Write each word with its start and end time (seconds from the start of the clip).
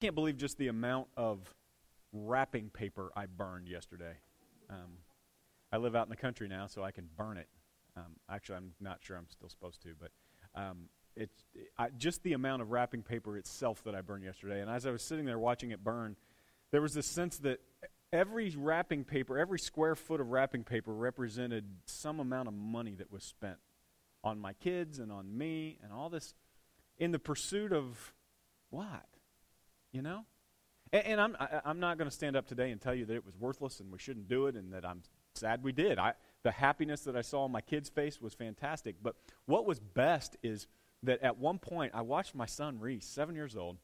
can't 0.00 0.14
believe 0.14 0.36
just 0.36 0.58
the 0.58 0.68
amount 0.68 1.08
of 1.16 1.54
wrapping 2.12 2.70
paper 2.70 3.12
I 3.14 3.26
burned 3.26 3.68
yesterday. 3.68 4.14
Um, 4.68 4.98
I 5.72 5.76
live 5.76 5.94
out 5.94 6.06
in 6.06 6.10
the 6.10 6.16
country 6.16 6.48
now, 6.48 6.66
so 6.66 6.82
I 6.82 6.90
can 6.90 7.08
burn 7.16 7.36
it. 7.36 7.48
Um, 7.96 8.16
actually, 8.28 8.56
I'm 8.56 8.72
not 8.80 8.98
sure 9.02 9.16
I'm 9.16 9.28
still 9.28 9.48
supposed 9.48 9.82
to, 9.82 9.90
but 9.98 10.10
um, 10.60 10.88
it's 11.16 11.44
I, 11.78 11.88
just 11.90 12.22
the 12.22 12.32
amount 12.32 12.62
of 12.62 12.70
wrapping 12.70 13.02
paper 13.02 13.36
itself 13.36 13.84
that 13.84 13.94
I 13.94 14.00
burned 14.00 14.24
yesterday. 14.24 14.60
And 14.60 14.70
as 14.70 14.86
I 14.86 14.90
was 14.90 15.02
sitting 15.02 15.26
there 15.26 15.38
watching 15.38 15.70
it 15.70 15.84
burn, 15.84 16.16
there 16.70 16.80
was 16.80 16.94
this 16.94 17.06
sense 17.06 17.38
that 17.38 17.60
every 18.12 18.54
wrapping 18.56 19.04
paper, 19.04 19.38
every 19.38 19.58
square 19.58 19.94
foot 19.94 20.20
of 20.20 20.28
wrapping 20.28 20.64
paper 20.64 20.92
represented 20.92 21.64
some 21.84 22.20
amount 22.20 22.48
of 22.48 22.54
money 22.54 22.94
that 22.94 23.12
was 23.12 23.24
spent 23.24 23.58
on 24.22 24.38
my 24.38 24.52
kids 24.54 24.98
and 24.98 25.12
on 25.12 25.36
me 25.36 25.78
and 25.82 25.92
all 25.92 26.08
this 26.08 26.34
in 26.98 27.10
the 27.10 27.18
pursuit 27.18 27.72
of 27.72 28.14
what? 28.70 29.06
You 29.92 30.02
know? 30.02 30.24
And, 30.92 31.06
and 31.06 31.20
I'm, 31.20 31.36
I, 31.38 31.60
I'm 31.64 31.80
not 31.80 31.98
going 31.98 32.08
to 32.08 32.14
stand 32.14 32.36
up 32.36 32.46
today 32.46 32.70
and 32.70 32.80
tell 32.80 32.94
you 32.94 33.04
that 33.06 33.14
it 33.14 33.24
was 33.24 33.36
worthless 33.38 33.80
and 33.80 33.90
we 33.90 33.98
shouldn't 33.98 34.28
do 34.28 34.46
it 34.46 34.56
and 34.56 34.72
that 34.72 34.84
I'm 34.84 35.02
sad 35.34 35.62
we 35.62 35.72
did. 35.72 35.98
I, 35.98 36.14
the 36.42 36.50
happiness 36.50 37.02
that 37.02 37.16
I 37.16 37.22
saw 37.22 37.44
on 37.44 37.52
my 37.52 37.60
kid's 37.60 37.88
face 37.88 38.20
was 38.20 38.34
fantastic. 38.34 38.96
But 39.02 39.16
what 39.46 39.66
was 39.66 39.78
best 39.78 40.36
is 40.42 40.66
that 41.02 41.22
at 41.22 41.38
one 41.38 41.58
point 41.58 41.92
I 41.94 42.02
watched 42.02 42.34
my 42.34 42.46
son 42.46 42.78
Reese, 42.78 43.06
seven 43.06 43.34
years 43.34 43.56
old. 43.56 43.78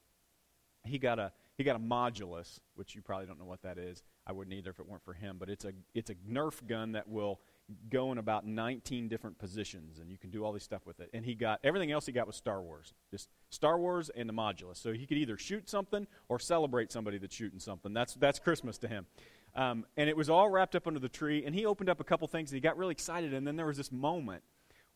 He 0.85 0.99
got 0.99 1.19
a 1.19 1.33
he 1.57 1.65
got 1.65 1.75
a 1.75 1.81
modulus, 1.81 2.61
which 2.75 2.95
you 2.95 3.03
probably 3.03 3.27
don't 3.27 3.39
know 3.39 3.47
what 3.47 3.63
that 3.63 3.79
is. 3.79 4.03
I 4.27 4.33
wouldn't 4.33 4.55
either 4.55 4.71
if 4.71 4.79
it 4.79 4.87
weren't 4.87 5.05
for 5.05 5.15
him. 5.15 5.37
But 5.39 5.49
it's 5.49 5.65
a 5.65 5.73
it's 5.95 6.11
a 6.11 6.15
Nerf 6.31 6.65
gun 6.67 6.93
that 6.93 7.09
will 7.09 7.41
go 7.89 8.13
in 8.13 8.19
about 8.19 8.47
19 8.47 9.09
different 9.09 9.39
positions, 9.39 9.99
and 9.99 10.11
you 10.11 10.19
can 10.19 10.31
do 10.31 10.45
all 10.45 10.53
this 10.53 10.63
stuff 10.63 10.87
with 10.87 11.01
it. 11.01 11.11
And 11.13 11.25
he 11.25 11.35
got 11.35 11.61
everything 11.65 11.91
else 11.91 12.07
he 12.07 12.13
got 12.13 12.27
was 12.27 12.37
Star 12.37 12.63
Wars, 12.63 12.95
just 13.11 13.29
Star 13.51 13.79
Wars 13.79 14.11
and 14.11 14.29
the 14.29 14.33
modulus. 14.33 14.77
So 14.77 14.93
he 14.93 15.07
could 15.07 15.19
either 15.19 15.37
shoot 15.37 15.69
something 15.69 16.07
or 16.29 16.39
celebrate 16.39 16.93
somebody 16.93 17.19
that's 17.19 17.35
shooting 17.35 17.59
something. 17.59 17.93
That's 17.93 18.15
that's 18.15 18.39
Christmas 18.39 18.79
to 18.79 18.89
him. 18.89 19.07
Um, 19.55 19.87
and 19.97 20.09
it 20.09 20.17
was 20.17 20.31
all 20.31 20.49
wrapped 20.49 20.77
up 20.77 20.87
under 20.87 21.01
the 21.01 21.09
tree. 21.09 21.45
And 21.45 21.55
he 21.55 21.67
opened 21.67 21.89
up 21.89 22.01
a 22.01 22.05
couple 22.05 22.29
things, 22.29 22.51
and 22.51 22.57
he 22.57 22.61
got 22.61 22.77
really 22.77 22.93
excited. 22.93 23.35
And 23.35 23.47
then 23.47 23.57
there 23.57 23.67
was 23.67 23.77
this 23.77 23.91
moment 23.91 24.43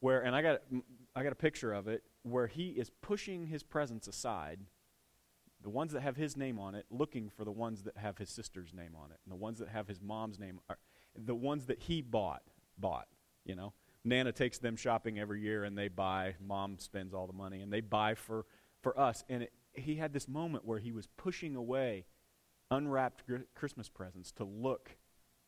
where, 0.00 0.20
and 0.20 0.36
I 0.36 0.42
got 0.42 0.60
I 1.16 1.22
got 1.22 1.32
a 1.32 1.36
picture 1.36 1.72
of 1.72 1.88
it, 1.88 2.04
where 2.22 2.46
he 2.46 2.68
is 2.70 2.90
pushing 3.02 3.46
his 3.46 3.62
presents 3.62 4.06
aside 4.06 4.60
the 5.62 5.70
ones 5.70 5.92
that 5.92 6.00
have 6.00 6.16
his 6.16 6.36
name 6.36 6.58
on 6.58 6.74
it, 6.74 6.86
looking 6.90 7.28
for 7.28 7.44
the 7.44 7.50
ones 7.50 7.82
that 7.82 7.96
have 7.96 8.16
his 8.18 8.30
sister's 8.30 8.72
name 8.72 8.92
on 8.96 9.10
it, 9.10 9.18
and 9.24 9.32
the 9.32 9.36
ones 9.36 9.58
that 9.58 9.68
have 9.68 9.88
his 9.88 10.00
mom's 10.00 10.38
name, 10.38 10.60
are, 10.70 10.78
the 11.14 11.34
ones 11.34 11.66
that 11.66 11.80
he 11.80 12.00
bought 12.00 12.42
bought. 12.80 13.08
You 13.44 13.56
know, 13.56 13.72
Nana 14.04 14.32
takes 14.32 14.58
them 14.58 14.76
shopping 14.76 15.18
every 15.18 15.40
year, 15.40 15.64
and 15.64 15.76
they 15.76 15.88
buy. 15.88 16.34
Mom 16.40 16.78
spends 16.78 17.14
all 17.14 17.26
the 17.26 17.32
money, 17.32 17.60
and 17.60 17.72
they 17.72 17.80
buy 17.80 18.14
for 18.14 18.46
for 18.82 18.98
us. 18.98 19.24
And 19.28 19.44
it, 19.44 19.52
he 19.72 19.96
had 19.96 20.12
this 20.12 20.28
moment 20.28 20.64
where 20.64 20.78
he 20.78 20.92
was 20.92 21.06
pushing 21.16 21.56
away 21.56 22.06
unwrapped 22.70 23.26
gr- 23.26 23.36
Christmas 23.54 23.88
presents 23.88 24.32
to 24.32 24.44
look 24.44 24.96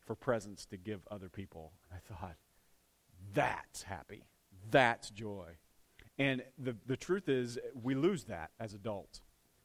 for 0.04 0.14
presents 0.14 0.66
to 0.66 0.76
give 0.76 1.00
other 1.10 1.28
people. 1.28 1.72
And 1.88 1.98
I 1.98 2.14
thought, 2.14 2.36
that's 3.32 3.82
happy. 3.82 4.24
That's 4.70 5.10
joy. 5.10 5.56
And 6.18 6.42
the, 6.58 6.76
the 6.86 6.96
truth 6.96 7.28
is, 7.28 7.58
we 7.80 7.94
lose 7.94 8.24
that 8.24 8.50
as 8.60 8.74
adults. 8.74 9.22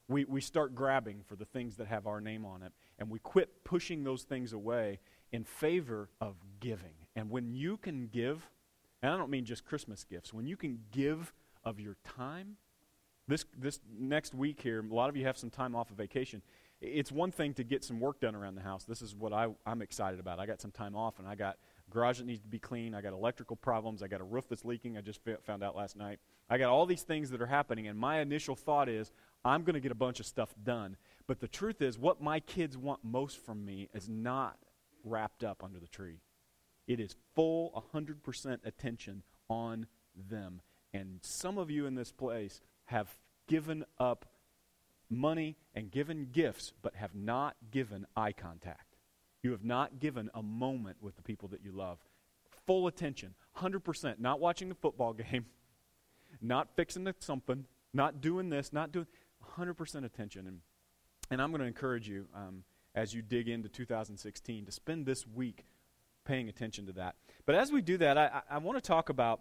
We, 0.08 0.24
we 0.24 0.40
start 0.40 0.74
grabbing 0.74 1.22
for 1.26 1.36
the 1.36 1.44
things 1.44 1.76
that 1.76 1.86
have 1.88 2.06
our 2.06 2.20
name 2.20 2.46
on 2.46 2.62
it, 2.62 2.72
and 2.98 3.10
we 3.10 3.18
quit 3.18 3.64
pushing 3.64 4.04
those 4.04 4.22
things 4.22 4.52
away 4.52 5.00
in 5.32 5.44
favor 5.44 6.08
of 6.20 6.36
giving. 6.60 6.94
And 7.18 7.30
when 7.30 7.52
you 7.52 7.76
can 7.78 8.06
give, 8.06 8.48
and 9.02 9.12
I 9.12 9.16
don't 9.16 9.28
mean 9.28 9.44
just 9.44 9.64
Christmas 9.64 10.04
gifts, 10.04 10.32
when 10.32 10.46
you 10.46 10.56
can 10.56 10.78
give 10.92 11.32
of 11.64 11.80
your 11.80 11.96
time, 12.04 12.58
this, 13.26 13.44
this 13.58 13.80
next 13.98 14.34
week 14.34 14.60
here, 14.62 14.84
a 14.88 14.94
lot 14.94 15.08
of 15.08 15.16
you 15.16 15.26
have 15.26 15.36
some 15.36 15.50
time 15.50 15.74
off 15.74 15.90
of 15.90 15.96
vacation. 15.96 16.42
It's 16.80 17.10
one 17.10 17.32
thing 17.32 17.54
to 17.54 17.64
get 17.64 17.82
some 17.82 17.98
work 17.98 18.20
done 18.20 18.36
around 18.36 18.54
the 18.54 18.62
house. 18.62 18.84
This 18.84 19.02
is 19.02 19.16
what 19.16 19.32
I, 19.32 19.48
I'm 19.66 19.82
excited 19.82 20.20
about. 20.20 20.38
I 20.38 20.46
got 20.46 20.60
some 20.60 20.70
time 20.70 20.94
off, 20.94 21.18
and 21.18 21.26
I 21.26 21.34
got 21.34 21.56
garage 21.90 22.18
that 22.18 22.26
needs 22.26 22.40
to 22.42 22.46
be 22.46 22.60
clean. 22.60 22.94
I 22.94 23.00
got 23.00 23.14
electrical 23.14 23.56
problems. 23.56 24.00
I 24.00 24.06
got 24.06 24.20
a 24.20 24.24
roof 24.24 24.44
that's 24.48 24.64
leaking. 24.64 24.96
I 24.96 25.00
just 25.00 25.18
found 25.42 25.64
out 25.64 25.74
last 25.74 25.96
night. 25.96 26.20
I 26.48 26.56
got 26.56 26.70
all 26.70 26.86
these 26.86 27.02
things 27.02 27.30
that 27.30 27.42
are 27.42 27.46
happening, 27.46 27.88
and 27.88 27.98
my 27.98 28.20
initial 28.20 28.54
thought 28.54 28.88
is 28.88 29.10
I'm 29.44 29.64
going 29.64 29.74
to 29.74 29.80
get 29.80 29.90
a 29.90 29.96
bunch 29.96 30.20
of 30.20 30.26
stuff 30.26 30.54
done. 30.62 30.96
But 31.26 31.40
the 31.40 31.48
truth 31.48 31.82
is, 31.82 31.98
what 31.98 32.22
my 32.22 32.38
kids 32.38 32.78
want 32.78 33.00
most 33.02 33.44
from 33.44 33.64
me 33.64 33.88
is 33.92 34.08
not 34.08 34.56
wrapped 35.02 35.42
up 35.42 35.64
under 35.64 35.80
the 35.80 35.88
tree. 35.88 36.20
It 36.88 36.98
is 36.98 37.14
full 37.36 37.84
100% 37.94 38.58
attention 38.64 39.22
on 39.48 39.86
them. 40.16 40.62
And 40.92 41.18
some 41.22 41.58
of 41.58 41.70
you 41.70 41.86
in 41.86 41.94
this 41.94 42.10
place 42.10 42.62
have 42.86 43.08
given 43.46 43.84
up 44.00 44.24
money 45.10 45.56
and 45.74 45.90
given 45.90 46.28
gifts, 46.32 46.72
but 46.82 46.96
have 46.96 47.14
not 47.14 47.56
given 47.70 48.06
eye 48.16 48.32
contact. 48.32 48.96
You 49.42 49.52
have 49.52 49.64
not 49.64 50.00
given 50.00 50.30
a 50.34 50.42
moment 50.42 50.96
with 51.00 51.16
the 51.16 51.22
people 51.22 51.48
that 51.50 51.62
you 51.62 51.72
love. 51.72 51.98
Full 52.66 52.86
attention, 52.86 53.34
100%. 53.58 54.18
Not 54.18 54.40
watching 54.40 54.70
the 54.70 54.74
football 54.74 55.12
game, 55.30 55.44
not 56.40 56.74
fixing 56.74 57.06
something, 57.20 57.66
not 57.92 58.22
doing 58.22 58.48
this, 58.48 58.72
not 58.72 58.92
doing 58.92 59.06
100% 59.58 60.04
attention. 60.04 60.46
And, 60.46 60.60
and 61.30 61.42
I'm 61.42 61.50
going 61.50 61.60
to 61.60 61.66
encourage 61.66 62.08
you 62.08 62.26
um, 62.34 62.64
as 62.94 63.12
you 63.12 63.20
dig 63.20 63.48
into 63.48 63.68
2016 63.68 64.64
to 64.64 64.72
spend 64.72 65.04
this 65.04 65.26
week 65.26 65.66
paying 66.28 66.48
attention 66.48 66.86
to 66.86 66.92
that. 66.92 67.16
But 67.46 67.54
as 67.54 67.72
we 67.72 67.80
do 67.80 67.96
that, 67.98 68.18
I, 68.18 68.42
I 68.50 68.58
want 68.58 68.76
to 68.76 68.86
talk 68.86 69.08
about 69.08 69.40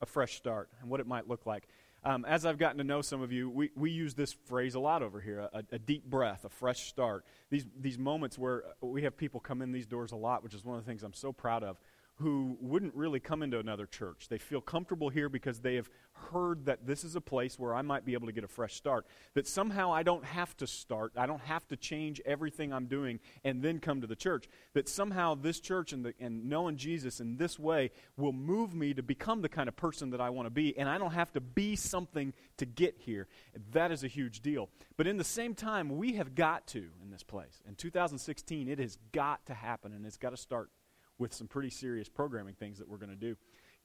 a 0.00 0.06
fresh 0.06 0.36
start 0.36 0.70
and 0.80 0.90
what 0.90 0.98
it 0.98 1.06
might 1.06 1.28
look 1.28 1.44
like. 1.44 1.68
Um, 2.02 2.24
as 2.24 2.44
I've 2.44 2.58
gotten 2.58 2.78
to 2.78 2.84
know 2.84 3.02
some 3.02 3.22
of 3.22 3.30
you, 3.30 3.48
we, 3.48 3.70
we 3.76 3.90
use 3.90 4.14
this 4.14 4.32
phrase 4.32 4.74
a 4.74 4.80
lot 4.80 5.02
over 5.02 5.20
here 5.20 5.48
a, 5.52 5.62
a, 5.70 5.78
deep 5.78 6.04
breath, 6.04 6.44
a 6.44 6.48
fresh 6.48 6.88
start. 6.88 7.24
These, 7.50 7.66
these 7.78 7.98
moments 7.98 8.38
where 8.38 8.64
we 8.80 9.02
have 9.02 9.16
people 9.16 9.38
come 9.40 9.62
in 9.62 9.70
these 9.70 9.86
doors 9.86 10.12
a 10.12 10.16
lot, 10.16 10.42
which 10.42 10.54
is 10.54 10.64
one 10.64 10.78
of 10.78 10.84
the 10.84 10.90
things 10.90 11.02
I'm 11.02 11.14
so 11.14 11.32
proud 11.32 11.62
of, 11.62 11.78
who 12.16 12.56
wouldn't 12.60 12.94
really 12.94 13.18
come 13.18 13.42
into 13.42 13.58
another 13.58 13.86
church. 13.86 14.28
They 14.28 14.38
feel 14.38 14.60
comfortable 14.60 15.08
here 15.08 15.28
because 15.28 15.60
they 15.60 15.74
have 15.74 15.90
heard 16.30 16.66
that 16.66 16.86
this 16.86 17.02
is 17.02 17.16
a 17.16 17.20
place 17.20 17.58
where 17.58 17.74
I 17.74 17.82
might 17.82 18.04
be 18.04 18.12
able 18.12 18.28
to 18.28 18.32
get 18.32 18.44
a 18.44 18.48
fresh 18.48 18.74
start. 18.74 19.06
That 19.34 19.48
somehow 19.48 19.92
I 19.92 20.04
don't 20.04 20.24
have 20.24 20.56
to 20.58 20.66
start, 20.66 21.12
I 21.16 21.26
don't 21.26 21.42
have 21.42 21.66
to 21.68 21.76
change 21.76 22.20
everything 22.24 22.72
I'm 22.72 22.86
doing 22.86 23.18
and 23.42 23.62
then 23.62 23.80
come 23.80 24.00
to 24.00 24.06
the 24.06 24.14
church. 24.14 24.46
That 24.74 24.88
somehow 24.88 25.34
this 25.34 25.58
church 25.58 25.92
and, 25.92 26.04
the, 26.04 26.14
and 26.20 26.48
knowing 26.48 26.76
Jesus 26.76 27.18
in 27.18 27.36
this 27.36 27.58
way 27.58 27.90
will 28.16 28.32
move 28.32 28.74
me 28.74 28.94
to 28.94 29.02
become 29.02 29.42
the 29.42 29.48
kind 29.48 29.68
of 29.68 29.74
person 29.74 30.10
that 30.10 30.20
I 30.20 30.30
want 30.30 30.46
to 30.46 30.50
be, 30.50 30.78
and 30.78 30.88
I 30.88 30.98
don't 30.98 31.12
have 31.12 31.32
to 31.32 31.40
be 31.40 31.74
something 31.74 32.32
to 32.58 32.66
get 32.66 32.94
here. 32.98 33.26
That 33.72 33.90
is 33.90 34.04
a 34.04 34.08
huge 34.08 34.40
deal. 34.40 34.68
But 34.96 35.08
in 35.08 35.16
the 35.16 35.24
same 35.24 35.54
time, 35.54 35.96
we 35.96 36.12
have 36.12 36.36
got 36.36 36.68
to 36.68 36.86
in 37.02 37.10
this 37.10 37.24
place. 37.24 37.60
In 37.68 37.74
2016, 37.74 38.68
it 38.68 38.78
has 38.78 38.98
got 39.10 39.44
to 39.46 39.54
happen, 39.54 39.92
and 39.92 40.06
it's 40.06 40.16
got 40.16 40.30
to 40.30 40.36
start 40.36 40.70
with 41.18 41.32
some 41.32 41.46
pretty 41.46 41.70
serious 41.70 42.08
programming 42.08 42.54
things 42.54 42.78
that 42.78 42.88
we're 42.88 42.98
going 42.98 43.10
to 43.10 43.16
do. 43.16 43.36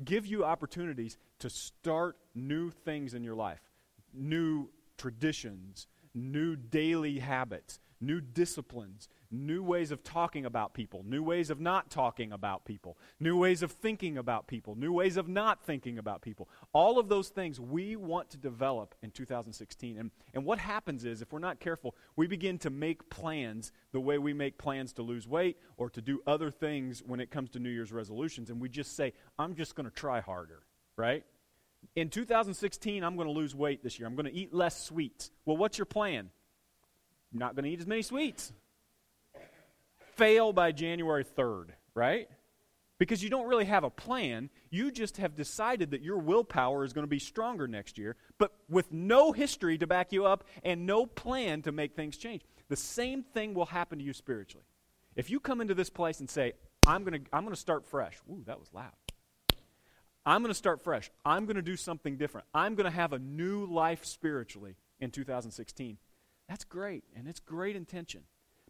Give 0.03 0.25
you 0.25 0.45
opportunities 0.45 1.17
to 1.39 1.49
start 1.49 2.17
new 2.33 2.69
things 2.69 3.13
in 3.13 3.23
your 3.23 3.35
life, 3.35 3.61
new 4.13 4.69
traditions, 4.97 5.87
new 6.13 6.55
daily 6.55 7.19
habits, 7.19 7.79
new 7.99 8.21
disciplines, 8.21 9.09
new 9.31 9.61
ways 9.61 9.91
of 9.91 10.03
talking 10.03 10.45
about 10.45 10.73
people, 10.73 11.03
new 11.05 11.21
ways 11.21 11.49
of 11.49 11.59
not 11.59 11.89
talking 11.89 12.31
about 12.31 12.65
people, 12.65 12.97
new 13.19 13.37
ways 13.37 13.61
of 13.61 13.71
thinking 13.71 14.17
about 14.17 14.47
people, 14.47 14.75
new 14.75 14.91
ways 14.91 15.17
of 15.17 15.27
not 15.27 15.63
thinking 15.63 15.97
about 15.97 16.21
people. 16.21 16.49
All 16.73 16.97
of 16.97 17.09
those 17.09 17.29
things 17.29 17.59
we 17.59 17.95
want 17.95 18.31
to 18.31 18.37
develop 18.37 18.95
in 19.03 19.11
2016. 19.11 19.97
And, 19.97 20.11
and 20.33 20.45
what 20.45 20.59
happens 20.59 21.05
is, 21.05 21.21
if 21.21 21.31
we're 21.31 21.39
not 21.39 21.59
careful, 21.59 21.95
we 22.15 22.27
begin 22.27 22.57
to 22.59 22.69
make 22.69 23.09
plans 23.09 23.71
the 23.91 23.99
way 23.99 24.17
we 24.17 24.33
make 24.33 24.57
plans 24.57 24.93
to 24.93 25.03
lose 25.03 25.27
weight 25.27 25.57
or 25.77 25.89
to 25.91 26.01
do 26.01 26.21
other 26.25 26.49
things 26.49 27.03
when 27.05 27.19
it 27.19 27.29
comes 27.29 27.51
to 27.51 27.59
New 27.59 27.69
Year's 27.69 27.91
resolutions. 27.91 28.49
And 28.49 28.59
we 28.59 28.69
just 28.69 28.95
say, 28.95 29.13
I'm 29.37 29.55
just 29.55 29.75
going 29.75 29.87
to 29.87 29.95
try 29.95 30.21
harder, 30.21 30.63
right? 30.95 31.23
In 31.95 32.09
2016, 32.09 33.03
I'm 33.03 33.15
going 33.15 33.27
to 33.27 33.33
lose 33.33 33.55
weight 33.55 33.83
this 33.83 33.99
year. 33.99 34.07
I'm 34.07 34.15
going 34.15 34.25
to 34.25 34.33
eat 34.33 34.53
less 34.53 34.83
sweets. 34.83 35.31
Well, 35.45 35.55
what's 35.55 35.77
your 35.77 35.85
plan? 35.85 36.29
I'm 37.31 37.39
not 37.39 37.55
going 37.55 37.65
to 37.65 37.69
eat 37.69 37.79
as 37.79 37.87
many 37.87 38.01
sweets 38.01 38.51
fail 40.19 40.53
by 40.53 40.71
January 40.71 41.23
3rd, 41.23 41.69
right? 41.95 42.27
Because 42.97 43.23
you 43.23 43.29
don't 43.29 43.47
really 43.47 43.65
have 43.65 43.85
a 43.85 43.89
plan. 43.89 44.49
You 44.69 44.91
just 44.91 45.17
have 45.17 45.35
decided 45.35 45.91
that 45.91 46.01
your 46.01 46.17
willpower 46.17 46.83
is 46.83 46.91
going 46.91 47.05
to 47.05 47.09
be 47.09 47.19
stronger 47.19 47.67
next 47.67 47.97
year, 47.97 48.17
but 48.37 48.51
with 48.69 48.91
no 48.91 49.31
history 49.31 49.77
to 49.77 49.87
back 49.87 50.11
you 50.11 50.25
up 50.25 50.43
and 50.63 50.85
no 50.85 51.05
plan 51.05 51.61
to 51.61 51.71
make 51.71 51.95
things 51.95 52.17
change. 52.17 52.41
The 52.67 52.75
same 52.75 53.23
thing 53.23 53.53
will 53.53 53.67
happen 53.67 53.97
to 53.99 54.03
you 54.03 54.13
spiritually. 54.13 54.65
If 55.15 55.29
you 55.29 55.39
come 55.39 55.61
into 55.61 55.73
this 55.73 55.89
place 55.89 56.19
and 56.19 56.29
say, 56.29 56.53
I'm 56.85 57.03
going 57.03 57.23
to, 57.23 57.29
I'm 57.33 57.43
going 57.43 57.55
to 57.55 57.59
start 57.59 57.85
fresh. 57.85 58.17
Ooh, 58.29 58.43
that 58.45 58.59
was 58.59 58.69
loud. 58.73 58.91
I'm 60.25 60.41
going 60.41 60.51
to 60.51 60.57
start 60.57 60.83
fresh. 60.83 61.09
I'm 61.25 61.45
going 61.45 61.55
to 61.55 61.61
do 61.61 61.77
something 61.77 62.17
different. 62.17 62.45
I'm 62.53 62.75
going 62.75 62.85
to 62.85 62.95
have 62.95 63.13
a 63.13 63.19
new 63.19 63.65
life 63.65 64.05
spiritually 64.05 64.75
in 64.99 65.11
2016. 65.11 65.97
That's 66.47 66.65
great, 66.65 67.03
and 67.15 67.27
it's 67.27 67.39
great 67.39 67.75
intention. 67.75 68.23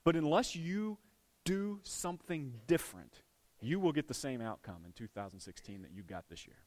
But 0.04 0.16
unless 0.16 0.56
you 0.56 0.98
do 1.46 1.80
something 1.84 2.54
different, 2.68 3.22
you 3.62 3.80
will 3.80 3.92
get 3.92 4.08
the 4.08 4.14
same 4.14 4.42
outcome 4.42 4.84
in 4.86 4.92
2016 4.94 5.82
that 5.82 5.92
you 5.92 6.04
got 6.04 6.30
this 6.30 6.48
year. 6.48 6.58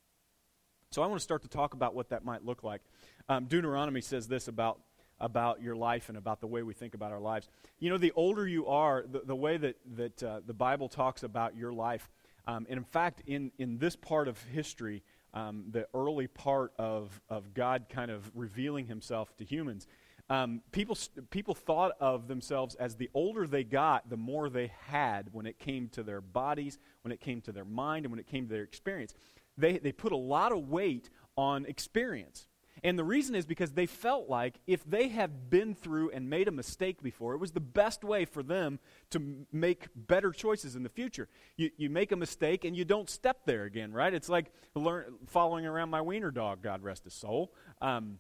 So 0.91 1.03
I 1.03 1.07
want 1.07 1.21
to 1.21 1.25
start 1.25 1.43
to 1.43 1.49
talk 1.49 1.73
about 1.73 1.95
what 1.95 2.11
that 2.11 2.25
might 2.25 2.45
look 2.45 2.63
like. 2.63 2.83
Um, 3.29 3.47
Deuteronomy 3.47 4.03
says 4.03 4.29
this 4.29 4.49
about 4.49 4.81
about 5.21 5.63
your 5.63 5.77
life 5.77 6.09
and 6.09 6.19
about 6.19 6.41
the 6.41 6.47
way 6.49 6.65
we 6.65 6.75
think 6.75 6.95
about 6.95 7.13
our 7.13 7.21
lives. 7.21 7.49
You 7.79 7.91
know, 7.91 7.97
the 7.97 8.11
older 8.17 8.47
you 8.47 8.67
are, 8.67 9.05
the, 9.09 9.21
the 9.21 9.37
way 9.37 9.57
that, 9.57 9.77
that 9.95 10.23
uh, 10.23 10.41
the 10.45 10.53
Bible 10.53 10.89
talks 10.89 11.23
about 11.23 11.57
your 11.57 11.73
life, 11.73 12.11
um, 12.47 12.67
and 12.69 12.77
in 12.77 12.85
fact, 12.85 13.23
in, 13.27 13.53
in 13.57 13.79
this 13.79 13.95
part 13.95 14.27
of 14.27 14.43
history, 14.43 15.05
um, 15.33 15.67
the 15.71 15.87
early 15.95 16.27
part 16.27 16.73
of, 16.77 17.21
of 17.29 17.55
God 17.55 17.87
kind 17.89 18.11
of 18.11 18.31
revealing 18.35 18.87
himself 18.87 19.35
to 19.37 19.45
humans, 19.45 19.87
um, 20.31 20.63
people, 20.71 20.97
people 21.31 21.55
thought 21.55 21.93
of 22.01 22.29
themselves 22.29 22.75
as 22.77 22.97
the 22.97 23.11
older 23.13 23.47
they 23.47 23.65
got, 23.65 24.09
the 24.09 24.17
more 24.17 24.49
they 24.49 24.73
had 24.87 25.29
when 25.33 25.47
it 25.47 25.59
came 25.59 25.89
to 25.91 26.03
their 26.03 26.21
bodies, 26.21 26.79
when 27.03 27.13
it 27.13 27.21
came 27.21 27.41
to 27.43 27.53
their 27.53 27.65
mind, 27.65 28.05
and 28.05 28.13
when 28.13 28.21
it 28.21 28.27
came 28.27 28.47
to 28.47 28.53
their 28.53 28.63
experience. 28.63 29.15
They, 29.59 29.79
they 29.79 29.93
put 29.93 30.13
a 30.13 30.17
lot 30.17 30.53
of 30.53 30.69
weight 30.69 31.11
on 31.37 31.67
experience. 31.67 32.47
And 32.85 32.99
the 32.99 33.05
reason 33.05 33.35
is 33.35 33.47
because 33.47 33.73
they 33.73 33.87
felt 33.87 34.29
like 34.29 34.59
if 34.67 34.83
they 34.85 35.09
had 35.09 35.51
been 35.51 35.75
through 35.75 36.11
and 36.11 36.29
made 36.29 36.49
a 36.49 36.53
mistake 36.53 37.03
before, 37.03 37.35
it 37.35 37.39
was 37.39 37.53
the 37.53 37.61
best 37.61 38.03
way 38.03 38.25
for 38.25 38.43
them 38.43 38.81
to 39.11 39.47
make 39.53 39.89
better 39.95 40.33
choices 40.33 40.75
in 40.75 40.83
the 40.83 40.89
future. 40.89 41.29
You, 41.57 41.71
you 41.77 41.91
make 41.91 42.11
a 42.11 42.17
mistake 42.17 42.65
and 42.65 42.77
you 42.77 42.85
don't 42.85 43.09
step 43.09 43.43
there 43.47 43.65
again, 43.65 43.93
right? 43.93 44.13
It's 44.13 44.29
like 44.29 44.53
learn, 44.75 45.15
following 45.27 45.65
around 45.65 45.91
my 45.91 46.01
wiener 46.01 46.33
dog, 46.33 46.63
God 46.63 46.83
rest 46.83 47.05
his 47.05 47.15
soul. 47.15 47.53
Um, 47.81 48.19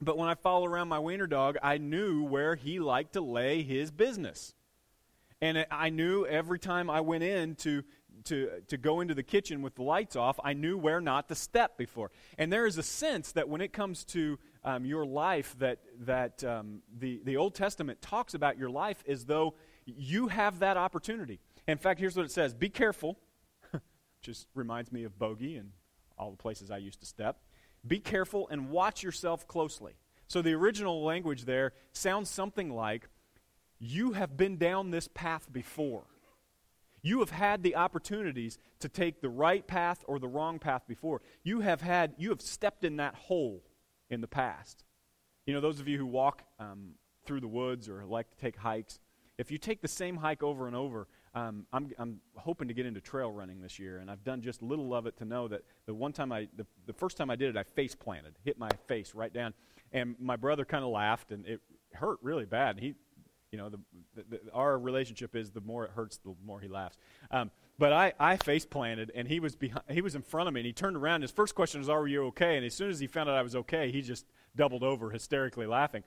but 0.00 0.16
when 0.16 0.28
I 0.28 0.34
followed 0.34 0.70
around 0.70 0.88
my 0.88 0.98
wiener 0.98 1.26
dog, 1.26 1.56
I 1.62 1.78
knew 1.78 2.22
where 2.22 2.54
he 2.54 2.80
liked 2.80 3.14
to 3.14 3.20
lay 3.20 3.62
his 3.62 3.90
business. 3.90 4.54
And 5.42 5.66
I 5.70 5.88
knew 5.88 6.26
every 6.26 6.58
time 6.58 6.90
I 6.90 7.00
went 7.00 7.24
in 7.24 7.54
to 7.56 7.82
to, 8.24 8.50
to 8.68 8.76
go 8.76 9.00
into 9.00 9.14
the 9.14 9.22
kitchen 9.22 9.62
with 9.62 9.74
the 9.76 9.82
lights 9.82 10.16
off, 10.16 10.38
I 10.44 10.52
knew 10.52 10.76
where 10.76 11.00
not 11.00 11.28
to 11.28 11.34
step 11.34 11.76
before. 11.78 12.10
And 12.38 12.52
there 12.52 12.66
is 12.66 12.78
a 12.78 12.82
sense 12.82 13.32
that 13.32 13.48
when 13.48 13.60
it 13.60 13.72
comes 13.72 14.04
to 14.06 14.38
um, 14.64 14.84
your 14.84 15.06
life, 15.06 15.56
that, 15.58 15.78
that 16.00 16.44
um, 16.44 16.82
the, 16.98 17.20
the 17.24 17.36
Old 17.36 17.54
Testament 17.54 18.02
talks 18.02 18.34
about 18.34 18.58
your 18.58 18.70
life 18.70 19.02
as 19.08 19.24
though 19.24 19.54
you 19.86 20.28
have 20.28 20.58
that 20.58 20.76
opportunity. 20.76 21.40
In 21.66 21.78
fact, 21.78 22.00
here's 22.00 22.16
what 22.16 22.26
it 22.26 22.32
says 22.32 22.54
Be 22.54 22.68
careful, 22.68 23.18
just 24.22 24.46
reminds 24.54 24.92
me 24.92 25.04
of 25.04 25.18
Bogey 25.18 25.56
and 25.56 25.70
all 26.18 26.30
the 26.30 26.36
places 26.36 26.70
I 26.70 26.78
used 26.78 27.00
to 27.00 27.06
step. 27.06 27.38
Be 27.86 27.98
careful 27.98 28.48
and 28.48 28.70
watch 28.70 29.02
yourself 29.02 29.46
closely. 29.46 29.94
So 30.28 30.42
the 30.42 30.54
original 30.54 31.02
language 31.02 31.44
there 31.44 31.72
sounds 31.92 32.30
something 32.30 32.70
like, 32.70 33.08
You 33.78 34.12
have 34.12 34.36
been 34.36 34.56
down 34.56 34.90
this 34.90 35.08
path 35.08 35.52
before. 35.52 36.04
You 37.02 37.20
have 37.20 37.30
had 37.30 37.62
the 37.62 37.76
opportunities 37.76 38.58
to 38.80 38.88
take 38.88 39.20
the 39.20 39.30
right 39.30 39.66
path 39.66 40.04
or 40.06 40.18
the 40.18 40.28
wrong 40.28 40.58
path 40.58 40.82
before. 40.86 41.22
You 41.42 41.60
have 41.60 41.80
had, 41.80 42.14
you 42.18 42.28
have 42.30 42.42
stepped 42.42 42.84
in 42.84 42.96
that 42.96 43.14
hole 43.14 43.62
in 44.10 44.20
the 44.20 44.28
past. 44.28 44.84
You 45.46 45.54
know, 45.54 45.60
those 45.60 45.80
of 45.80 45.88
you 45.88 45.96
who 45.96 46.06
walk 46.06 46.42
um, 46.58 46.90
through 47.24 47.40
the 47.40 47.48
woods 47.48 47.88
or 47.88 48.04
like 48.04 48.30
to 48.30 48.36
take 48.36 48.56
hikes, 48.56 49.00
if 49.38 49.50
you 49.50 49.56
take 49.56 49.80
the 49.80 49.88
same 49.88 50.18
hike 50.18 50.42
over 50.42 50.66
and 50.66 50.76
over, 50.76 51.08
um, 51.34 51.66
I'm, 51.72 51.90
I'm 51.98 52.20
hoping 52.36 52.68
to 52.68 52.74
get 52.74 52.86
into 52.86 53.00
trail 53.00 53.30
running 53.30 53.60
this 53.60 53.78
year, 53.78 53.98
and 53.98 54.10
I've 54.10 54.24
done 54.24 54.42
just 54.42 54.62
little 54.62 54.94
of 54.94 55.06
it 55.06 55.16
to 55.18 55.24
know 55.24 55.48
that 55.48 55.62
the 55.86 55.94
one 55.94 56.12
time 56.12 56.32
I, 56.32 56.48
the, 56.56 56.66
the 56.86 56.92
first 56.92 57.16
time 57.16 57.30
I 57.30 57.36
did 57.36 57.50
it, 57.50 57.56
I 57.56 57.62
face 57.62 57.94
planted, 57.94 58.34
hit 58.44 58.58
my 58.58 58.70
face 58.86 59.14
right 59.14 59.32
down, 59.32 59.54
and 59.92 60.16
my 60.18 60.36
brother 60.36 60.64
kind 60.64 60.84
of 60.84 60.90
laughed, 60.90 61.30
and 61.30 61.46
it 61.46 61.60
hurt 61.92 62.18
really 62.22 62.46
bad. 62.46 62.76
And 62.76 62.80
He 62.80 62.94
you 63.50 63.58
know, 63.58 63.68
the, 63.68 63.78
the, 64.14 64.24
the, 64.30 64.40
our 64.52 64.78
relationship 64.78 65.34
is 65.34 65.50
the 65.50 65.60
more 65.60 65.84
it 65.84 65.90
hurts, 65.90 66.18
the 66.18 66.34
more 66.44 66.60
he 66.60 66.68
laughs. 66.68 66.96
Um, 67.30 67.50
but 67.78 67.92
I, 67.92 68.12
I 68.20 68.36
face 68.36 68.64
planted, 68.64 69.10
and 69.14 69.26
he 69.26 69.40
was 69.40 69.56
behind, 69.56 69.84
he 69.90 70.02
was 70.02 70.14
in 70.14 70.22
front 70.22 70.48
of 70.48 70.54
me, 70.54 70.60
and 70.60 70.66
he 70.66 70.72
turned 70.72 70.96
around. 70.96 71.16
And 71.16 71.24
his 71.24 71.30
first 71.30 71.54
question 71.54 71.80
was, 71.80 71.88
"Are 71.88 72.06
you 72.06 72.26
okay?" 72.26 72.56
And 72.56 72.64
as 72.64 72.74
soon 72.74 72.90
as 72.90 73.00
he 73.00 73.06
found 73.06 73.28
out 73.28 73.36
I 73.36 73.42
was 73.42 73.56
okay, 73.56 73.90
he 73.90 74.02
just 74.02 74.26
doubled 74.54 74.82
over, 74.82 75.10
hysterically 75.10 75.66
laughing. 75.66 76.04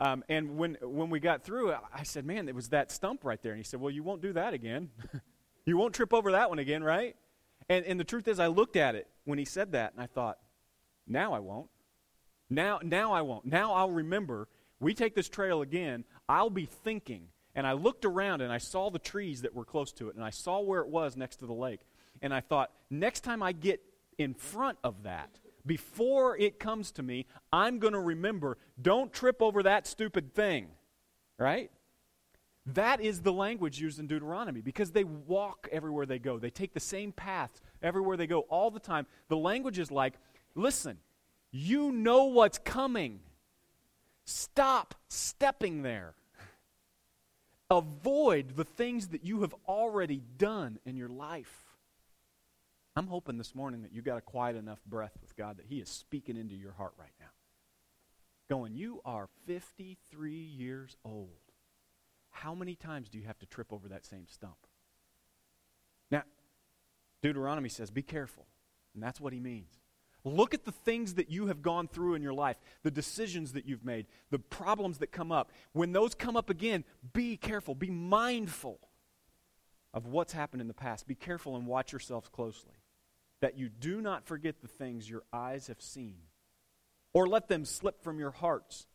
Um, 0.00 0.24
and 0.28 0.56
when 0.56 0.78
when 0.80 1.10
we 1.10 1.20
got 1.20 1.44
through, 1.44 1.72
I 1.72 2.02
said, 2.04 2.24
"Man, 2.24 2.48
it 2.48 2.54
was 2.54 2.70
that 2.70 2.90
stump 2.90 3.24
right 3.24 3.40
there." 3.42 3.52
And 3.52 3.58
he 3.58 3.64
said, 3.64 3.80
"Well, 3.80 3.90
you 3.90 4.02
won't 4.02 4.22
do 4.22 4.32
that 4.32 4.54
again. 4.54 4.90
you 5.66 5.76
won't 5.76 5.94
trip 5.94 6.14
over 6.14 6.32
that 6.32 6.48
one 6.48 6.58
again, 6.58 6.82
right?" 6.82 7.16
And 7.68 7.84
and 7.84 8.00
the 8.00 8.04
truth 8.04 8.26
is, 8.26 8.40
I 8.40 8.46
looked 8.46 8.76
at 8.76 8.94
it 8.94 9.08
when 9.24 9.38
he 9.38 9.44
said 9.44 9.72
that, 9.72 9.92
and 9.92 10.02
I 10.02 10.06
thought, 10.06 10.38
"Now 11.06 11.34
I 11.34 11.40
won't. 11.40 11.68
Now 12.48 12.80
now 12.82 13.12
I 13.12 13.20
won't. 13.20 13.44
Now 13.44 13.74
I'll 13.74 13.90
remember." 13.90 14.48
We 14.80 14.94
take 14.94 15.14
this 15.14 15.28
trail 15.28 15.60
again. 15.60 16.04
I'll 16.28 16.50
be 16.50 16.64
thinking. 16.64 17.28
And 17.54 17.66
I 17.66 17.72
looked 17.72 18.04
around 18.04 18.40
and 18.40 18.52
I 18.52 18.58
saw 18.58 18.90
the 18.90 18.98
trees 18.98 19.42
that 19.42 19.54
were 19.54 19.64
close 19.64 19.92
to 19.94 20.08
it, 20.08 20.14
and 20.14 20.24
I 20.24 20.30
saw 20.30 20.60
where 20.60 20.80
it 20.80 20.88
was 20.88 21.16
next 21.16 21.36
to 21.36 21.46
the 21.46 21.52
lake. 21.52 21.80
And 22.22 22.32
I 22.32 22.40
thought, 22.40 22.70
next 22.88 23.20
time 23.20 23.42
I 23.42 23.52
get 23.52 23.82
in 24.18 24.34
front 24.34 24.78
of 24.82 25.02
that, 25.02 25.30
before 25.66 26.36
it 26.36 26.58
comes 26.58 26.92
to 26.92 27.02
me, 27.02 27.26
I'm 27.52 27.78
going 27.78 27.92
to 27.92 28.00
remember 28.00 28.58
don't 28.80 29.12
trip 29.12 29.42
over 29.42 29.62
that 29.62 29.86
stupid 29.86 30.34
thing. 30.34 30.68
Right? 31.38 31.70
That 32.66 33.00
is 33.00 33.22
the 33.22 33.32
language 33.32 33.80
used 33.80 33.98
in 33.98 34.06
Deuteronomy 34.06 34.60
because 34.60 34.92
they 34.92 35.04
walk 35.04 35.68
everywhere 35.72 36.06
they 36.06 36.18
go. 36.18 36.38
They 36.38 36.50
take 36.50 36.74
the 36.74 36.80
same 36.80 37.12
paths 37.12 37.60
everywhere 37.82 38.16
they 38.16 38.26
go 38.26 38.40
all 38.42 38.70
the 38.70 38.80
time. 38.80 39.06
The 39.28 39.36
language 39.36 39.78
is 39.78 39.90
like, 39.90 40.14
listen, 40.54 40.98
you 41.50 41.90
know 41.90 42.24
what's 42.24 42.58
coming. 42.58 43.20
Stop 44.24 44.94
stepping 45.08 45.82
there. 45.82 46.14
Avoid 47.70 48.56
the 48.56 48.64
things 48.64 49.08
that 49.08 49.24
you 49.24 49.40
have 49.40 49.54
already 49.66 50.22
done 50.38 50.78
in 50.84 50.96
your 50.96 51.08
life. 51.08 51.69
I'm 52.96 53.06
hoping 53.06 53.38
this 53.38 53.54
morning 53.54 53.82
that 53.82 53.92
you 53.92 54.02
got 54.02 54.18
a 54.18 54.22
quiet 54.22 54.56
enough 54.56 54.84
breath 54.84 55.16
with 55.20 55.36
God 55.36 55.58
that 55.58 55.66
He 55.66 55.76
is 55.76 55.88
speaking 55.88 56.36
into 56.36 56.54
your 56.54 56.72
heart 56.72 56.92
right 56.98 57.12
now. 57.20 57.26
Going, 58.48 58.74
you 58.74 59.00
are 59.04 59.28
53 59.46 60.32
years 60.32 60.96
old. 61.04 61.28
How 62.30 62.54
many 62.54 62.74
times 62.74 63.08
do 63.08 63.18
you 63.18 63.26
have 63.26 63.38
to 63.38 63.46
trip 63.46 63.72
over 63.72 63.88
that 63.88 64.04
same 64.04 64.26
stump? 64.28 64.66
Now, 66.10 66.24
Deuteronomy 67.22 67.68
says, 67.68 67.90
be 67.90 68.02
careful. 68.02 68.46
And 68.94 69.02
that's 69.02 69.20
what 69.20 69.32
he 69.32 69.40
means. 69.40 69.78
Look 70.24 70.52
at 70.52 70.64
the 70.64 70.72
things 70.72 71.14
that 71.14 71.30
you 71.30 71.46
have 71.46 71.62
gone 71.62 71.88
through 71.88 72.14
in 72.14 72.22
your 72.22 72.34
life, 72.34 72.56
the 72.82 72.90
decisions 72.90 73.52
that 73.52 73.66
you've 73.66 73.84
made, 73.84 74.06
the 74.30 74.38
problems 74.38 74.98
that 74.98 75.12
come 75.12 75.32
up. 75.32 75.50
When 75.72 75.92
those 75.92 76.14
come 76.14 76.36
up 76.36 76.50
again, 76.50 76.84
be 77.12 77.36
careful, 77.36 77.74
be 77.74 77.90
mindful 77.90 78.78
of 79.94 80.06
what's 80.06 80.32
happened 80.32 80.60
in 80.60 80.68
the 80.68 80.74
past. 80.74 81.06
Be 81.06 81.14
careful 81.14 81.56
and 81.56 81.66
watch 81.66 81.92
yourselves 81.92 82.28
closely, 82.28 82.74
that 83.40 83.58
you 83.58 83.68
do 83.68 84.00
not 84.00 84.26
forget 84.26 84.60
the 84.60 84.68
things 84.68 85.08
your 85.08 85.22
eyes 85.32 85.68
have 85.68 85.80
seen, 85.80 86.16
or 87.12 87.26
let 87.26 87.48
them 87.48 87.64
slip 87.64 88.02
from 88.02 88.18
your 88.18 88.30
hearts 88.30 88.86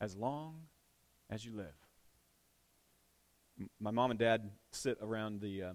as 0.00 0.16
long 0.16 0.62
as 1.30 1.44
you 1.44 1.52
live. 1.54 1.74
My 3.80 3.92
mom 3.92 4.10
and 4.10 4.18
dad 4.18 4.50
sit 4.72 4.98
around 5.00 5.40
the, 5.40 5.62
uh, 5.62 5.72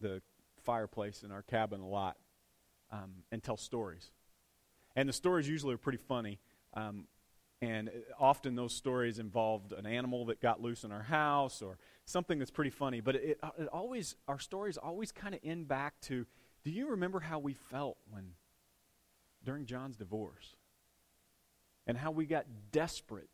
the 0.00 0.22
fireplace 0.64 1.22
in 1.22 1.30
our 1.30 1.42
cabin 1.42 1.80
a 1.80 1.86
lot 1.86 2.16
um, 2.90 3.22
and 3.30 3.42
tell 3.42 3.56
stories. 3.56 4.10
And 4.96 5.08
the 5.08 5.12
stories 5.12 5.48
usually 5.48 5.74
are 5.74 5.78
pretty 5.78 5.98
funny. 5.98 6.38
Um, 6.74 7.06
and 7.60 7.90
often 8.18 8.54
those 8.54 8.74
stories 8.74 9.18
involved 9.18 9.72
an 9.72 9.84
animal 9.84 10.26
that 10.26 10.40
got 10.40 10.60
loose 10.62 10.84
in 10.84 10.92
our 10.92 11.02
house 11.02 11.60
or 11.60 11.78
something 12.04 12.38
that's 12.38 12.50
pretty 12.50 12.70
funny. 12.70 13.00
But 13.00 13.16
it, 13.16 13.38
it 13.58 13.68
always, 13.68 14.16
our 14.26 14.38
stories 14.38 14.76
always 14.76 15.12
kind 15.12 15.34
of 15.34 15.40
end 15.44 15.68
back 15.68 16.00
to 16.02 16.24
do 16.68 16.74
you 16.74 16.90
remember 16.90 17.18
how 17.18 17.38
we 17.38 17.54
felt 17.54 17.96
when, 18.10 18.32
during 19.42 19.64
John's 19.64 19.96
divorce? 19.96 20.54
And 21.86 21.96
how 21.96 22.10
we 22.10 22.26
got 22.26 22.44
desperate 22.70 23.30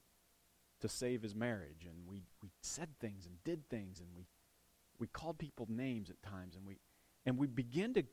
to 0.82 0.88
save 0.88 1.20
his 1.20 1.34
marriage. 1.34 1.84
And 1.84 2.08
we, 2.08 2.22
we 2.44 2.50
said 2.60 2.90
things 3.00 3.26
and 3.26 3.34
did 3.42 3.68
things 3.68 3.98
and 3.98 4.08
we, 4.16 4.28
we 5.00 5.08
called 5.08 5.38
people 5.38 5.66
names 5.68 6.10
at 6.10 6.22
times. 6.22 6.54
And 6.54 6.64
we, 6.64 6.78
and 7.26 7.36
we 7.36 7.48
begin 7.48 7.92
to 7.94 8.04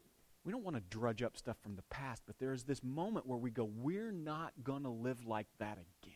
we 0.44 0.52
don't 0.52 0.64
want 0.64 0.76
to 0.76 0.82
drudge 0.90 1.22
up 1.22 1.38
stuff 1.38 1.58
from 1.62 1.76
the 1.76 1.84
past, 1.84 2.24
but 2.26 2.40
there's 2.40 2.64
this 2.64 2.82
moment 2.84 3.28
where 3.28 3.38
we 3.38 3.52
go, 3.52 3.64
we're 3.64 4.12
not 4.12 4.54
going 4.64 4.82
to 4.82 4.90
live 4.90 5.28
like 5.28 5.46
that 5.60 5.74
again. 5.74 6.16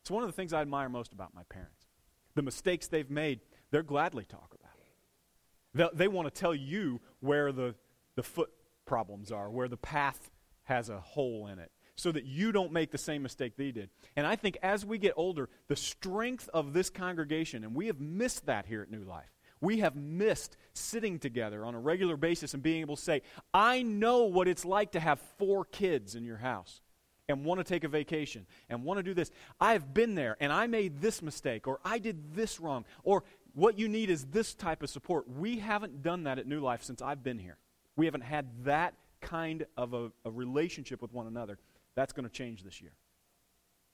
It's 0.00 0.10
one 0.10 0.22
of 0.22 0.30
the 0.30 0.32
things 0.32 0.54
I 0.54 0.62
admire 0.62 0.88
most 0.88 1.12
about 1.12 1.34
my 1.34 1.42
parents. 1.50 1.88
The 2.36 2.40
mistakes 2.40 2.86
they've 2.86 3.10
made, 3.10 3.40
they're 3.70 3.82
gladly 3.82 4.24
talk 4.24 4.54
about 4.58 4.72
it. 4.78 5.92
They, 5.92 6.04
they 6.04 6.08
want 6.08 6.26
to 6.26 6.40
tell 6.40 6.54
you 6.54 7.02
where 7.20 7.52
the, 7.52 7.74
the 8.18 8.22
foot 8.24 8.50
problems 8.84 9.30
are, 9.30 9.48
where 9.48 9.68
the 9.68 9.76
path 9.76 10.28
has 10.64 10.88
a 10.88 10.98
hole 10.98 11.46
in 11.46 11.60
it, 11.60 11.70
so 11.94 12.10
that 12.10 12.24
you 12.24 12.50
don't 12.50 12.72
make 12.72 12.90
the 12.90 12.98
same 12.98 13.22
mistake 13.22 13.56
they 13.56 13.70
did. 13.70 13.90
And 14.16 14.26
I 14.26 14.34
think 14.34 14.58
as 14.60 14.84
we 14.84 14.98
get 14.98 15.14
older, 15.16 15.48
the 15.68 15.76
strength 15.76 16.50
of 16.52 16.72
this 16.72 16.90
congregation, 16.90 17.62
and 17.62 17.76
we 17.76 17.86
have 17.86 18.00
missed 18.00 18.46
that 18.46 18.66
here 18.66 18.82
at 18.82 18.90
New 18.90 19.04
Life, 19.04 19.30
we 19.60 19.78
have 19.78 19.94
missed 19.94 20.56
sitting 20.72 21.20
together 21.20 21.64
on 21.64 21.76
a 21.76 21.78
regular 21.78 22.16
basis 22.16 22.54
and 22.54 22.62
being 22.62 22.80
able 22.80 22.96
to 22.96 23.02
say, 23.02 23.22
I 23.54 23.82
know 23.82 24.24
what 24.24 24.48
it's 24.48 24.64
like 24.64 24.90
to 24.92 25.00
have 25.00 25.20
four 25.38 25.64
kids 25.64 26.16
in 26.16 26.24
your 26.24 26.38
house 26.38 26.80
and 27.28 27.44
want 27.44 27.60
to 27.60 27.64
take 27.64 27.84
a 27.84 27.88
vacation 27.88 28.46
and 28.68 28.82
want 28.82 28.98
to 28.98 29.04
do 29.04 29.14
this. 29.14 29.30
I've 29.60 29.94
been 29.94 30.16
there 30.16 30.36
and 30.40 30.52
I 30.52 30.66
made 30.66 31.00
this 31.00 31.22
mistake 31.22 31.68
or 31.68 31.78
I 31.84 31.98
did 31.98 32.34
this 32.34 32.58
wrong 32.58 32.84
or 33.04 33.22
what 33.54 33.78
you 33.78 33.88
need 33.88 34.10
is 34.10 34.24
this 34.24 34.54
type 34.54 34.82
of 34.82 34.90
support. 34.90 35.28
We 35.28 35.58
haven't 35.60 36.02
done 36.02 36.24
that 36.24 36.40
at 36.40 36.48
New 36.48 36.58
Life 36.58 36.82
since 36.82 37.00
I've 37.00 37.22
been 37.22 37.38
here. 37.38 37.58
We 37.98 38.06
haven't 38.06 38.22
had 38.22 38.64
that 38.64 38.94
kind 39.20 39.66
of 39.76 39.92
a, 39.92 40.12
a 40.24 40.30
relationship 40.30 41.02
with 41.02 41.12
one 41.12 41.26
another. 41.26 41.58
That's 41.96 42.12
going 42.12 42.26
to 42.26 42.32
change 42.32 42.62
this 42.62 42.80
year. 42.80 42.92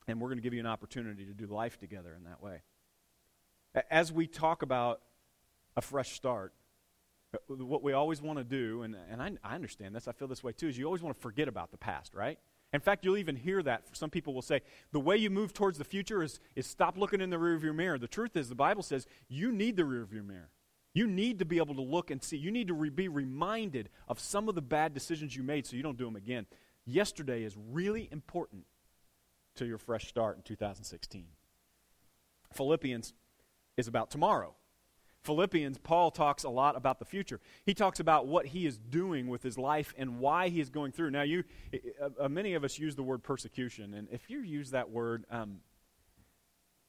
And 0.06 0.20
we're 0.20 0.28
going 0.28 0.36
to 0.36 0.42
give 0.42 0.52
you 0.52 0.60
an 0.60 0.66
opportunity 0.66 1.24
to 1.24 1.32
do 1.32 1.46
life 1.46 1.78
together 1.80 2.14
in 2.14 2.24
that 2.24 2.42
way. 2.42 2.60
As 3.90 4.12
we 4.12 4.26
talk 4.26 4.60
about 4.60 5.00
a 5.74 5.80
fresh 5.80 6.12
start, 6.12 6.52
uh, 7.32 7.54
what 7.54 7.82
we 7.82 7.94
always 7.94 8.20
want 8.20 8.38
to 8.38 8.44
do, 8.44 8.82
and, 8.82 8.94
and 9.10 9.22
I, 9.22 9.32
I 9.42 9.54
understand 9.54 9.94
this, 9.94 10.06
I 10.06 10.12
feel 10.12 10.28
this 10.28 10.44
way 10.44 10.52
too, 10.52 10.68
is 10.68 10.76
you 10.76 10.84
always 10.84 11.02
want 11.02 11.16
to 11.16 11.22
forget 11.22 11.48
about 11.48 11.70
the 11.70 11.78
past, 11.78 12.14
right? 12.14 12.38
In 12.74 12.80
fact, 12.80 13.06
you'll 13.06 13.16
even 13.16 13.36
hear 13.36 13.62
that. 13.62 13.84
Some 13.92 14.10
people 14.10 14.34
will 14.34 14.42
say, 14.42 14.60
the 14.92 15.00
way 15.00 15.16
you 15.16 15.30
move 15.30 15.54
towards 15.54 15.78
the 15.78 15.84
future 15.84 16.22
is, 16.22 16.40
is 16.54 16.66
stop 16.66 16.98
looking 16.98 17.22
in 17.22 17.30
the 17.30 17.38
rearview 17.38 17.74
mirror. 17.74 17.98
The 17.98 18.06
truth 18.06 18.36
is, 18.36 18.50
the 18.50 18.54
Bible 18.54 18.82
says 18.82 19.06
you 19.28 19.50
need 19.50 19.76
the 19.76 19.84
rearview 19.84 20.26
mirror. 20.26 20.50
You 20.94 21.08
need 21.08 21.40
to 21.40 21.44
be 21.44 21.58
able 21.58 21.74
to 21.74 21.82
look 21.82 22.10
and 22.10 22.22
see. 22.22 22.36
You 22.36 22.52
need 22.52 22.68
to 22.68 22.74
re- 22.74 22.88
be 22.88 23.08
reminded 23.08 23.90
of 24.08 24.20
some 24.20 24.48
of 24.48 24.54
the 24.54 24.62
bad 24.62 24.94
decisions 24.94 25.34
you 25.34 25.42
made 25.42 25.66
so 25.66 25.76
you 25.76 25.82
don't 25.82 25.98
do 25.98 26.04
them 26.04 26.16
again. 26.16 26.46
Yesterday 26.86 27.42
is 27.42 27.56
really 27.72 28.08
important 28.12 28.64
to 29.56 29.66
your 29.66 29.78
fresh 29.78 30.06
start 30.06 30.36
in 30.36 30.42
2016. 30.42 31.26
Philippians 32.52 33.12
is 33.76 33.88
about 33.88 34.10
tomorrow. 34.10 34.54
Philippians, 35.22 35.78
Paul 35.78 36.10
talks 36.10 36.44
a 36.44 36.50
lot 36.50 36.76
about 36.76 36.98
the 36.98 37.04
future. 37.04 37.40
He 37.64 37.72
talks 37.72 37.98
about 37.98 38.26
what 38.26 38.46
he 38.46 38.66
is 38.66 38.76
doing 38.76 39.26
with 39.26 39.42
his 39.42 39.56
life 39.56 39.94
and 39.96 40.18
why 40.18 40.50
he 40.50 40.60
is 40.60 40.68
going 40.68 40.92
through. 40.92 41.10
Now, 41.10 41.22
you, 41.22 41.44
uh, 42.20 42.28
many 42.28 42.54
of 42.54 42.62
us 42.62 42.78
use 42.78 42.94
the 42.94 43.02
word 43.02 43.22
persecution, 43.22 43.94
and 43.94 44.06
if 44.12 44.28
you 44.28 44.40
use 44.40 44.70
that 44.72 44.90
word, 44.90 45.24
um, 45.30 45.60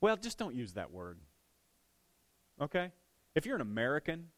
well, 0.01 0.17
just 0.17 0.37
don't 0.37 0.53
use 0.53 0.73
that 0.73 0.91
word. 0.91 1.17
Okay? 2.61 2.91
If 3.35 3.45
you're 3.45 3.55
an 3.55 3.61
American, 3.61 4.29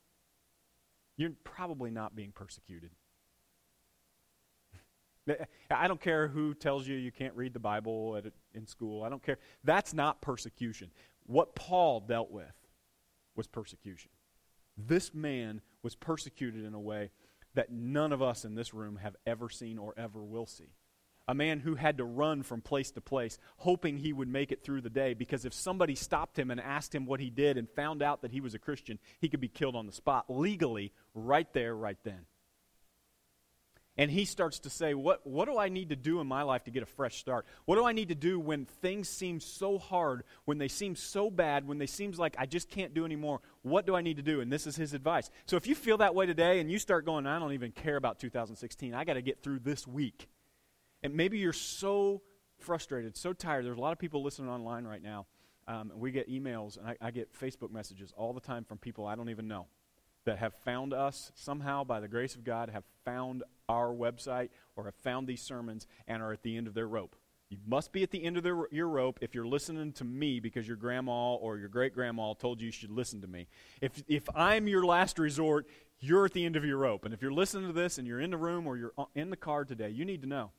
you're 1.16 1.32
probably 1.44 1.92
not 1.92 2.16
being 2.16 2.32
persecuted. 2.32 2.92
I 5.72 5.88
don't 5.88 6.01
care 6.01 6.27
who 6.27 6.54
tells 6.54 6.88
you 6.88 6.96
you 6.96 7.12
can't 7.12 7.36
read 7.36 7.54
the 7.54 7.60
Bible 7.60 8.16
at, 8.18 8.25
in 8.54 8.66
school. 8.66 9.04
I 9.04 9.10
don't 9.10 9.24
care. 9.24 9.38
That's 9.63 9.94
not 9.94 10.22
persecution. 10.22 10.92
What 11.25 11.56
Paul 11.56 12.00
dealt 12.00 12.32
with 12.32 12.54
was 13.36 13.48
persecution. 13.48 14.12
This 14.77 15.13
man 15.13 15.62
was 15.84 15.96
persecuted 15.96 16.66
in 16.66 16.74
a 16.74 16.80
way 16.80 17.12
that 17.56 17.72
none 17.72 18.12
of 18.12 18.22
us 18.22 18.46
in 18.46 18.56
this 18.56 18.74
room 18.74 18.98
have 18.98 19.16
ever 19.25 19.50
seen 19.50 19.77
or 19.77 19.94
ever 19.98 20.24
will 20.24 20.46
see. 20.46 20.72
A 21.27 21.36
man 21.36 21.60
who 21.60 21.75
had 21.75 21.98
to 21.98 22.05
run 22.05 22.41
from 22.43 22.62
place 22.62 22.91
to 22.91 23.01
place, 23.01 23.38
hoping 23.57 23.98
he 23.98 24.13
would 24.13 24.29
make 24.29 24.51
it 24.51 24.63
through 24.63 24.81
the 24.81 24.89
day, 24.89 25.13
because 25.13 25.43
if 25.43 25.53
somebody 25.53 25.93
stopped 25.93 26.39
him 26.39 26.51
and 26.51 26.60
asked 26.60 26.96
him 26.96 27.05
what 27.05 27.19
he 27.19 27.29
did 27.29 27.57
and 27.57 27.69
found 27.69 28.01
out 28.01 28.22
that 28.22 28.31
he 28.31 28.39
was 28.39 28.53
a 28.53 28.60
Christian, 28.60 28.98
he 29.19 29.27
could 29.27 29.41
be 29.41 29.50
killed 29.50 29.75
on 29.75 29.86
the 29.86 29.91
spot, 29.91 30.25
legally, 30.29 30.93
right 31.13 31.51
there, 31.53 31.75
right 31.75 31.98
then. 32.03 32.25
And 34.00 34.12
he 34.12 34.25
starts 34.25 34.60
to 34.60 34.69
say, 34.69 34.93
what, 34.93 35.25
what 35.25 35.46
do 35.46 35.57
I 35.57 35.69
need 35.69 35.89
to 35.89 35.96
do 35.96 36.22
in 36.22 36.27
my 36.27 36.43
life 36.43 36.63
to 36.65 36.72
get 36.72 36.84
a 36.84 36.86
fresh 36.86 37.17
start? 37.17 37.48
What 37.65 37.77
do 37.77 37.86
I 37.86 37.93
need 37.93 38.10
to 38.10 38.15
do 38.15 38.39
when 38.39 38.65
things 38.65 39.10
seem 39.10 39.39
so 39.39 39.79
hard, 39.79 40.24
when 40.46 40.60
they 40.60 40.67
seem 40.67 40.96
so 40.96 41.31
bad, 41.31 41.67
when 41.67 41.79
they 41.79 41.88
seems 41.88 42.19
like 42.19 42.36
I 42.38 42.46
just 42.46 42.69
can't 42.69 42.93
do 42.93 43.05
anymore? 43.05 43.41
What 43.63 43.88
do 43.88 43.96
I 43.96 44.01
need 44.01 44.17
to 44.17 44.24
do? 44.24 44.39
And 44.39 44.53
this 44.53 44.67
is 44.67 44.75
his 44.75 44.93
advice. 44.93 45.31
So 45.48 45.57
if 45.57 45.65
you 45.65 45.74
feel 45.74 45.98
that 45.98 46.13
way 46.13 46.27
today 46.27 46.60
and 46.60 46.72
you 46.72 46.77
start 46.77 47.05
going, 47.05 47.25
I 47.25 47.39
don't 47.39 47.53
even 47.53 47.72
care 47.72 47.96
about 47.96 48.19
2016, 48.19 48.93
I 48.93 49.03
got 49.03 49.15
to 49.15 49.22
get 49.24 49.41
through 49.41 49.60
this 49.60 49.88
week. 49.88 50.29
And 51.04 51.13
maybe 51.13 51.38
you're 51.38 51.54
so 51.54 52.22
frustrated, 52.60 53.16
so 53.16 53.34
tired. 53.34 53.66
There's 53.66 53.77
a 53.77 53.82
lot 53.82 53.94
of 53.94 54.00
people 54.00 54.24
listening 54.24 54.50
online 54.50 54.86
right 54.86 55.01
now. 55.01 55.27
Um, 55.68 55.92
and 55.92 56.00
we 56.00 56.12
get 56.12 56.30
emails 56.30 56.77
and 56.77 56.88
I, 56.88 56.96
I 57.01 57.12
get 57.12 57.34
Facebook 57.38 57.72
messages 57.72 58.13
all 58.16 58.34
the 58.34 58.39
time 58.39 58.63
from 58.63 58.77
people 58.77 59.06
I 59.06 59.16
don't 59.16 59.30
even 59.30 59.48
know 59.48 59.68
that 60.25 60.38
have 60.39 60.54
found 60.66 60.94
us 60.94 61.32
somehow 61.36 61.84
by 61.84 62.00
the 62.00 62.08
grace 62.08 62.36
of 62.36 62.44
God, 62.44 62.70
have 62.70 62.84
found 63.06 63.44
our 63.70 63.89
website 63.89 64.50
or 64.75 64.86
have 64.86 64.96
found 64.96 65.27
these 65.27 65.42
sermons 65.42 65.88
and 66.08 66.22
are 66.22 66.34
at 66.34 66.44
the 66.44 66.56
end 66.58 66.68
of 66.68 66.74
their 66.74 66.88
rope. 66.88 67.16
You 67.50 67.58
must 67.66 67.94
be 67.94 68.04
at 68.04 68.12
the 68.12 68.24
end 68.24 68.36
of 68.36 68.44
their, 68.44 68.58
your 68.72 68.89
rope 68.89 69.20
if 69.22 69.34
you're 69.34 69.48
listening 69.48 69.94
to 69.94 70.04
me 70.04 70.42
because 70.42 70.68
your 70.68 70.75
grandma 70.75 71.36
or 71.36 71.58
your 71.58 71.70
great 71.70 71.94
grandma 71.94 72.34
told 72.34 72.60
you 72.60 72.66
you 72.66 72.72
should 72.74 72.92
listen 72.92 73.22
to 73.22 73.27
me. 73.27 73.48
If, 73.80 74.04
if 74.08 74.27
I'm 74.36 74.68
your 74.68 74.86
last 74.86 75.18
resort, 75.18 75.66
you're 76.00 76.25
at 76.25 76.34
the 76.34 76.46
end 76.46 76.58
of 76.58 76.66
your 76.66 76.77
rope. 76.77 77.06
And 77.06 77.13
if 77.13 77.22
you're 77.22 77.32
listening 77.32 77.68
to 77.68 77.74
this 77.74 77.98
and 77.98 78.06
you're 78.06 78.20
in 78.20 78.32
the 78.32 78.38
room 78.38 78.68
or 78.68 78.75
you're 78.75 78.92
in 79.16 79.30
the 79.30 79.38
car 79.38 79.63
today, 79.63 79.89
you 79.89 80.04
need 80.04 80.22
to 80.24 80.27
know 80.27 80.51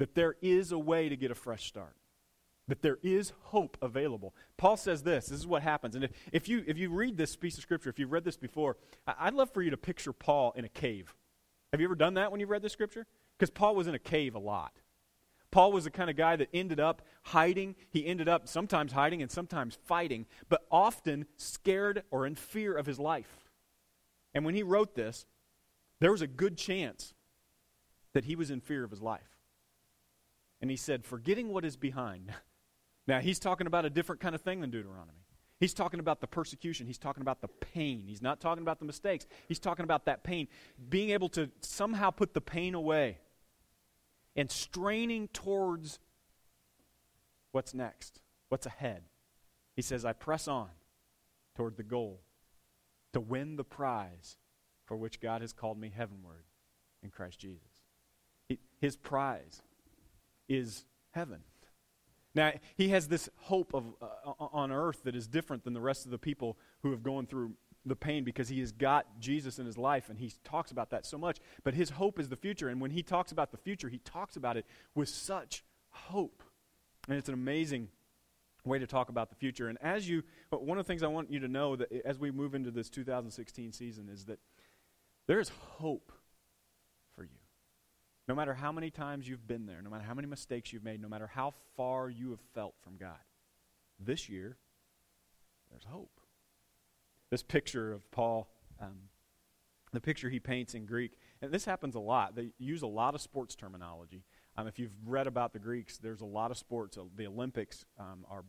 that 0.00 0.14
there 0.14 0.34
is 0.40 0.72
a 0.72 0.78
way 0.78 1.10
to 1.10 1.16
get 1.16 1.30
a 1.30 1.34
fresh 1.34 1.66
start 1.66 1.94
that 2.68 2.80
there 2.80 2.98
is 3.02 3.34
hope 3.42 3.76
available. 3.82 4.34
Paul 4.56 4.78
says 4.78 5.02
this 5.02 5.26
this 5.26 5.38
is 5.38 5.46
what 5.46 5.62
happens. 5.62 5.94
And 5.94 6.04
if, 6.04 6.10
if, 6.32 6.48
you, 6.48 6.64
if 6.66 6.78
you 6.78 6.88
read 6.88 7.18
this 7.18 7.36
piece 7.36 7.58
of 7.58 7.62
scripture, 7.62 7.90
if 7.90 7.98
you've 7.98 8.10
read 8.10 8.24
this 8.24 8.38
before, 8.38 8.78
I'd 9.06 9.34
love 9.34 9.52
for 9.52 9.60
you 9.60 9.70
to 9.70 9.76
picture 9.76 10.14
Paul 10.14 10.54
in 10.56 10.64
a 10.64 10.70
cave. 10.70 11.14
Have 11.72 11.80
you 11.80 11.86
ever 11.86 11.94
done 11.94 12.14
that 12.14 12.30
when 12.30 12.40
you've 12.40 12.48
read 12.48 12.62
this 12.62 12.72
scripture? 12.72 13.06
Because 13.38 13.50
Paul 13.50 13.74
was 13.74 13.88
in 13.88 13.94
a 13.94 13.98
cave 13.98 14.34
a 14.34 14.38
lot. 14.38 14.72
Paul 15.50 15.72
was 15.72 15.84
the 15.84 15.90
kind 15.90 16.08
of 16.08 16.16
guy 16.16 16.36
that 16.36 16.48
ended 16.54 16.80
up 16.80 17.02
hiding. 17.24 17.74
He 17.90 18.06
ended 18.06 18.28
up 18.28 18.48
sometimes 18.48 18.92
hiding 18.92 19.20
and 19.20 19.30
sometimes 19.30 19.76
fighting, 19.84 20.24
but 20.48 20.64
often 20.70 21.26
scared 21.36 22.04
or 22.10 22.24
in 22.24 22.36
fear 22.36 22.74
of 22.74 22.86
his 22.86 22.98
life. 22.98 23.50
And 24.32 24.46
when 24.46 24.54
he 24.54 24.62
wrote 24.62 24.94
this, 24.94 25.26
there 25.98 26.12
was 26.12 26.22
a 26.22 26.26
good 26.26 26.56
chance 26.56 27.12
that 28.14 28.24
he 28.24 28.36
was 28.36 28.50
in 28.50 28.60
fear 28.60 28.84
of 28.84 28.90
his 28.90 29.02
life. 29.02 29.39
And 30.60 30.70
he 30.70 30.76
said, 30.76 31.04
Forgetting 31.04 31.48
what 31.48 31.64
is 31.64 31.76
behind. 31.76 32.32
Now, 33.06 33.18
he's 33.18 33.40
talking 33.40 33.66
about 33.66 33.84
a 33.84 33.90
different 33.90 34.20
kind 34.20 34.36
of 34.36 34.40
thing 34.42 34.60
than 34.60 34.70
Deuteronomy. 34.70 35.24
He's 35.58 35.74
talking 35.74 35.98
about 35.98 36.20
the 36.20 36.26
persecution. 36.28 36.86
He's 36.86 36.98
talking 36.98 37.22
about 37.22 37.40
the 37.40 37.48
pain. 37.48 38.04
He's 38.06 38.22
not 38.22 38.40
talking 38.40 38.62
about 38.62 38.78
the 38.78 38.84
mistakes. 38.84 39.26
He's 39.48 39.58
talking 39.58 39.82
about 39.82 40.04
that 40.04 40.22
pain. 40.22 40.46
Being 40.88 41.10
able 41.10 41.28
to 41.30 41.50
somehow 41.60 42.10
put 42.10 42.34
the 42.34 42.40
pain 42.40 42.74
away 42.74 43.18
and 44.36 44.50
straining 44.50 45.28
towards 45.28 45.98
what's 47.52 47.74
next, 47.74 48.20
what's 48.48 48.66
ahead. 48.66 49.02
He 49.76 49.82
says, 49.82 50.04
I 50.04 50.12
press 50.12 50.46
on 50.46 50.70
toward 51.56 51.76
the 51.76 51.82
goal 51.82 52.20
to 53.12 53.20
win 53.20 53.56
the 53.56 53.64
prize 53.64 54.36
for 54.86 54.96
which 54.96 55.20
God 55.20 55.40
has 55.40 55.52
called 55.52 55.78
me 55.78 55.92
heavenward 55.94 56.44
in 57.02 57.10
Christ 57.10 57.38
Jesus. 57.38 57.82
His 58.80 58.96
prize 58.96 59.62
is 60.50 60.84
heaven. 61.12 61.40
Now, 62.34 62.52
he 62.76 62.90
has 62.90 63.08
this 63.08 63.28
hope 63.36 63.72
of, 63.72 63.94
uh, 64.02 64.32
on 64.38 64.70
earth 64.70 65.02
that 65.04 65.16
is 65.16 65.26
different 65.26 65.64
than 65.64 65.72
the 65.72 65.80
rest 65.80 66.04
of 66.04 66.10
the 66.10 66.18
people 66.18 66.58
who 66.82 66.90
have 66.90 67.02
gone 67.02 67.26
through 67.26 67.54
the 67.86 67.96
pain 67.96 68.24
because 68.24 68.48
he 68.48 68.60
has 68.60 68.72
got 68.72 69.06
Jesus 69.18 69.58
in 69.58 69.64
his 69.64 69.78
life 69.78 70.10
and 70.10 70.18
he 70.18 70.32
talks 70.44 70.70
about 70.70 70.90
that 70.90 71.06
so 71.06 71.16
much. 71.16 71.38
But 71.64 71.74
his 71.74 71.90
hope 71.90 72.20
is 72.20 72.28
the 72.28 72.36
future. 72.36 72.68
And 72.68 72.80
when 72.80 72.90
he 72.90 73.02
talks 73.02 73.32
about 73.32 73.50
the 73.50 73.56
future, 73.56 73.88
he 73.88 73.98
talks 73.98 74.36
about 74.36 74.56
it 74.56 74.66
with 74.94 75.08
such 75.08 75.64
hope. 75.88 76.42
And 77.08 77.16
it's 77.16 77.28
an 77.28 77.34
amazing 77.34 77.88
way 78.64 78.78
to 78.78 78.86
talk 78.86 79.08
about 79.08 79.30
the 79.30 79.36
future. 79.36 79.68
And 79.68 79.78
as 79.80 80.08
you, 80.08 80.22
one 80.50 80.78
of 80.78 80.84
the 80.84 80.88
things 80.88 81.02
I 81.02 81.08
want 81.08 81.32
you 81.32 81.40
to 81.40 81.48
know 81.48 81.74
that 81.76 81.90
as 82.04 82.18
we 82.18 82.30
move 82.30 82.54
into 82.54 82.70
this 82.70 82.90
2016 82.90 83.72
season 83.72 84.08
is 84.12 84.26
that 84.26 84.38
there 85.26 85.40
is 85.40 85.48
hope 85.48 86.12
no 88.30 88.36
matter 88.36 88.54
how 88.54 88.70
many 88.70 88.92
times 88.92 89.28
you've 89.28 89.48
been 89.48 89.66
there, 89.66 89.82
no 89.82 89.90
matter 89.90 90.04
how 90.04 90.14
many 90.14 90.28
mistakes 90.28 90.72
you've 90.72 90.84
made, 90.84 91.02
no 91.02 91.08
matter 91.08 91.26
how 91.26 91.52
far 91.76 92.08
you 92.08 92.30
have 92.30 92.38
felt 92.54 92.76
from 92.80 92.96
God, 92.96 93.18
this 93.98 94.28
year, 94.28 94.56
there's 95.68 95.82
hope. 95.82 96.20
This 97.28 97.42
picture 97.42 97.92
of 97.92 98.08
Paul, 98.12 98.48
um, 98.80 99.08
the 99.92 100.00
picture 100.00 100.30
he 100.30 100.38
paints 100.38 100.74
in 100.74 100.86
Greek, 100.86 101.10
and 101.42 101.50
this 101.50 101.64
happens 101.64 101.96
a 101.96 101.98
lot. 101.98 102.36
They 102.36 102.52
use 102.56 102.82
a 102.82 102.86
lot 102.86 103.16
of 103.16 103.20
sports 103.20 103.56
terminology. 103.56 104.22
Um, 104.56 104.68
if 104.68 104.78
you've 104.78 104.94
read 105.04 105.26
about 105.26 105.52
the 105.52 105.58
Greeks, 105.58 105.98
there's 105.98 106.20
a 106.20 106.26
lot 106.26 106.52
of 106.52 106.56
sports. 106.56 106.96
Uh, 106.96 107.06
the 107.16 107.26
Olympics 107.26 107.84
um, 107.98 108.24
are, 108.30 108.44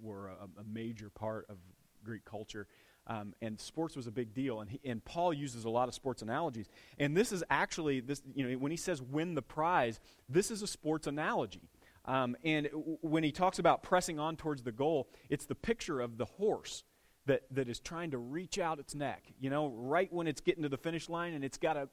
were 0.00 0.28
a, 0.28 0.60
a 0.62 0.64
major 0.64 1.10
part 1.10 1.44
of 1.50 1.58
Greek 2.02 2.24
culture. 2.24 2.68
Um, 3.08 3.34
and 3.40 3.60
sports 3.60 3.96
was 3.96 4.06
a 4.06 4.10
big 4.10 4.34
deal. 4.34 4.60
And, 4.60 4.70
he, 4.70 4.80
and 4.84 5.04
Paul 5.04 5.32
uses 5.32 5.64
a 5.64 5.70
lot 5.70 5.88
of 5.88 5.94
sports 5.94 6.22
analogies. 6.22 6.68
And 6.98 7.16
this 7.16 7.30
is 7.30 7.44
actually, 7.50 8.00
this, 8.00 8.22
you 8.34 8.48
know, 8.48 8.58
when 8.58 8.70
he 8.70 8.76
says 8.76 9.00
win 9.00 9.34
the 9.34 9.42
prize, 9.42 10.00
this 10.28 10.50
is 10.50 10.62
a 10.62 10.66
sports 10.66 11.06
analogy. 11.06 11.68
Um, 12.04 12.36
and 12.44 12.66
w- 12.66 12.98
when 13.00 13.22
he 13.22 13.32
talks 13.32 13.58
about 13.58 13.82
pressing 13.82 14.18
on 14.18 14.36
towards 14.36 14.62
the 14.62 14.72
goal, 14.72 15.08
it's 15.28 15.46
the 15.46 15.54
picture 15.54 16.00
of 16.00 16.18
the 16.18 16.24
horse 16.24 16.84
that, 17.26 17.42
that 17.50 17.68
is 17.68 17.80
trying 17.80 18.12
to 18.12 18.18
reach 18.18 18.58
out 18.58 18.78
its 18.78 18.94
neck, 18.94 19.24
you 19.40 19.50
know, 19.50 19.68
right 19.68 20.12
when 20.12 20.26
it's 20.26 20.40
getting 20.40 20.62
to 20.62 20.68
the 20.68 20.76
finish 20.76 21.08
line 21.08 21.34
and 21.34 21.44
it's 21.44 21.58
got 21.58 21.74
to 21.74 21.88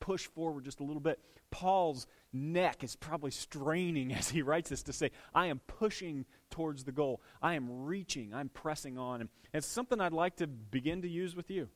push 0.00 0.26
forward 0.26 0.64
just 0.64 0.80
a 0.80 0.84
little 0.84 1.00
bit. 1.00 1.18
Paul's 1.50 2.06
neck 2.32 2.84
is 2.84 2.96
probably 2.96 3.30
straining 3.30 4.12
as 4.14 4.28
he 4.28 4.42
writes 4.42 4.70
this 4.70 4.82
to 4.84 4.92
say, 4.92 5.10
I 5.34 5.46
am 5.46 5.60
pushing 5.66 6.24
towards 6.50 6.84
the 6.84 6.92
goal. 6.92 7.20
I 7.42 7.54
am 7.54 7.84
reaching. 7.84 8.34
I'm 8.34 8.48
pressing 8.48 8.98
on. 8.98 9.20
And 9.20 9.30
it's 9.52 9.66
something 9.66 10.00
I'd 10.00 10.12
like 10.12 10.36
to 10.36 10.46
begin 10.46 11.02
to 11.02 11.08
use 11.08 11.34
with 11.36 11.50
you. 11.50 11.68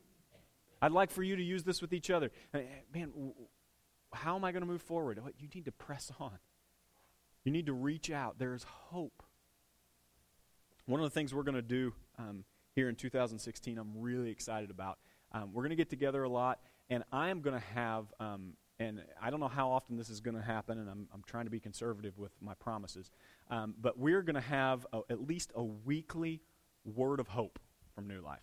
I'd 0.80 0.92
like 0.92 1.10
for 1.10 1.22
you 1.22 1.36
to 1.36 1.42
use 1.42 1.62
this 1.62 1.80
with 1.80 1.92
each 1.92 2.10
other. 2.10 2.30
Man, 2.92 3.12
how 4.12 4.36
am 4.36 4.44
I 4.44 4.52
going 4.52 4.62
to 4.62 4.66
move 4.66 4.82
forward? 4.82 5.20
You 5.38 5.48
need 5.54 5.64
to 5.66 5.72
press 5.72 6.10
on. 6.18 6.38
You 7.44 7.52
need 7.52 7.66
to 7.66 7.72
reach 7.72 8.10
out. 8.10 8.38
There 8.38 8.54
is 8.54 8.64
hope. 8.64 9.22
One 10.86 11.00
of 11.00 11.04
the 11.04 11.10
things 11.10 11.34
we're 11.34 11.44
going 11.44 11.54
to 11.54 11.62
do 11.62 11.94
um, 12.18 12.44
here 12.74 12.88
in 12.88 12.96
2016, 12.96 13.78
I'm 13.78 13.92
really 13.96 14.30
excited 14.30 14.70
about. 14.70 14.98
Um, 15.30 15.52
we're 15.52 15.62
going 15.62 15.70
to 15.70 15.76
get 15.76 15.88
together 15.88 16.24
a 16.24 16.28
lot, 16.28 16.60
and 16.90 17.04
I 17.12 17.30
am 17.30 17.40
going 17.40 17.58
to 17.58 17.66
have 17.74 18.12
um, 18.20 18.54
and 18.82 19.02
I 19.20 19.30
don't 19.30 19.40
know 19.40 19.48
how 19.48 19.70
often 19.70 19.96
this 19.96 20.10
is 20.10 20.20
going 20.20 20.36
to 20.36 20.42
happen, 20.42 20.78
and 20.78 20.88
I'm, 20.88 21.08
I'm 21.12 21.22
trying 21.26 21.44
to 21.44 21.50
be 21.50 21.60
conservative 21.60 22.18
with 22.18 22.32
my 22.40 22.54
promises. 22.54 23.10
Um, 23.50 23.74
but 23.80 23.98
we're 23.98 24.22
going 24.22 24.34
to 24.34 24.40
have 24.40 24.86
a, 24.92 25.00
at 25.10 25.26
least 25.26 25.52
a 25.54 25.62
weekly 25.62 26.40
word 26.84 27.20
of 27.20 27.28
hope 27.28 27.58
from 27.94 28.08
New 28.08 28.20
Life. 28.20 28.40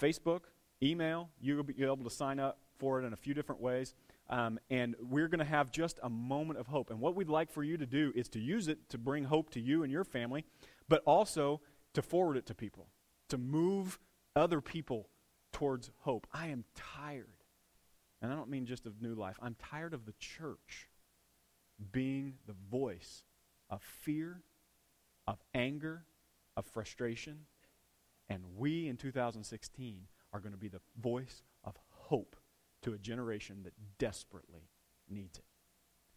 Facebook, 0.00 0.42
email, 0.82 1.30
you'll 1.40 1.62
be 1.62 1.82
able 1.82 2.04
to 2.04 2.10
sign 2.10 2.38
up 2.38 2.58
for 2.78 3.00
it 3.00 3.06
in 3.06 3.12
a 3.12 3.16
few 3.16 3.34
different 3.34 3.60
ways. 3.60 3.94
Um, 4.28 4.58
and 4.70 4.94
we're 5.00 5.28
going 5.28 5.40
to 5.40 5.44
have 5.44 5.70
just 5.70 5.98
a 6.02 6.08
moment 6.08 6.58
of 6.58 6.68
hope. 6.68 6.90
And 6.90 7.00
what 7.00 7.14
we'd 7.14 7.28
like 7.28 7.50
for 7.50 7.62
you 7.62 7.76
to 7.76 7.86
do 7.86 8.12
is 8.14 8.28
to 8.30 8.38
use 8.38 8.68
it 8.68 8.88
to 8.90 8.98
bring 8.98 9.24
hope 9.24 9.50
to 9.50 9.60
you 9.60 9.82
and 9.82 9.92
your 9.92 10.04
family, 10.04 10.44
but 10.88 11.02
also 11.04 11.60
to 11.94 12.02
forward 12.02 12.36
it 12.36 12.46
to 12.46 12.54
people, 12.54 12.88
to 13.28 13.38
move 13.38 13.98
other 14.36 14.60
people 14.60 15.08
towards 15.52 15.90
hope. 16.00 16.26
I 16.32 16.48
am 16.48 16.64
tired. 16.74 17.26
And 18.22 18.32
I 18.32 18.36
don't 18.36 18.50
mean 18.50 18.66
just 18.66 18.86
of 18.86 19.02
new 19.02 19.14
life. 19.14 19.36
I'm 19.42 19.56
tired 19.56 19.94
of 19.94 20.06
the 20.06 20.14
church 20.18 20.88
being 21.92 22.34
the 22.46 22.54
voice 22.70 23.24
of 23.70 23.82
fear, 23.82 24.42
of 25.26 25.38
anger, 25.54 26.04
of 26.56 26.66
frustration. 26.66 27.46
And 28.28 28.42
we 28.56 28.88
in 28.88 28.96
2016 28.96 30.02
are 30.32 30.40
going 30.40 30.52
to 30.52 30.58
be 30.58 30.68
the 30.68 30.80
voice 31.00 31.42
of 31.64 31.76
hope 31.88 32.36
to 32.82 32.92
a 32.92 32.98
generation 32.98 33.62
that 33.64 33.72
desperately 33.98 34.68
needs 35.08 35.38
it. 35.38 35.44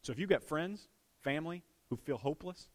So 0.01 0.11
if 0.11 0.19
you've 0.19 0.29
got 0.29 0.43
friends, 0.43 0.89
family 1.21 1.63
who 1.89 1.95
feel 1.95 2.17
hopeless, 2.17 2.69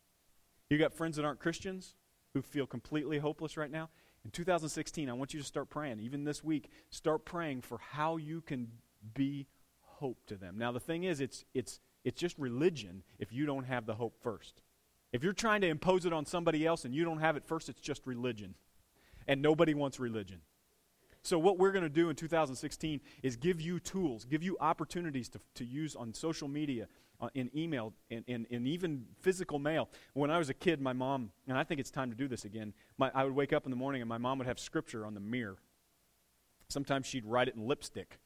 you've 0.69 0.81
got 0.81 0.95
friends 0.95 1.17
that 1.17 1.25
aren't 1.25 1.41
Christians 1.41 1.95
who 2.35 2.43
feel 2.43 2.67
completely 2.67 3.19
hopeless 3.19 3.57
right 3.57 3.71
now, 3.71 3.89
in 4.25 4.31
2016, 4.31 5.09
I 5.09 5.13
want 5.13 5.33
you 5.33 5.41
to 5.41 5.47
start 5.47 5.71
praying. 5.71 6.01
Even 6.01 6.25
this 6.25 6.43
week, 6.43 6.71
start 6.91 7.25
praying 7.25 7.63
for 7.63 7.79
how 7.79 8.17
you 8.17 8.41
can 8.41 8.69
be 9.15 9.47
hope 9.81 10.27
to 10.27 10.37
them. 10.37 10.59
Now, 10.59 10.73
the 10.73 10.81
thing 10.81 11.05
is, 11.05 11.21
it's, 11.21 11.45
it's, 11.55 11.81
it's 12.05 12.21
just 12.21 12.39
religion 12.39 13.05
if 13.19 13.33
you 13.33 13.47
don't 13.47 13.65
have 13.65 13.87
the 13.87 13.95
hope 13.95 14.17
first. 14.23 14.63
If 15.13 15.23
you're 15.23 15.33
trying 15.33 15.61
to 15.63 15.69
impose 15.69 16.05
it 16.05 16.13
on 16.13 16.27
somebody 16.27 16.67
else 16.67 16.85
and 16.85 16.95
you 16.95 17.05
don't 17.05 17.21
have 17.21 17.37
it 17.37 17.45
first, 17.45 17.69
it's 17.69 17.81
just 17.81 18.07
religion. 18.07 18.55
And 19.27 19.41
nobody 19.43 19.75
wants 19.75 19.99
religion. 19.99 20.41
So, 21.23 21.39
what 21.39 21.59
we're 21.59 21.73
going 21.73 21.83
to 21.83 21.91
do 21.91 22.11
in 22.11 22.17
2016 22.17 23.01
is 23.23 23.37
give 23.37 23.61
you 23.61 23.81
tools, 23.81 24.25
give 24.25 24.43
you 24.43 24.57
opportunities 24.61 25.29
to, 25.31 25.41
to 25.57 25.65
use 25.65 25.97
on 25.97 26.15
social 26.15 26.49
media, 26.49 26.87
uh, 27.21 27.29
in 27.35 27.51
email, 27.57 27.93
in, 28.11 28.23
in, 28.29 28.47
in, 28.51 28.67
even 28.67 29.05
physical 29.21 29.59
mail. 29.59 29.89
When 30.15 30.31
I 30.31 30.39
was 30.39 30.51
a 30.51 30.55
kid, 30.55 30.81
my 30.81 30.93
mom, 30.93 31.33
and 31.49 31.59
I 31.59 31.65
think 31.65 31.81
it's 31.81 31.91
time 31.91 32.11
to 32.11 32.17
do 32.17 32.29
this 32.29 32.45
again, 32.45 32.73
my, 32.97 33.11
I 33.15 33.25
would 33.25 33.35
wake 33.35 33.53
up 33.53 33.65
in 33.65 33.71
the 33.71 33.77
morning 33.77 34.01
and 34.01 34.09
my 34.09 34.19
mom 34.19 34.39
would 34.39 34.47
have 34.47 34.61
scripture 34.61 35.05
on 35.05 35.15
the 35.15 35.21
mirror. 35.21 35.59
Sometimes 36.69 37.07
she'd 37.07 37.25
write 37.25 37.49
it 37.49 37.57
in 37.57 37.67
lipstick. 37.67 38.21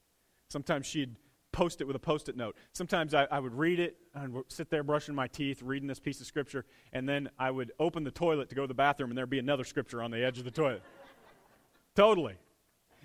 Sometimes 0.48 0.86
she'd 0.86 1.16
post 1.52 1.80
it 1.80 1.86
with 1.86 1.96
a 1.96 2.00
post 2.00 2.28
it 2.28 2.36
note. 2.36 2.56
Sometimes 2.72 3.14
I, 3.14 3.26
I 3.30 3.38
would 3.38 3.54
read 3.54 3.78
it 3.78 3.96
and 4.14 4.42
sit 4.48 4.70
there 4.70 4.82
brushing 4.82 5.14
my 5.14 5.28
teeth, 5.28 5.62
reading 5.62 5.88
this 5.88 6.00
piece 6.00 6.20
of 6.20 6.26
scripture, 6.26 6.64
and 6.92 7.08
then 7.08 7.30
I 7.38 7.50
would 7.50 7.72
open 7.78 8.04
the 8.04 8.10
toilet 8.10 8.48
to 8.48 8.54
go 8.54 8.62
to 8.62 8.68
the 8.68 8.74
bathroom 8.74 9.10
and 9.10 9.18
there'd 9.18 9.30
be 9.30 9.38
another 9.38 9.64
scripture 9.64 10.02
on 10.02 10.10
the 10.10 10.24
edge 10.24 10.38
of 10.38 10.44
the 10.44 10.50
toilet. 10.50 10.82
totally. 11.96 12.34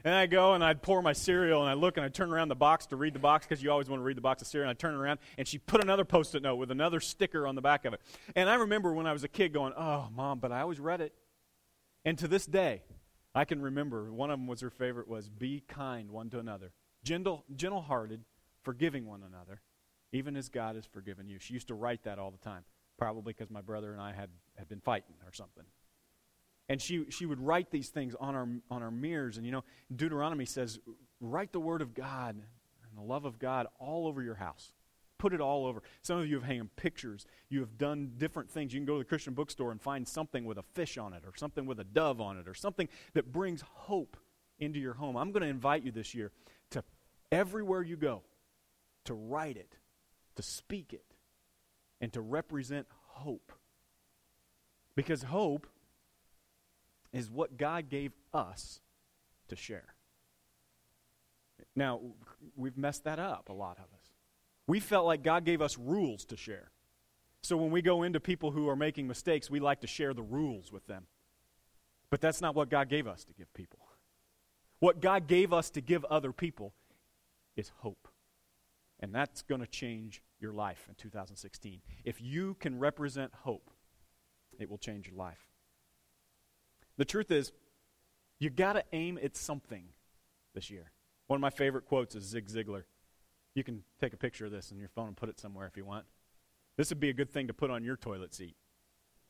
And 0.03 0.13
I 0.13 0.25
go 0.25 0.53
and 0.53 0.63
I'd 0.63 0.81
pour 0.81 1.01
my 1.01 1.13
cereal 1.13 1.61
and 1.61 1.69
I 1.69 1.73
look 1.73 1.97
and 1.97 2.05
I 2.05 2.09
turn 2.09 2.31
around 2.31 2.47
the 2.47 2.55
box 2.55 2.85
to 2.87 2.95
read 2.95 3.13
the 3.13 3.19
box 3.19 3.45
because 3.45 3.61
you 3.61 3.71
always 3.71 3.89
want 3.89 3.99
to 3.99 4.05
read 4.05 4.17
the 4.17 4.21
box 4.21 4.41
of 4.41 4.47
cereal. 4.47 4.69
And 4.69 4.77
I 4.77 4.79
turn 4.79 4.95
around 4.95 5.19
and 5.37 5.47
she 5.47 5.57
put 5.57 5.83
another 5.83 6.05
post 6.05 6.35
it 6.35 6.43
note 6.43 6.55
with 6.55 6.71
another 6.71 6.99
sticker 6.99 7.45
on 7.45 7.55
the 7.55 7.61
back 7.61 7.83
of 7.85 7.93
it. 7.93 8.01
And 8.35 8.49
I 8.49 8.55
remember 8.55 8.93
when 8.93 9.07
I 9.07 9.13
was 9.13 9.23
a 9.23 9.27
kid 9.27 9.53
going, 9.53 9.73
oh, 9.75 10.07
mom, 10.15 10.39
but 10.39 10.51
I 10.51 10.61
always 10.61 10.79
read 10.79 11.01
it. 11.01 11.13
And 12.05 12.17
to 12.19 12.27
this 12.27 12.45
day, 12.45 12.83
I 13.35 13.45
can 13.45 13.61
remember 13.61 14.11
one 14.11 14.31
of 14.31 14.39
them 14.39 14.47
was 14.47 14.61
her 14.61 14.69
favorite 14.69 15.07
was 15.07 15.29
be 15.29 15.63
kind 15.67 16.09
one 16.09 16.29
to 16.29 16.39
another, 16.39 16.71
gentle, 17.03 17.43
gentle-hearted, 17.55 18.23
forgiving 18.67 19.05
one 19.05 19.23
another, 19.23 19.61
even 20.11 20.35
as 20.35 20.49
God 20.49 20.75
has 20.75 20.85
forgiven 20.85 21.29
you. 21.29 21.39
She 21.39 21.53
used 21.53 21.69
to 21.69 21.73
write 21.73 22.03
that 22.03 22.19
all 22.19 22.31
the 22.31 22.37
time, 22.37 22.65
probably 22.97 23.31
because 23.31 23.49
my 23.49 23.61
brother 23.61 23.93
and 23.93 24.01
I 24.01 24.11
had, 24.11 24.29
had 24.57 24.67
been 24.67 24.81
fighting 24.81 25.15
or 25.25 25.31
something. 25.31 25.63
And 26.67 26.81
she, 26.81 27.05
she 27.09 27.25
would 27.25 27.39
write 27.39 27.71
these 27.71 27.87
things 27.87 28.13
on 28.19 28.35
our, 28.35 28.49
on 28.69 28.83
our 28.83 28.91
mirrors. 28.91 29.37
And 29.37 29.45
you 29.45 29.53
know, 29.53 29.63
Deuteronomy 29.95 30.43
says, 30.43 30.79
write 31.21 31.53
the 31.53 31.61
word 31.61 31.81
of 31.81 31.93
God 31.93 32.35
and 32.35 32.97
the 32.97 33.01
love 33.01 33.23
of 33.23 33.39
God 33.39 33.67
all 33.79 34.05
over 34.05 34.21
your 34.21 34.35
house. 34.35 34.73
Put 35.17 35.31
it 35.31 35.39
all 35.39 35.65
over. 35.65 35.81
Some 36.01 36.19
of 36.19 36.27
you 36.27 36.35
have 36.35 36.43
hanging 36.43 36.69
pictures. 36.75 37.25
You 37.47 37.61
have 37.61 37.77
done 37.77 38.11
different 38.17 38.51
things. 38.51 38.73
You 38.73 38.81
can 38.81 38.85
go 38.85 38.95
to 38.95 38.99
the 38.99 39.05
Christian 39.05 39.33
bookstore 39.33 39.71
and 39.71 39.81
find 39.81 40.05
something 40.05 40.43
with 40.43 40.57
a 40.57 40.63
fish 40.73 40.97
on 40.97 41.13
it, 41.13 41.23
or 41.25 41.31
something 41.37 41.65
with 41.65 41.79
a 41.79 41.85
dove 41.85 42.19
on 42.19 42.37
it, 42.37 42.49
or 42.49 42.53
something 42.53 42.89
that 43.13 43.31
brings 43.31 43.61
hope 43.61 44.17
into 44.59 44.77
your 44.77 44.95
home. 44.95 45.15
I'm 45.15 45.31
going 45.31 45.43
to 45.43 45.47
invite 45.47 45.83
you 45.83 45.93
this 45.93 46.13
year 46.13 46.33
to 46.71 46.83
everywhere 47.31 47.81
you 47.81 47.95
go 47.95 48.23
to 49.07 49.13
write 49.13 49.57
it, 49.57 49.75
to 50.35 50.41
speak 50.41 50.93
it, 50.93 51.15
and 51.99 52.13
to 52.13 52.21
represent 52.21 52.87
hope. 53.07 53.51
Because 54.95 55.23
hope 55.23 55.67
is 57.11 57.29
what 57.29 57.57
God 57.57 57.89
gave 57.89 58.13
us 58.33 58.79
to 59.47 59.55
share. 59.55 59.95
Now, 61.75 61.99
we've 62.55 62.77
messed 62.77 63.03
that 63.05 63.19
up, 63.19 63.49
a 63.49 63.53
lot 63.53 63.77
of 63.77 63.85
us. 63.85 64.11
We 64.67 64.79
felt 64.79 65.05
like 65.05 65.23
God 65.23 65.45
gave 65.45 65.61
us 65.61 65.77
rules 65.77 66.25
to 66.25 66.37
share. 66.37 66.71
So 67.41 67.55
when 67.55 67.71
we 67.71 67.81
go 67.81 68.03
into 68.03 68.19
people 68.19 68.51
who 68.51 68.67
are 68.67 68.75
making 68.75 69.07
mistakes, 69.07 69.49
we 69.49 69.59
like 69.59 69.81
to 69.81 69.87
share 69.87 70.13
the 70.13 70.23
rules 70.23 70.71
with 70.71 70.85
them. 70.87 71.07
But 72.09 72.21
that's 72.21 72.41
not 72.41 72.55
what 72.55 72.69
God 72.69 72.89
gave 72.89 73.07
us 73.07 73.23
to 73.25 73.33
give 73.33 73.53
people. 73.53 73.79
What 74.79 75.01
God 75.01 75.27
gave 75.27 75.53
us 75.53 75.69
to 75.71 75.81
give 75.81 76.03
other 76.05 76.31
people 76.31 76.73
is 77.55 77.71
hope. 77.77 78.07
And 78.99 79.13
that's 79.13 79.41
going 79.41 79.61
to 79.61 79.67
change 79.67 80.23
your 80.39 80.53
life 80.53 80.85
in 80.89 80.95
2016. 80.95 81.81
If 82.03 82.21
you 82.21 82.55
can 82.59 82.79
represent 82.79 83.31
hope, 83.43 83.69
it 84.59 84.69
will 84.69 84.77
change 84.77 85.07
your 85.07 85.17
life. 85.17 85.47
The 86.97 87.05
truth 87.05 87.31
is, 87.31 87.51
you 88.39 88.49
got 88.49 88.73
to 88.73 88.83
aim 88.91 89.19
at 89.23 89.35
something 89.35 89.85
this 90.53 90.69
year. 90.69 90.91
One 91.27 91.37
of 91.37 91.41
my 91.41 91.49
favorite 91.49 91.85
quotes 91.85 92.15
is 92.15 92.23
Zig 92.23 92.47
Ziglar. 92.47 92.83
You 93.53 93.63
can 93.63 93.83
take 93.99 94.13
a 94.13 94.17
picture 94.17 94.45
of 94.45 94.51
this 94.51 94.71
on 94.71 94.79
your 94.79 94.89
phone 94.89 95.07
and 95.07 95.17
put 95.17 95.29
it 95.29 95.39
somewhere 95.39 95.67
if 95.67 95.77
you 95.77 95.85
want. 95.85 96.05
This 96.77 96.89
would 96.89 96.99
be 96.99 97.09
a 97.09 97.13
good 97.13 97.31
thing 97.31 97.47
to 97.47 97.53
put 97.53 97.71
on 97.71 97.83
your 97.83 97.97
toilet 97.97 98.33
seat 98.33 98.55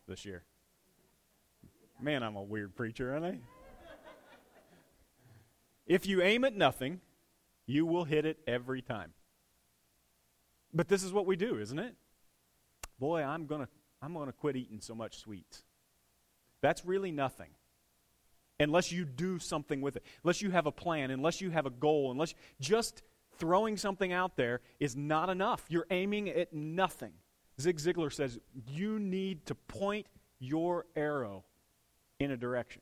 this 0.07 0.25
year. 0.25 0.43
Man, 2.01 2.23
I'm 2.23 2.35
a 2.35 2.43
weird 2.43 2.75
preacher, 2.75 3.13
aren't 3.13 3.25
I? 3.25 3.39
if 5.87 6.05
you 6.05 6.21
aim 6.21 6.43
at 6.43 6.55
nothing, 6.55 6.99
you 7.65 7.85
will 7.85 8.03
hit 8.03 8.25
it 8.25 8.39
every 8.45 8.81
time. 8.81 9.13
But 10.73 10.87
this 10.87 11.03
is 11.03 11.13
what 11.13 11.25
we 11.25 11.35
do, 11.35 11.57
isn't 11.59 11.79
it? 11.79 11.95
Boy, 12.99 13.23
I'm 13.23 13.45
going 13.45 13.61
to 13.61 13.67
I'm 14.01 14.13
going 14.13 14.27
to 14.27 14.33
quit 14.33 14.55
eating 14.55 14.79
so 14.79 14.93
much 14.93 15.17
sweets. 15.17 15.63
That's 16.61 16.85
really 16.85 17.11
nothing. 17.11 17.49
Unless 18.59 18.91
you 18.91 19.05
do 19.05 19.39
something 19.39 19.81
with 19.81 19.95
it, 19.97 20.03
unless 20.23 20.41
you 20.41 20.51
have 20.51 20.65
a 20.65 20.71
plan, 20.71 21.11
unless 21.11 21.41
you 21.41 21.51
have 21.51 21.65
a 21.65 21.71
goal, 21.71 22.11
unless 22.11 22.33
just 22.59 23.03
throwing 23.37 23.77
something 23.77 24.11
out 24.11 24.35
there 24.35 24.61
is 24.79 24.95
not 24.95 25.29
enough. 25.29 25.65
You're 25.69 25.85
aiming 25.91 26.29
at 26.29 26.53
nothing. 26.53 27.13
Zig 27.59 27.77
Ziglar 27.77 28.11
says 28.11 28.39
you 28.67 28.99
need 28.99 29.45
to 29.47 29.55
point 29.55 30.07
your 30.39 30.85
arrow 30.95 31.43
in 32.19 32.31
a 32.31 32.37
direction. 32.37 32.81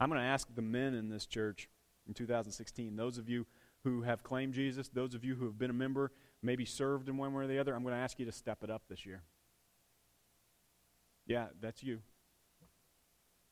I'm 0.00 0.08
going 0.08 0.20
to 0.20 0.26
ask 0.26 0.48
the 0.54 0.62
men 0.62 0.94
in 0.94 1.08
this 1.08 1.26
church 1.26 1.68
in 2.06 2.14
2016, 2.14 2.96
those 2.96 3.18
of 3.18 3.28
you 3.28 3.46
who 3.84 4.02
have 4.02 4.22
claimed 4.22 4.54
Jesus, 4.54 4.88
those 4.88 5.14
of 5.14 5.24
you 5.24 5.34
who 5.34 5.44
have 5.44 5.58
been 5.58 5.70
a 5.70 5.74
member, 5.74 6.12
maybe 6.42 6.64
served 6.64 7.08
in 7.08 7.16
one 7.16 7.32
way 7.34 7.44
or 7.44 7.46
the 7.46 7.58
other, 7.58 7.74
I'm 7.74 7.82
going 7.82 7.94
to 7.94 8.00
ask 8.00 8.18
you 8.18 8.26
to 8.26 8.32
step 8.32 8.62
it 8.62 8.70
up 8.70 8.82
this 8.88 9.04
year. 9.04 9.22
Yeah, 11.26 11.46
that's 11.60 11.82
you. 11.82 12.00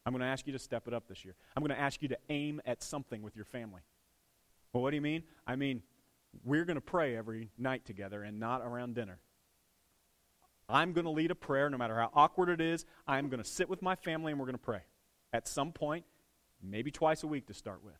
I'm 0.06 0.12
going 0.12 0.22
to 0.22 0.26
ask 0.26 0.46
you 0.46 0.52
to 0.52 0.58
step 0.58 0.88
it 0.88 0.94
up 0.94 1.06
this 1.08 1.24
year. 1.24 1.34
I'm 1.56 1.62
going 1.62 1.76
to 1.76 1.80
ask 1.80 2.02
you 2.02 2.08
to 2.08 2.18
aim 2.28 2.60
at 2.64 2.82
something 2.82 3.22
with 3.22 3.36
your 3.36 3.44
family. 3.44 3.82
Well, 4.72 4.82
what 4.82 4.90
do 4.90 4.96
you 4.96 5.02
mean? 5.02 5.24
I 5.46 5.56
mean, 5.56 5.82
we're 6.44 6.64
going 6.64 6.76
to 6.76 6.80
pray 6.80 7.16
every 7.16 7.50
night 7.58 7.84
together 7.84 8.22
and 8.22 8.38
not 8.38 8.62
around 8.62 8.94
dinner. 8.94 9.18
I'm 10.68 10.92
going 10.92 11.04
to 11.04 11.10
lead 11.10 11.30
a 11.30 11.34
prayer 11.34 11.68
no 11.68 11.76
matter 11.76 11.96
how 11.96 12.10
awkward 12.14 12.48
it 12.48 12.60
is. 12.60 12.86
I'm 13.06 13.28
going 13.28 13.42
to 13.42 13.48
sit 13.48 13.68
with 13.68 13.82
my 13.82 13.96
family 13.96 14.32
and 14.32 14.40
we're 14.40 14.46
going 14.46 14.58
to 14.58 14.62
pray. 14.62 14.82
At 15.32 15.48
some 15.48 15.72
point, 15.72 16.04
maybe 16.62 16.90
twice 16.90 17.22
a 17.24 17.26
week 17.26 17.46
to 17.48 17.54
start 17.54 17.84
with. 17.84 17.98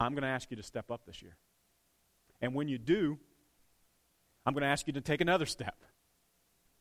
I'm 0.00 0.12
going 0.12 0.22
to 0.22 0.28
ask 0.28 0.50
you 0.50 0.56
to 0.56 0.62
step 0.62 0.90
up 0.90 1.04
this 1.04 1.22
year. 1.22 1.36
And 2.40 2.54
when 2.54 2.68
you 2.68 2.78
do, 2.78 3.18
I'm 4.46 4.54
going 4.54 4.62
to 4.62 4.68
ask 4.68 4.86
you 4.86 4.94
to 4.94 5.02
take 5.02 5.20
another 5.20 5.46
step. 5.46 5.76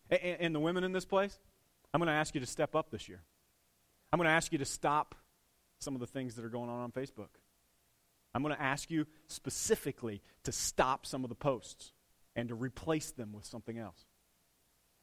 And 0.09 0.55
the 0.55 0.59
women 0.59 0.83
in 0.83 0.93
this 0.93 1.05
place, 1.05 1.37
I'm 1.93 1.99
going 1.99 2.07
to 2.07 2.13
ask 2.13 2.33
you 2.33 2.41
to 2.41 2.47
step 2.47 2.75
up 2.75 2.89
this 2.89 3.09
year. 3.09 3.21
I'm 4.11 4.17
going 4.17 4.27
to 4.27 4.33
ask 4.33 4.51
you 4.51 4.57
to 4.57 4.65
stop 4.65 5.15
some 5.79 5.93
of 5.93 5.99
the 5.99 6.07
things 6.07 6.35
that 6.35 6.45
are 6.45 6.49
going 6.49 6.69
on 6.69 6.79
on 6.79 6.91
Facebook. 6.91 7.29
I'm 8.33 8.41
going 8.41 8.55
to 8.55 8.61
ask 8.61 8.89
you 8.89 9.05
specifically 9.27 10.21
to 10.43 10.51
stop 10.51 11.05
some 11.05 11.23
of 11.23 11.29
the 11.29 11.35
posts 11.35 11.91
and 12.35 12.49
to 12.49 12.55
replace 12.55 13.11
them 13.11 13.33
with 13.33 13.45
something 13.45 13.77
else. 13.77 14.05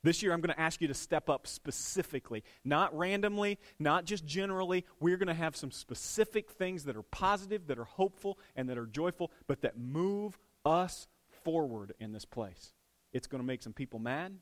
This 0.06 0.22
year, 0.22 0.32
I'm 0.32 0.40
going 0.40 0.54
to 0.54 0.60
ask 0.60 0.80
you 0.80 0.86
to 0.86 0.94
step 0.94 1.28
up 1.28 1.48
specifically, 1.48 2.44
not 2.64 2.96
randomly, 2.96 3.58
not 3.80 4.04
just 4.04 4.24
generally. 4.24 4.84
We're 5.00 5.16
going 5.16 5.26
to 5.26 5.34
have 5.34 5.56
some 5.56 5.72
specific 5.72 6.52
things 6.52 6.84
that 6.84 6.94
are 6.96 7.02
positive, 7.02 7.66
that 7.66 7.76
are 7.76 7.86
hopeful, 7.86 8.38
and 8.54 8.68
that 8.68 8.78
are 8.78 8.86
joyful, 8.86 9.32
but 9.48 9.62
that 9.62 9.76
move 9.76 10.38
us 10.64 11.08
forward 11.42 11.92
in 11.98 12.12
this 12.12 12.24
place. 12.24 12.72
It's 13.12 13.26
going 13.26 13.40
to 13.42 13.46
make 13.46 13.64
some 13.64 13.72
people 13.72 13.98
mad. 13.98 14.36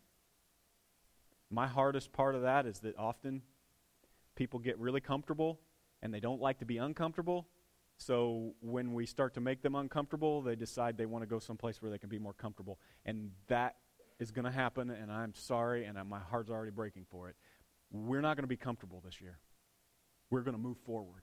My 1.49 1.67
hardest 1.67 2.13
part 2.13 2.35
of 2.35 2.43
that 2.43 2.67
is 2.67 2.81
that 2.81 2.99
often 2.99 3.41
people 4.35 4.59
get 4.59 4.79
really 4.79 5.01
comfortable 5.01 5.61
and 6.03 6.13
they 6.13 6.21
don't 6.21 6.43
like 6.43 6.59
to 6.59 6.67
be 6.67 6.77
uncomfortable. 6.77 7.47
So 7.97 8.53
when 8.61 8.93
we 8.93 9.07
start 9.07 9.33
to 9.33 9.41
make 9.41 9.63
them 9.63 9.77
uncomfortable, 9.77 10.43
they 10.43 10.57
decide 10.57 10.99
they 10.99 11.07
want 11.07 11.23
to 11.23 11.27
go 11.27 11.39
someplace 11.39 11.81
where 11.81 11.91
they 11.91 11.97
can 11.97 12.11
be 12.11 12.19
more 12.19 12.35
comfortable. 12.35 12.79
And 13.07 13.31
that 13.47 13.77
is 14.19 14.31
going 14.31 14.45
to 14.45 14.51
happen, 14.51 14.91
and 14.91 15.11
I'm 15.11 15.35
sorry, 15.35 15.85
and 15.85 15.99
my 16.09 16.21
heart's 16.21 16.51
already 16.51 16.71
breaking 16.71 17.07
for 17.11 17.29
it. 17.29 17.37
We're 17.91 18.21
not 18.21 18.37
going 18.37 18.45
to 18.45 18.49
be 18.49 18.57
comfortable 18.57 19.03
this 19.05 19.21
year. 19.21 19.39
We're 20.31 20.43
going 20.43 20.57
to 20.57 20.63
move 20.63 20.79
forward. 20.87 21.23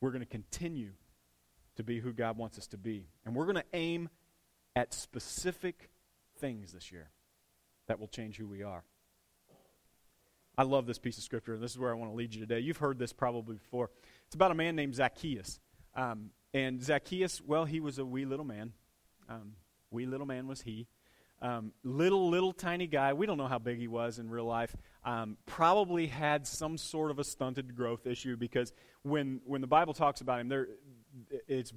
We're 0.00 0.10
going 0.10 0.20
to 0.22 0.26
continue 0.26 0.92
to 1.76 1.82
be 1.82 2.00
who 2.00 2.12
God 2.12 2.36
wants 2.36 2.58
us 2.58 2.66
to 2.68 2.76
be. 2.76 3.06
And 3.24 3.34
we're 3.34 3.44
going 3.44 3.56
to 3.56 3.64
aim 3.72 4.08
at 4.74 4.94
specific 4.94 5.90
things 6.38 6.72
this 6.72 6.90
year 6.90 7.10
that 7.86 8.00
will 8.00 8.08
change 8.08 8.36
who 8.36 8.46
we 8.46 8.62
are. 8.62 8.84
I 10.56 10.64
love 10.64 10.86
this 10.86 10.98
piece 10.98 11.16
of 11.16 11.24
scripture, 11.24 11.54
and 11.54 11.62
this 11.62 11.70
is 11.70 11.78
where 11.78 11.90
I 11.90 11.94
want 11.94 12.10
to 12.10 12.16
lead 12.16 12.34
you 12.34 12.40
today. 12.40 12.60
You've 12.60 12.76
heard 12.76 12.98
this 12.98 13.12
probably 13.12 13.54
before. 13.56 13.90
It's 14.26 14.34
about 14.34 14.50
a 14.50 14.54
man 14.54 14.76
named 14.76 14.94
Zacchaeus. 14.94 15.58
Um, 15.94 16.30
and 16.52 16.82
Zacchaeus, 16.82 17.40
well, 17.40 17.64
he 17.64 17.80
was 17.80 17.98
a 17.98 18.04
wee 18.04 18.24
little 18.24 18.44
man. 18.44 18.72
Um, 19.28 19.52
wee 19.90 20.06
little 20.06 20.26
man 20.26 20.46
was 20.48 20.62
he. 20.62 20.86
Um, 21.42 21.72
little, 21.84 22.28
little 22.28 22.52
tiny 22.52 22.86
guy. 22.86 23.14
We 23.14 23.26
don't 23.26 23.38
know 23.38 23.46
how 23.46 23.58
big 23.58 23.78
he 23.78 23.88
was 23.88 24.18
in 24.18 24.28
real 24.28 24.44
life. 24.44 24.76
Um, 25.04 25.38
probably 25.46 26.06
had 26.06 26.46
some 26.46 26.76
sort 26.76 27.10
of 27.10 27.18
a 27.18 27.24
stunted 27.24 27.74
growth 27.74 28.06
issue 28.06 28.36
because 28.36 28.72
when, 29.02 29.40
when 29.46 29.62
the 29.62 29.66
Bible 29.66 29.94
talks 29.94 30.20
about 30.20 30.40
him, 30.40 30.48
there, 30.48 30.68
it 31.48 31.72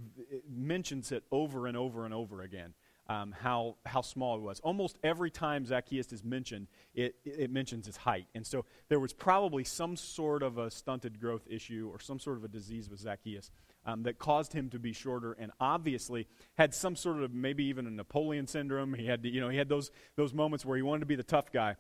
mentions 0.50 1.12
it 1.12 1.24
over 1.32 1.68
and 1.68 1.78
over 1.78 2.06
and 2.06 2.14
over 2.14 2.42
again. 2.42 2.74
Um, 3.10 3.36
how, 3.38 3.76
how 3.86 4.00
small 4.00 4.38
he 4.38 4.44
was. 4.44 4.62
Almost 4.62 4.98
every 5.04 5.30
time 5.30 5.66
Zacchaeus 5.66 6.14
is 6.14 6.24
mentioned, 6.24 6.68
it, 6.96 7.16
it 7.26 7.52
mentions 7.52 7.86
his 7.86 7.98
height. 7.98 8.28
And 8.34 8.48
so 8.48 8.64
there 8.88 9.00
was 9.00 9.12
probably 9.12 9.66
some 9.66 9.98
sort 9.98 10.42
of 10.42 10.58
a 10.58 10.72
stunted 10.72 11.20
growth 11.20 11.46
issue 11.50 11.90
or 11.92 12.00
some 12.00 12.18
sort 12.18 12.38
of 12.38 12.46
a 12.46 12.48
disease 12.48 12.90
with 12.90 13.02
Zacchaeus 13.02 13.52
um, 13.86 14.04
that 14.04 14.20
caused 14.20 14.54
him 14.54 14.70
to 14.70 14.80
be 14.80 14.94
shorter, 14.94 15.34
and 15.34 15.52
obviously 15.60 16.28
had 16.56 16.74
some 16.74 16.96
sort 16.96 17.22
of 17.22 17.34
maybe 17.34 17.66
even 17.66 17.88
a 17.88 17.92
Napoleon 17.92 18.48
syndrome. 18.48 18.94
He 18.94 19.06
had, 19.06 19.26
you 19.26 19.42
know, 19.42 19.50
he 19.50 19.58
had 19.58 19.70
those 19.70 19.92
those 20.16 20.34
moments 20.34 20.66
where 20.66 20.78
he 20.78 20.82
wanted 20.82 21.02
to 21.02 21.06
be 21.06 21.16
the 21.16 21.24
tough 21.24 21.52
guy, 21.52 21.76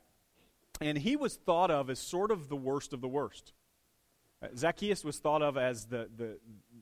and 0.81 0.97
he 0.97 1.15
was 1.15 1.35
thought 1.35 1.71
of 1.71 1.89
as 1.89 1.99
sort 1.99 2.31
of 2.31 2.49
the 2.49 2.55
worst 2.55 2.93
of 2.93 3.01
the 3.01 3.07
worst. 3.07 3.53
Uh, 4.41 4.47
Zacchaeus 4.55 5.03
was 5.03 5.19
thought 5.19 5.41
of 5.41 5.57
as 5.57 5.85
the, 5.85 6.09
the, 6.17 6.37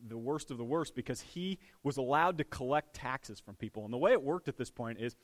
the 0.07 0.17
worst 0.17 0.49
of 0.49 0.57
the 0.57 0.63
worst 0.63 0.95
because 0.95 1.21
he 1.21 1.60
was 1.84 1.97
allowed 1.97 2.38
to 2.39 2.43
collect 2.43 2.95
taxes 2.95 3.39
from 3.39 3.55
people. 3.55 3.84
And 3.86 3.93
the 3.93 3.97
way 3.97 4.13
it 4.13 4.21
worked 4.21 4.47
at 4.47 4.57
this 4.57 4.71
point 4.71 4.99
is 4.99 5.15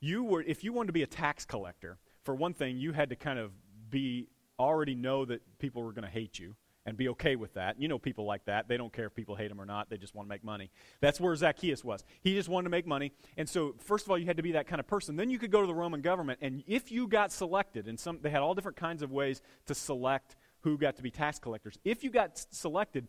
you 0.00 0.24
were, 0.24 0.42
if 0.42 0.64
you 0.64 0.72
wanted 0.72 0.88
to 0.88 0.92
be 0.92 1.02
a 1.02 1.06
tax 1.06 1.44
collector, 1.44 1.98
for 2.24 2.34
one 2.34 2.54
thing, 2.54 2.78
you 2.78 2.92
had 2.92 3.10
to 3.10 3.16
kind 3.16 3.38
of 3.38 3.52
be 3.90 4.28
already 4.58 4.94
know 4.94 5.24
that 5.24 5.40
people 5.58 5.82
were 5.82 5.92
going 5.92 6.04
to 6.04 6.10
hate 6.10 6.38
you 6.38 6.56
and 6.86 6.96
be 6.96 7.08
okay 7.10 7.36
with 7.36 7.54
that. 7.54 7.80
You 7.80 7.88
know 7.88 7.98
people 7.98 8.24
like 8.24 8.44
that. 8.44 8.68
They 8.68 8.76
don't 8.76 8.92
care 8.92 9.06
if 9.06 9.14
people 9.14 9.36
hate 9.36 9.48
them 9.48 9.60
or 9.60 9.64
not. 9.64 9.88
They 9.88 9.96
just 9.96 10.14
want 10.14 10.28
to 10.28 10.30
make 10.30 10.44
money. 10.44 10.70
That's 11.00 11.20
where 11.20 11.34
Zacchaeus 11.34 11.82
was. 11.82 12.04
He 12.20 12.34
just 12.34 12.48
wanted 12.48 12.64
to 12.64 12.70
make 12.70 12.86
money. 12.86 13.12
And 13.36 13.48
so, 13.48 13.74
first 13.78 14.04
of 14.04 14.10
all, 14.10 14.18
you 14.18 14.26
had 14.26 14.36
to 14.36 14.42
be 14.42 14.52
that 14.52 14.66
kind 14.66 14.80
of 14.80 14.86
person. 14.86 15.16
Then 15.16 15.30
you 15.30 15.38
could 15.38 15.50
go 15.50 15.60
to 15.60 15.66
the 15.66 15.74
Roman 15.74 16.00
government, 16.02 16.40
and 16.42 16.62
if 16.66 16.92
you 16.92 17.08
got 17.08 17.32
selected, 17.32 17.88
and 17.88 17.98
some, 17.98 18.18
they 18.22 18.30
had 18.30 18.42
all 18.42 18.54
different 18.54 18.76
kinds 18.76 19.02
of 19.02 19.10
ways 19.10 19.40
to 19.66 19.74
select 19.74 20.36
who 20.60 20.78
got 20.78 20.96
to 20.96 21.02
be 21.02 21.10
tax 21.10 21.38
collectors. 21.38 21.78
If 21.84 22.04
you 22.04 22.10
got 22.10 22.38
selected, 22.50 23.06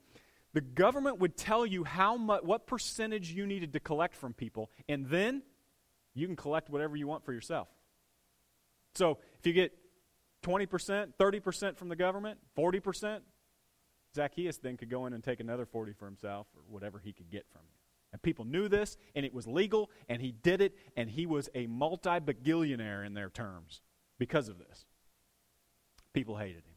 the 0.53 0.61
government 0.61 1.19
would 1.19 1.37
tell 1.37 1.65
you 1.65 1.83
how 1.83 2.15
much, 2.17 2.43
what 2.43 2.67
percentage 2.67 3.31
you 3.31 3.45
needed 3.45 3.73
to 3.73 3.79
collect 3.79 4.15
from 4.15 4.33
people, 4.33 4.71
and 4.87 5.07
then 5.07 5.43
you 6.13 6.27
can 6.27 6.35
collect 6.35 6.69
whatever 6.69 6.95
you 6.95 7.07
want 7.07 7.25
for 7.25 7.33
yourself. 7.33 7.67
So, 8.93 9.17
if 9.37 9.45
you 9.45 9.51
get 9.51 9.73
20%, 10.43 11.13
30% 11.19 11.77
from 11.77 11.89
the 11.89 11.95
government, 11.95 12.39
40%, 12.57 13.19
Zacchaeus 14.15 14.57
then 14.57 14.77
could 14.77 14.89
go 14.89 15.05
in 15.05 15.13
and 15.13 15.23
take 15.23 15.39
another 15.39 15.65
40 15.65 15.93
for 15.93 16.05
himself 16.05 16.47
or 16.55 16.61
whatever 16.69 16.99
he 16.99 17.13
could 17.13 17.29
get 17.29 17.45
from 17.51 17.61
you. 17.65 17.75
And 18.11 18.21
people 18.21 18.45
knew 18.45 18.69
this, 18.69 18.97
and 19.13 19.25
it 19.25 19.33
was 19.33 19.45
legal, 19.45 19.89
and 20.07 20.21
he 20.21 20.31
did 20.31 20.61
it, 20.61 20.77
and 20.95 21.09
he 21.09 21.25
was 21.25 21.49
a 21.53 21.67
multi 21.67 22.19
bagillionaire 22.19 23.03
in 23.05 23.13
their 23.13 23.29
terms 23.29 23.81
because 24.17 24.47
of 24.47 24.57
this. 24.57 24.85
People 26.13 26.37
hated 26.37 26.63
him. 26.63 26.75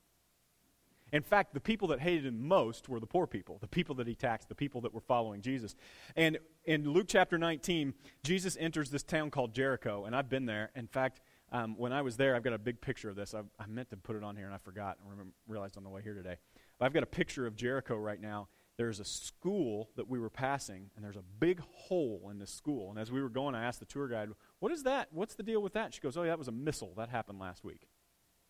In 1.13 1.23
fact, 1.23 1.55
the 1.55 1.61
people 1.61 1.89
that 1.89 2.01
hated 2.01 2.27
him 2.27 2.47
most 2.47 2.89
were 2.89 3.01
the 3.01 3.07
poor 3.07 3.27
people, 3.27 3.59
the 3.61 3.69
people 3.69 3.95
that 3.95 4.07
he 4.07 4.15
taxed, 4.15 4.49
the 4.49 4.55
people 4.55 4.81
that 4.83 4.93
were 4.93 5.01
following 5.01 5.41
Jesus. 5.41 5.75
And 6.17 6.39
in 6.65 6.91
Luke 6.91 7.07
chapter 7.09 7.39
19, 7.39 7.95
Jesus 8.25 8.57
enters 8.61 8.91
this 8.91 9.03
town 9.03 9.31
called 9.31 9.55
Jericho, 9.55 10.05
and 10.05 10.15
I've 10.15 10.29
been 10.29 10.45
there. 10.45 10.71
In 10.75 10.87
fact, 10.87 11.21
um, 11.51 11.77
when 11.79 11.93
I 11.93 12.03
was 12.03 12.17
there, 12.17 12.37
I've 12.37 12.43
got 12.43 12.53
a 12.53 12.59
big 12.59 12.81
picture 12.81 13.09
of 13.09 13.17
this. 13.17 13.35
I, 13.35 13.41
I 13.59 13.67
meant 13.69 13.89
to 13.91 13.97
put 13.97 14.17
it 14.17 14.23
on 14.23 14.37
here, 14.37 14.47
and 14.47 14.55
I 14.55 14.59
forgot 14.59 14.99
and 15.09 15.33
realized 15.47 15.79
on 15.79 15.85
the 15.85 15.89
way 15.89 16.03
here 16.03 16.15
today. 16.15 16.37
I've 16.81 16.93
got 16.93 17.03
a 17.03 17.07
picture 17.07 17.47
of 17.47 17.57
Jericho 17.57 17.97
right 17.97 18.21
now. 18.21 18.49
There's 18.77 19.01
a 19.01 19.05
school 19.05 19.91
that 19.97 20.09
we 20.09 20.21
were 20.21 20.31
passing, 20.31 20.91
and 20.95 21.05
there's 21.05 21.17
a 21.17 21.25
big 21.41 21.61
hole 21.61 22.29
in 22.31 22.39
this 22.39 22.53
school. 22.53 22.91
And 22.91 22.99
as 22.99 23.11
we 23.11 23.21
were 23.21 23.29
going, 23.29 23.57
I 23.57 23.65
asked 23.65 23.81
the 23.81 23.87
tour 23.87 24.07
guide, 24.07 24.29
What 24.61 24.71
is 24.71 24.85
that? 24.85 25.09
What's 25.11 25.35
the 25.35 25.43
deal 25.43 25.61
with 25.61 25.73
that? 25.73 25.93
She 25.93 26.01
goes, 26.01 26.17
Oh, 26.17 26.23
yeah, 26.23 26.31
that 26.31 26.39
was 26.39 26.49
a 26.49 26.53
missile. 26.53 26.93
That 26.97 27.09
happened 27.09 27.41
last 27.41 27.65
week. 27.65 27.89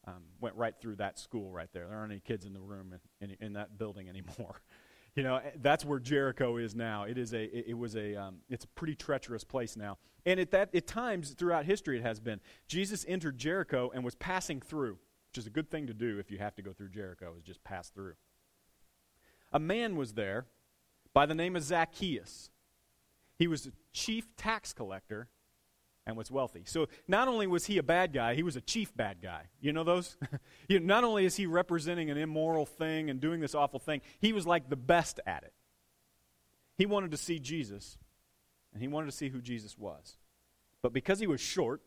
Um, 0.07 0.25
went 0.41 0.55
right 0.55 0.75
through 0.79 0.97
that 0.97 1.19
school 1.19 1.51
right 1.51 1.69
there. 1.73 1.87
There 1.88 1.97
aren't 1.97 2.12
any 2.12 2.21
kids 2.21 2.45
in 2.45 2.53
the 2.53 2.61
room 2.61 2.95
in, 3.21 3.31
in, 3.31 3.37
in 3.41 3.53
that 3.55 3.79
building 3.79 4.09
anymore. 4.11 4.61
you 5.14 5.23
know, 5.23 5.37
eh, 5.37 5.51
that's 5.62 5.85
where 5.85 5.99
Jericho 5.99 6.59
is 6.59 6.75
now. 6.75 7.05
It 7.05 7.17
is 7.17 7.33
a, 7.33 7.45
it, 7.45 7.69
it 7.69 7.75
was 7.75 7.97
a, 7.97 8.14
um, 8.14 8.37
it's 8.51 8.67
a 8.67 8.69
pretty 8.69 8.95
treacherous 8.95 9.45
place 9.45 9.77
now. 9.77 9.97
And 10.27 10.38
at 10.38 10.51
that, 10.51 10.75
at 10.75 10.87
times 10.87 11.31
throughout 11.31 11.64
history, 11.64 11.99
it 11.99 12.03
has 12.03 12.21
been. 12.21 12.41
Jesus 12.67 13.07
entered 13.09 13.38
Jericho 13.38 13.91
and 13.95 14.05
was 14.05 14.14
passing 14.14 14.61
through 14.61 14.99
which 15.31 15.38
is 15.38 15.47
a 15.47 15.51
good 15.51 15.71
thing 15.71 15.87
to 15.87 15.95
do 15.95 16.19
if 16.19 16.31
you 16.31 16.38
have 16.38 16.55
to 16.57 16.62
go 16.62 16.73
through 16.73 16.88
Jericho, 16.88 17.35
is 17.38 17.45
just 17.45 17.62
pass 17.64 17.91
through. 17.91 18.14
A 19.53 19.59
man 19.59 19.97
was 19.97 20.14
there 20.14 20.47
by 21.12 21.27
the 21.27 21.35
name 21.35 21.57
of 21.57 21.62
Zacchaeus. 21.62 22.51
He 23.38 23.47
was 23.47 23.67
a 23.67 23.73
chief 23.93 24.35
tax 24.37 24.73
collector 24.73 25.29
and 26.07 26.17
was 26.17 26.31
wealthy. 26.31 26.62
So 26.64 26.88
not 27.07 27.29
only 27.29 27.47
was 27.47 27.67
he 27.67 27.77
a 27.77 27.83
bad 27.83 28.12
guy, 28.14 28.35
he 28.35 28.43
was 28.43 28.57
a 28.57 28.62
chief 28.62 28.97
bad 28.97 29.19
guy. 29.23 29.49
You 29.61 29.73
know 29.73 29.85
those? 29.85 30.17
you 30.69 30.81
know, 30.81 30.87
not 30.87 31.05
only 31.05 31.27
is 31.27 31.37
he 31.37 31.47
representing 31.47 32.11
an 32.11 32.17
immoral 32.17 32.64
thing 32.64 33.11
and 33.11 33.21
doing 33.21 33.41
this 33.41 33.55
awful 33.55 33.79
thing, 33.79 34.01
he 34.19 34.33
was 34.33 34.47
like 34.47 34.71
the 34.71 34.77
best 34.77 35.21
at 35.27 35.43
it. 35.45 35.53
He 36.79 36.87
wanted 36.87 37.11
to 37.11 37.17
see 37.17 37.38
Jesus, 37.38 37.99
and 38.73 38.81
he 38.81 38.88
wanted 38.88 39.07
to 39.07 39.17
see 39.17 39.29
who 39.29 39.43
Jesus 39.43 39.77
was. 39.77 40.17
But 40.81 40.93
because 40.93 41.19
he 41.19 41.27
was 41.27 41.41
short, 41.41 41.83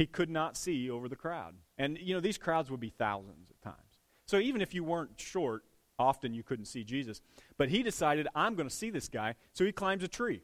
he 0.00 0.06
could 0.06 0.30
not 0.30 0.56
see 0.56 0.88
over 0.88 1.10
the 1.10 1.14
crowd. 1.14 1.56
And, 1.76 1.98
you 2.00 2.14
know, 2.14 2.20
these 2.20 2.38
crowds 2.38 2.70
would 2.70 2.80
be 2.80 2.88
thousands 2.88 3.50
at 3.50 3.60
times. 3.60 3.98
So 4.24 4.38
even 4.38 4.62
if 4.62 4.72
you 4.72 4.82
weren't 4.82 5.20
short, 5.20 5.62
often 5.98 6.32
you 6.32 6.42
couldn't 6.42 6.64
see 6.64 6.84
Jesus. 6.84 7.20
But 7.58 7.68
he 7.68 7.82
decided, 7.82 8.26
I'm 8.34 8.54
going 8.54 8.66
to 8.66 8.74
see 8.74 8.88
this 8.88 9.10
guy. 9.10 9.34
So 9.52 9.62
he 9.62 9.72
climbs 9.72 10.02
a 10.02 10.08
tree. 10.08 10.40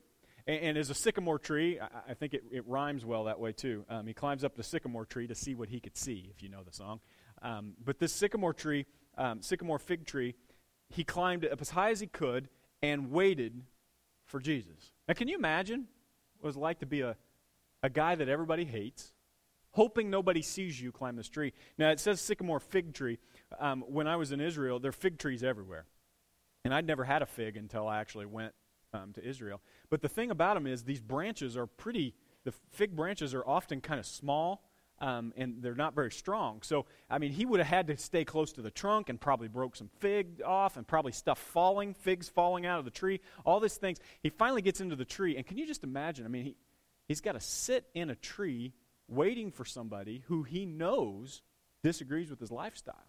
And, 0.47 0.61
and 0.61 0.77
as 0.77 0.91
a 0.91 0.95
sycamore 0.95 1.39
tree, 1.39 1.81
I, 1.81 2.11
I 2.11 2.13
think 2.13 2.35
it, 2.35 2.45
it, 2.53 2.67
rhymes 2.67 3.07
well 3.07 3.25
that 3.25 3.41
way 3.41 3.53
too. 3.53 3.87
Um, 3.89 4.07
he 4.07 4.13
climbs 4.13 4.45
up 4.45 4.57
the 4.57 4.63
sycamore 4.63 5.07
tree 5.07 5.27
to 5.27 5.35
see 5.35 5.55
what 5.55 5.71
he 5.71 5.81
could 5.81 5.97
see, 5.97 6.29
if 6.31 6.43
you 6.43 6.51
know 6.51 6.63
the 6.63 6.75
song. 6.75 7.01
Um, 7.41 7.77
but 7.83 7.99
this 7.99 8.13
sycamore 8.13 8.53
tree, 8.53 8.85
um, 9.17 9.41
sycamore 9.41 9.79
fig 9.79 10.05
tree, 10.05 10.35
he 10.91 11.03
climbed 11.03 11.47
up 11.47 11.63
as 11.63 11.71
high 11.71 11.93
as 11.93 12.01
he 12.01 12.09
could 12.09 12.51
and 12.83 13.11
waited 13.11 13.63
for 14.27 14.39
Jesus. 14.39 14.93
Now, 15.09 15.15
can 15.15 15.29
you 15.29 15.39
imagine 15.39 15.87
what 16.41 16.49
it 16.49 16.51
was 16.51 16.57
like 16.59 16.81
to 16.81 16.87
be 16.87 17.01
a, 17.01 17.17
a 17.83 17.89
guy 17.89 18.17
that 18.17 18.29
everybody 18.29 18.67
hates? 18.67 19.15
Hoping 19.77 20.11
nobody 20.11 20.43
sees 20.43 20.81
you 20.81 20.91
climb 20.91 21.17
this 21.17 21.29
tree. 21.29 21.53
Now, 21.77 21.91
it 21.91 22.01
says 22.01 22.21
sycamore 22.21 22.61
fig 22.61 22.95
tree. 22.95 23.19
Um, 23.61 23.85
when 23.87 24.09
I 24.09 24.17
was 24.17 24.33
in 24.33 24.41
Israel, 24.41 24.81
there 24.81 24.89
are 24.89 24.93
fig 24.93 25.19
trees 25.19 25.45
everywhere. 25.45 25.85
And 26.65 26.75
I'd 26.75 26.87
never 26.87 27.05
had 27.05 27.21
a 27.23 27.27
fig 27.27 27.57
until 27.57 27.87
I 27.87 28.01
actually 28.01 28.27
went 28.27 28.55
um, 28.95 29.13
to 29.13 29.25
Israel. 29.25 29.61
But 29.91 30.01
the 30.01 30.09
thing 30.09 30.31
about 30.31 30.55
them 30.55 30.67
is, 30.67 30.83
these 30.83 31.01
branches 31.01 31.57
are 31.57 31.67
pretty, 31.67 32.15
the 32.45 32.53
fig 32.73 32.97
branches 32.97 33.35
are 33.35 33.47
often 33.47 33.81
kind 33.81 34.01
of 34.01 34.07
small. 34.07 34.63
Um, 34.99 35.35
and 35.37 35.63
they're 35.63 35.75
not 35.75 35.95
very 35.95 36.11
strong. 36.11 36.63
So, 36.63 36.87
I 37.11 37.19
mean, 37.19 37.31
he 37.31 37.45
would 37.45 37.61
have 37.61 37.69
had 37.69 37.87
to 37.89 37.99
stay 37.99 38.25
close 38.25 38.55
to 38.55 38.63
the 38.63 38.71
trunk 38.71 39.11
and 39.11 39.21
probably 39.21 39.47
broke 39.47 39.77
some 39.77 39.91
fig 39.99 40.41
off 40.43 40.79
and 40.79 40.89
probably 40.89 41.13
stuff 41.13 41.39
falling, 41.39 41.93
figs 41.93 42.31
falling 42.31 42.65
out 42.65 42.79
of 42.79 42.87
the 42.87 42.91
tree, 42.91 43.21
all 43.45 43.61
these 43.61 43.77
things. 43.77 43.99
He 44.23 44.31
finally 44.31 44.63
gets 44.63 44.81
into 44.81 44.97
the 44.97 45.05
tree, 45.05 45.37
and 45.37 45.47
can 45.47 45.59
you 45.59 45.67
just 45.67 45.85
imagine? 45.85 46.25
I 46.25 46.31
mean, 46.31 46.45
he, 46.45 46.57
he's 47.09 47.21
got 47.21 47.33
to 47.33 47.41
sit 47.41 47.85
in 47.93 48.09
a 48.09 48.15
tree 48.15 48.73
waiting 49.09 49.51
for 49.51 49.65
somebody 49.65 50.25
who 50.27 50.43
he 50.43 50.67
knows 50.67 51.43
disagrees 51.83 52.31
with 52.31 52.41
his 52.41 52.51
lifestyle 52.51 53.09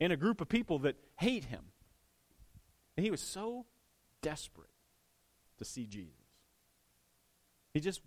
in 0.00 0.10
a 0.10 0.16
group 0.16 0.40
of 0.40 0.48
people 0.48 0.78
that 0.80 0.96
hate 1.16 1.44
him. 1.44 1.64
And 2.96 3.04
he 3.04 3.10
was 3.10 3.20
so 3.20 3.66
desperate 4.22 4.70
to 5.58 5.64
see 5.64 5.86
Jesus. 5.86 6.14
He 7.72 7.80
just, 7.80 8.00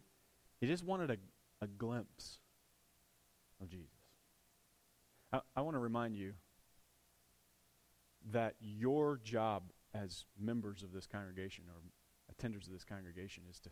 he 0.60 0.68
just 0.68 0.84
wanted 0.84 1.12
a, 1.12 1.18
a 1.62 1.68
glimpse 1.68 2.40
of 3.62 3.70
Jesus. 3.70 3.90
I, 5.32 5.42
I 5.56 5.62
want 5.62 5.76
to 5.76 5.80
remind 5.80 6.16
you 6.16 6.34
that 8.32 8.56
your 8.60 9.20
job 9.24 9.64
as 9.94 10.26
members 10.40 10.84
of 10.84 10.92
this 10.92 11.08
congregation 11.08 11.66
or 11.68 11.82
attenders 12.34 12.68
of 12.68 12.74
this 12.74 12.84
congregation 12.84 13.44
is 13.50 13.60
to 13.62 13.70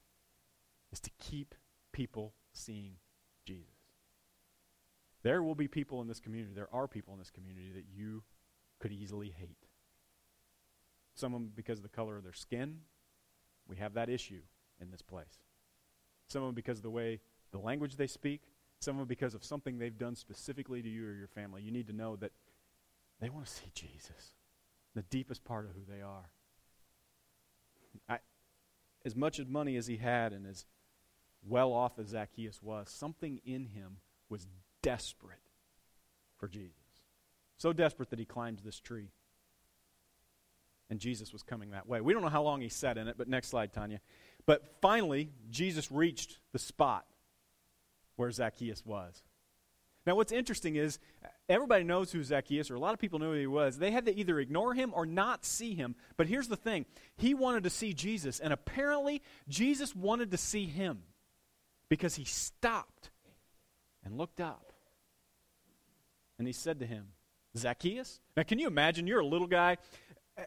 is 0.92 1.00
to 1.02 1.10
keep 1.20 1.56
people 1.92 2.34
seeing 2.54 2.94
Jesus. 3.46 3.72
There 5.24 5.42
will 5.42 5.56
be 5.56 5.68
people 5.68 6.02
in 6.02 6.08
this 6.08 6.20
community, 6.20 6.54
there 6.54 6.70
are 6.72 6.88
people 6.88 7.14
in 7.14 7.20
this 7.20 7.32
community 7.32 7.72
that 7.74 7.86
you 7.96 8.24
could 8.80 8.92
easily 8.92 9.34
hate. 9.36 9.68
Some 11.16 11.34
of 11.34 11.40
them 11.40 11.52
because 11.56 11.80
of 11.80 11.84
the 11.84 11.90
color 11.90 12.18
of 12.18 12.24
their 12.24 12.34
skin. 12.34 12.80
We 13.68 13.78
have 13.78 13.94
that 13.94 14.10
issue 14.10 14.42
in 14.80 14.92
this 14.92 15.02
place. 15.02 15.40
Some 16.28 16.44
of 16.44 16.50
them 16.50 16.56
because 16.56 16.78
of 16.78 16.84
the 16.84 16.90
way 16.90 17.22
the 17.52 17.58
language 17.58 17.96
they 17.96 18.08
speak. 18.08 18.42
Some 18.80 18.96
of 18.96 19.00
them 19.00 19.08
because 19.08 19.34
of 19.34 19.44
something 19.44 19.80
they've 19.80 19.98
done 19.98 20.16
specifically 20.16 20.82
to 20.82 20.90
you 20.90 21.08
or 21.08 21.14
your 21.14 21.28
family. 21.28 21.62
You 21.62 21.72
need 21.72 21.88
to 21.88 21.94
know 21.94 22.18
that 22.18 22.32
they 23.20 23.30
want 23.30 23.46
to 23.46 23.52
see 23.52 23.72
Jesus, 23.74 24.34
the 24.94 25.04
deepest 25.04 25.46
part 25.46 25.66
of 25.66 25.72
who 25.72 25.82
they 25.90 26.02
are. 26.02 26.30
I, 28.10 28.20
as 29.06 29.16
much 29.16 29.40
as 29.40 29.48
money 29.48 29.78
as 29.78 29.88
he 29.88 29.98
had 29.98 30.34
and 30.34 30.46
as 30.46 30.66
well 31.48 31.74
off 31.74 32.00
as 32.00 32.08
Zacchaeus 32.08 32.62
was, 32.62 32.90
something 32.90 33.40
in 33.46 33.68
him 33.68 33.98
was 34.30 34.48
desperate 34.82 35.40
for 36.38 36.48
Jesus. 36.48 36.74
So 37.58 37.74
desperate 37.74 38.10
that 38.10 38.20
he 38.20 38.26
climbed 38.26 38.60
this 38.60 38.80
tree. 38.80 39.10
And 40.90 41.00
Jesus 41.00 41.34
was 41.34 41.42
coming 41.42 41.72
that 41.72 41.88
way. 41.88 42.02
We 42.02 42.14
don't 42.14 42.22
know 42.22 42.30
how 42.30 42.44
long 42.44 42.62
he 42.62 42.70
sat 42.70 42.98
in 42.98 43.08
it, 43.08 43.16
but 43.18 43.28
next 43.28 43.48
slide, 43.48 43.74
Tanya. 43.74 44.02
But 44.46 44.64
finally, 44.82 45.32
Jesus 45.50 45.92
reached 45.92 46.38
the 46.52 46.60
spot 46.60 47.06
where 48.16 48.30
Zacchaeus 48.30 48.86
was. 48.86 49.24
Now, 50.06 50.16
what's 50.16 50.32
interesting 50.32 50.76
is 50.76 51.00
everybody 51.50 51.84
knows 51.84 52.12
who 52.12 52.24
Zacchaeus, 52.24 52.70
or 52.70 52.76
a 52.76 52.80
lot 52.80 52.94
of 52.94 53.00
people 53.00 53.18
knew 53.18 53.32
who 53.32 53.40
he 53.40 53.48
was. 53.48 53.80
They 53.80 53.90
had 53.90 54.06
to 54.06 54.16
either 54.16 54.40
ignore 54.40 54.76
him 54.76 54.92
or 54.94 55.08
not 55.08 55.44
see 55.44 55.74
him. 55.74 55.96
But 56.18 56.28
here's 56.28 56.48
the 56.48 56.56
thing 56.56 56.86
he 57.18 57.34
wanted 57.34 57.64
to 57.64 57.72
see 57.72 57.94
Jesus, 57.94 58.40
and 58.40 58.54
apparently, 58.54 59.24
Jesus 59.50 59.96
wanted 59.96 60.32
to 60.32 60.38
see 60.38 60.66
him 60.66 61.02
because 61.89 62.15
he 62.15 62.26
stopped 62.26 63.10
and 64.04 64.17
looked 64.17 64.41
up. 64.41 64.74
And 66.38 66.48
he 66.48 66.54
said 66.54 66.80
to 66.80 66.86
him, 66.86 67.08
Zacchaeus? 67.58 68.19
Now, 68.36 68.43
can 68.43 68.60
you 68.60 68.67
imagine? 68.67 69.08
You're 69.08 69.21
a 69.21 69.26
little 69.26 69.48
guy. 69.48 69.78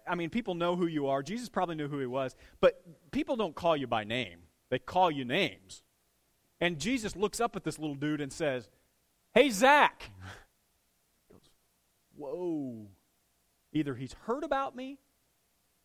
I 0.07 0.14
mean, 0.14 0.31
people 0.31 0.55
know 0.55 0.77
who 0.77 0.87
you 0.87 1.07
are. 1.09 1.22
Jesus 1.22 1.48
probably 1.48 1.74
knew 1.74 1.88
who 1.88 1.98
he 1.98 2.07
was. 2.07 2.37
But 2.61 2.83
people 3.11 3.37
don't 3.37 3.55
call 3.55 3.77
you 3.77 3.87
by 3.87 4.05
name, 4.05 4.40
they 4.70 4.79
call 4.79 5.11
you 5.11 5.24
names. 5.24 5.83
And 6.61 6.79
Jesus 6.81 7.14
looks 7.14 7.40
up 7.40 7.55
at 7.55 7.62
this 7.62 7.79
little 7.79 7.94
dude 7.94 8.20
and 8.20 8.33
says, 8.33 8.68
Hey, 9.33 9.51
Zach. 9.51 10.11
goes, 11.31 11.40
Whoa. 12.16 12.88
Either 13.72 13.94
he's 13.94 14.14
heard 14.24 14.42
about 14.42 14.74
me 14.74 14.98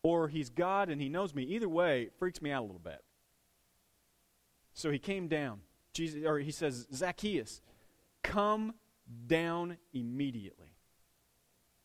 or 0.02 0.26
he's 0.26 0.50
God 0.50 0.88
and 0.88 1.00
he 1.00 1.08
knows 1.08 1.32
me. 1.34 1.44
Either 1.44 1.68
way, 1.68 2.02
it 2.02 2.14
freaks 2.18 2.42
me 2.42 2.50
out 2.50 2.62
a 2.62 2.66
little 2.66 2.80
bit. 2.80 3.02
So 4.74 4.90
he 4.90 4.98
came 4.98 5.28
down. 5.28 5.60
Jesus, 5.92 6.24
or 6.26 6.38
he 6.38 6.50
says, 6.50 6.86
Zacchaeus, 6.92 7.62
come 8.22 8.74
down 9.26 9.78
immediately. 9.92 10.74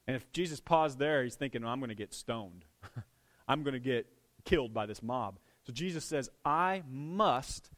And 0.07 0.15
if 0.15 0.31
Jesus 0.31 0.59
paused 0.59 0.97
there, 0.97 1.23
he's 1.23 1.35
thinking, 1.35 1.61
well, 1.61 1.71
I'm 1.71 1.79
going 1.79 1.89
to 1.89 1.95
get 1.95 2.13
stoned. 2.13 2.65
I'm 3.47 3.63
going 3.63 3.75
to 3.75 3.79
get 3.79 4.07
killed 4.43 4.73
by 4.73 4.87
this 4.87 5.03
mob. 5.03 5.37
So 5.65 5.71
Jesus 5.71 6.03
says, 6.03 6.29
I 6.43 6.81
must 6.89 7.69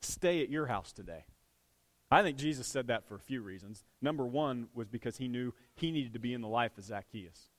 stay 0.00 0.42
at 0.42 0.48
your 0.48 0.66
house 0.66 0.92
today. 0.92 1.24
I 2.10 2.22
think 2.22 2.38
Jesus 2.38 2.66
said 2.66 2.86
that 2.86 3.06
for 3.06 3.16
a 3.16 3.20
few 3.20 3.42
reasons. 3.42 3.84
Number 4.00 4.24
one 4.24 4.68
was 4.74 4.88
because 4.88 5.16
he 5.16 5.28
knew 5.28 5.52
he 5.74 5.90
needed 5.90 6.14
to 6.14 6.18
be 6.18 6.32
in 6.32 6.40
the 6.40 6.48
life 6.48 6.78
of 6.78 6.84
Zacchaeus. 6.84 7.50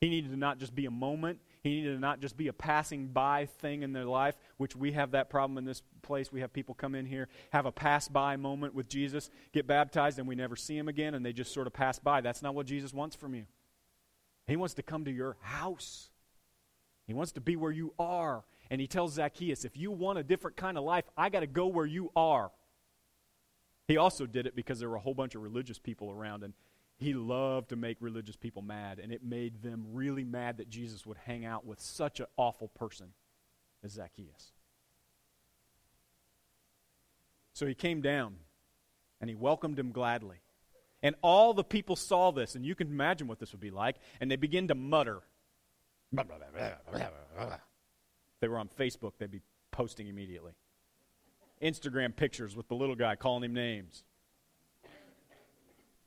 He 0.00 0.08
needed 0.10 0.30
to 0.32 0.36
not 0.36 0.58
just 0.58 0.74
be 0.74 0.86
a 0.86 0.90
moment, 0.90 1.38
he 1.66 1.76
needed 1.76 1.94
to 1.94 2.00
not 2.00 2.20
just 2.20 2.36
be 2.36 2.48
a 2.48 2.52
passing 2.52 3.08
by 3.08 3.46
thing 3.46 3.82
in 3.82 3.92
their 3.92 4.04
life, 4.04 4.36
which 4.56 4.76
we 4.76 4.92
have 4.92 5.10
that 5.10 5.28
problem 5.28 5.58
in 5.58 5.64
this 5.64 5.82
place. 6.02 6.30
We 6.30 6.40
have 6.40 6.52
people 6.52 6.74
come 6.74 6.94
in 6.94 7.06
here, 7.06 7.28
have 7.50 7.66
a 7.66 7.72
pass 7.72 8.08
by 8.08 8.36
moment 8.36 8.74
with 8.74 8.88
Jesus, 8.88 9.30
get 9.52 9.66
baptized, 9.66 10.18
and 10.18 10.28
we 10.28 10.34
never 10.34 10.54
see 10.54 10.78
him 10.78 10.88
again, 10.88 11.14
and 11.14 11.26
they 11.26 11.32
just 11.32 11.52
sort 11.52 11.66
of 11.66 11.72
pass 11.72 11.98
by. 11.98 12.20
That's 12.20 12.42
not 12.42 12.54
what 12.54 12.66
Jesus 12.66 12.94
wants 12.94 13.16
from 13.16 13.34
you. 13.34 13.46
He 14.46 14.56
wants 14.56 14.74
to 14.74 14.82
come 14.82 15.04
to 15.06 15.10
your 15.10 15.36
house, 15.40 16.10
He 17.06 17.14
wants 17.14 17.32
to 17.32 17.40
be 17.40 17.56
where 17.56 17.72
you 17.72 17.92
are. 17.98 18.44
And 18.70 18.80
He 18.80 18.86
tells 18.86 19.14
Zacchaeus, 19.14 19.64
if 19.64 19.76
you 19.76 19.92
want 19.92 20.18
a 20.18 20.24
different 20.24 20.56
kind 20.56 20.76
of 20.76 20.84
life, 20.84 21.04
I 21.16 21.28
got 21.28 21.40
to 21.40 21.46
go 21.46 21.68
where 21.68 21.86
you 21.86 22.10
are. 22.16 22.50
He 23.86 23.96
also 23.96 24.26
did 24.26 24.46
it 24.46 24.56
because 24.56 24.80
there 24.80 24.88
were 24.88 24.96
a 24.96 25.00
whole 25.00 25.14
bunch 25.14 25.36
of 25.36 25.42
religious 25.42 25.78
people 25.78 26.10
around, 26.10 26.42
and 26.42 26.52
he 26.98 27.12
loved 27.12 27.68
to 27.70 27.76
make 27.76 27.98
religious 28.00 28.36
people 28.36 28.62
mad, 28.62 28.98
and 28.98 29.12
it 29.12 29.22
made 29.22 29.62
them 29.62 29.86
really 29.92 30.24
mad 30.24 30.56
that 30.56 30.70
Jesus 30.70 31.04
would 31.04 31.18
hang 31.18 31.44
out 31.44 31.66
with 31.66 31.80
such 31.80 32.20
an 32.20 32.26
awful 32.36 32.68
person 32.68 33.08
as 33.84 33.92
Zacchaeus. 33.92 34.52
So 37.52 37.66
he 37.66 37.74
came 37.74 38.00
down 38.02 38.36
and 39.20 39.30
he 39.30 39.36
welcomed 39.36 39.78
him 39.78 39.92
gladly. 39.92 40.38
And 41.02 41.14
all 41.22 41.54
the 41.54 41.64
people 41.64 41.96
saw 41.96 42.32
this, 42.32 42.54
and 42.54 42.64
you 42.64 42.74
can 42.74 42.88
imagine 42.88 43.28
what 43.28 43.38
this 43.38 43.52
would 43.52 43.60
be 43.60 43.70
like, 43.70 43.96
and 44.20 44.30
they 44.30 44.36
begin 44.36 44.68
to 44.68 44.74
mutter. 44.74 45.22
If 46.16 46.26
they 48.40 48.48
were 48.48 48.58
on 48.58 48.68
Facebook, 48.68 49.12
they'd 49.18 49.30
be 49.30 49.42
posting 49.70 50.08
immediately. 50.08 50.52
Instagram 51.62 52.16
pictures 52.16 52.56
with 52.56 52.68
the 52.68 52.74
little 52.74 52.96
guy 52.96 53.14
calling 53.16 53.44
him 53.44 53.54
names. 53.54 54.04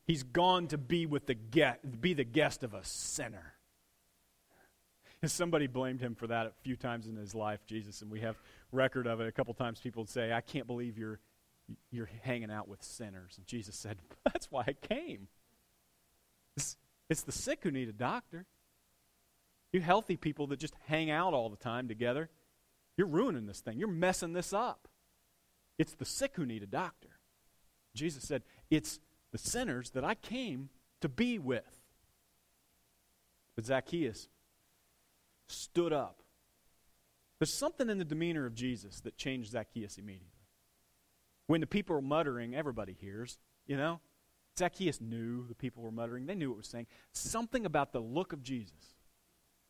He's 0.10 0.24
gone 0.24 0.66
to 0.70 0.78
be 0.80 1.06
with 1.06 1.28
the 1.28 1.36
get, 1.36 2.02
be 2.02 2.16
the 2.16 2.24
guest 2.24 2.64
of 2.64 2.74
a 2.74 2.84
sinner. 2.84 3.54
And 5.22 5.30
somebody 5.40 5.68
blamed 5.68 6.02
him 6.02 6.16
for 6.16 6.26
that 6.26 6.48
a 6.48 6.52
few 6.64 6.76
times 6.76 7.06
in 7.06 7.16
his 7.16 7.36
life, 7.36 7.60
Jesus, 7.68 8.02
and 8.02 8.10
we 8.10 8.22
have 8.22 8.36
record 8.72 9.06
of 9.06 9.22
it. 9.22 9.28
A 9.28 9.32
couple 9.32 9.54
times 9.54 9.80
people 9.80 10.02
would 10.02 10.10
say, 10.10 10.34
I 10.34 10.42
can't 10.42 10.66
believe 10.66 10.98
you're, 10.98 11.20
you're 11.92 12.10
hanging 12.24 12.50
out 12.50 12.68
with 12.68 12.82
sinners. 12.82 13.36
And 13.38 13.46
Jesus 13.46 13.76
said, 13.76 13.98
That's 14.24 14.50
why 14.50 14.64
I 14.68 14.74
came. 14.74 15.28
It's, 16.58 16.76
it's 17.08 17.22
the 17.22 17.32
sick 17.32 17.60
who 17.62 17.70
need 17.70 17.88
a 17.88 17.94
doctor. 17.94 18.48
You 19.72 19.82
healthy 19.82 20.18
people 20.18 20.48
that 20.48 20.58
just 20.58 20.74
hang 20.88 21.12
out 21.12 21.36
all 21.36 21.50
the 21.50 21.56
time 21.56 21.88
together, 21.88 22.32
you're 22.98 23.06
ruining 23.06 23.46
this 23.46 23.60
thing. 23.60 23.78
You're 23.78 23.88
messing 23.88 24.34
this 24.34 24.54
up. 24.54 24.88
It's 25.78 25.94
the 25.94 26.04
sick 26.04 26.32
who 26.34 26.48
need 26.48 26.64
a 26.64 26.66
doctor. 26.66 27.20
Jesus 27.94 28.24
said, 28.24 28.42
It's 28.72 29.00
the 29.32 29.38
sinners 29.38 29.92
that 29.92 30.04
I 30.04 30.16
came 30.16 30.70
to 31.02 31.10
be 31.10 31.40
with. 31.40 31.80
But 33.56 33.66
Zacchaeus 33.66 34.28
stood 35.48 35.94
up. 35.94 36.22
There's 37.40 37.54
something 37.54 37.90
in 37.90 37.98
the 37.98 38.06
demeanor 38.06 38.46
of 38.46 38.54
Jesus 38.54 39.00
that 39.02 39.18
changed 39.18 39.52
Zacchaeus 39.52 39.98
immediately. 39.98 40.28
When 41.48 41.62
the 41.62 41.68
people 41.68 41.96
were 41.96 42.02
muttering, 42.02 42.54
everybody 42.54 42.96
hears, 43.00 43.40
you 43.66 43.78
know? 43.78 44.00
Zacchaeus 44.58 45.00
knew 45.00 45.48
the 45.48 45.56
people 45.56 45.84
were 45.84 45.92
muttering. 45.92 46.26
They 46.26 46.36
knew 46.36 46.50
what 46.50 46.58
was 46.58 46.68
saying. 46.68 46.88
Something 47.14 47.66
about 47.66 47.94
the 47.94 48.02
look 48.02 48.34
of 48.34 48.44
Jesus 48.44 48.96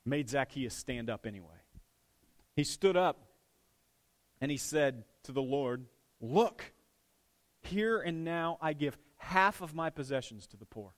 made 0.05 0.29
Zacchaeus 0.29 0.73
stand 0.73 1.09
up 1.09 1.27
anyway. 1.27 1.47
He 2.55 2.63
stood 2.63 2.97
up 2.97 3.29
and 4.41 4.49
he 4.49 4.57
said 4.57 5.03
to 5.23 5.31
the 5.31 5.41
Lord, 5.41 5.85
Look, 6.19 6.73
here 7.61 7.99
and 7.99 8.23
now 8.23 8.57
I 8.61 8.73
give 8.73 8.97
half 9.29 9.61
of 9.61 9.75
my 9.75 9.89
possessions 9.89 10.47
to 10.47 10.57
the 10.57 10.65
poor. 10.65 10.93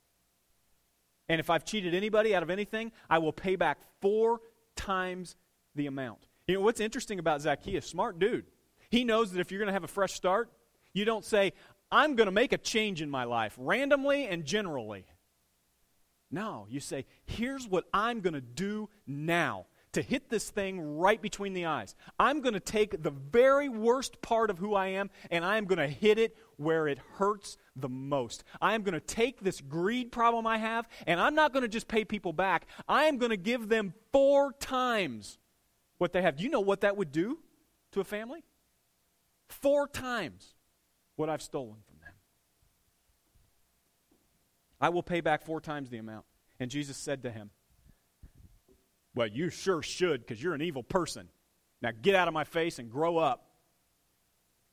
And 1.27 1.39
if 1.39 1.49
I've 1.49 1.65
cheated 1.65 1.93
anybody 1.93 2.33
out 2.33 2.43
of 2.43 2.49
anything, 2.49 2.91
I 3.09 3.17
will 3.17 3.33
pay 3.33 3.55
back 3.55 3.79
four 3.99 4.39
times 4.75 5.35
the 5.75 5.87
amount. 5.87 6.27
You 6.47 6.55
know 6.55 6.61
what's 6.61 6.79
interesting 6.79 7.19
about 7.19 7.41
Zacchaeus? 7.41 7.85
Smart 7.85 8.19
dude. 8.19 8.45
He 8.89 9.03
knows 9.03 9.31
that 9.31 9.39
if 9.39 9.51
you're 9.51 9.59
going 9.59 9.67
to 9.67 9.73
have 9.73 9.83
a 9.83 9.87
fresh 9.87 10.13
start, 10.13 10.49
you 10.93 11.05
don't 11.05 11.25
say, 11.25 11.53
I'm 11.91 12.15
going 12.15 12.27
to 12.27 12.31
make 12.31 12.53
a 12.53 12.57
change 12.57 13.01
in 13.01 13.09
my 13.09 13.25
life 13.25 13.53
randomly 13.57 14.27
and 14.27 14.45
generally. 14.45 15.05
No, 16.29 16.65
you 16.69 16.79
say, 16.79 17.05
here's 17.25 17.67
what 17.67 17.85
I'm 17.93 18.21
going 18.21 18.33
to 18.33 18.41
do 18.41 18.89
now 19.05 19.65
to 19.93 20.01
hit 20.01 20.29
this 20.29 20.49
thing 20.49 20.97
right 20.97 21.21
between 21.21 21.53
the 21.53 21.65
eyes. 21.65 21.95
I'm 22.19 22.41
going 22.41 22.53
to 22.53 22.59
take 22.59 23.03
the 23.03 23.11
very 23.11 23.67
worst 23.67 24.21
part 24.21 24.49
of 24.49 24.57
who 24.57 24.73
I 24.73 24.87
am 24.87 25.09
and 25.29 25.43
I'm 25.43 25.65
going 25.65 25.79
to 25.79 25.87
hit 25.87 26.17
it 26.17 26.37
where 26.61 26.87
it 26.87 26.99
hurts 27.15 27.57
the 27.75 27.89
most. 27.89 28.43
I 28.61 28.75
am 28.75 28.83
going 28.83 28.93
to 28.93 28.99
take 28.99 29.41
this 29.41 29.61
greed 29.61 30.11
problem 30.11 30.45
I 30.47 30.57
have 30.57 30.87
and 31.07 31.19
I'm 31.19 31.35
not 31.35 31.53
going 31.53 31.63
to 31.63 31.69
just 31.69 31.87
pay 31.87 32.05
people 32.05 32.33
back. 32.33 32.67
I 32.87 33.05
am 33.05 33.17
going 33.17 33.31
to 33.31 33.37
give 33.37 33.69
them 33.69 33.93
four 34.11 34.53
times 34.53 35.39
what 35.97 36.13
they 36.13 36.21
have. 36.21 36.37
Do 36.37 36.43
you 36.43 36.49
know 36.49 36.61
what 36.61 36.81
that 36.81 36.97
would 36.97 37.11
do 37.11 37.39
to 37.91 37.99
a 37.99 38.03
family? 38.03 38.43
Four 39.49 39.87
times 39.87 40.55
what 41.15 41.29
I've 41.29 41.41
stolen 41.41 41.77
from 41.87 41.99
them. 41.99 42.13
I 44.79 44.89
will 44.89 45.03
pay 45.03 45.21
back 45.21 45.43
four 45.43 45.61
times 45.61 45.89
the 45.89 45.97
amount. 45.97 46.25
And 46.59 46.71
Jesus 46.71 46.97
said 46.97 47.23
to 47.23 47.31
him, 47.31 47.51
well, 49.13 49.27
you 49.27 49.49
sure 49.49 49.81
should 49.81 50.21
because 50.21 50.41
you're 50.41 50.53
an 50.53 50.61
evil 50.61 50.83
person. 50.83 51.27
Now 51.81 51.91
get 52.01 52.15
out 52.15 52.27
of 52.27 52.33
my 52.33 52.43
face 52.43 52.79
and 52.79 52.89
grow 52.89 53.17
up. 53.17 53.47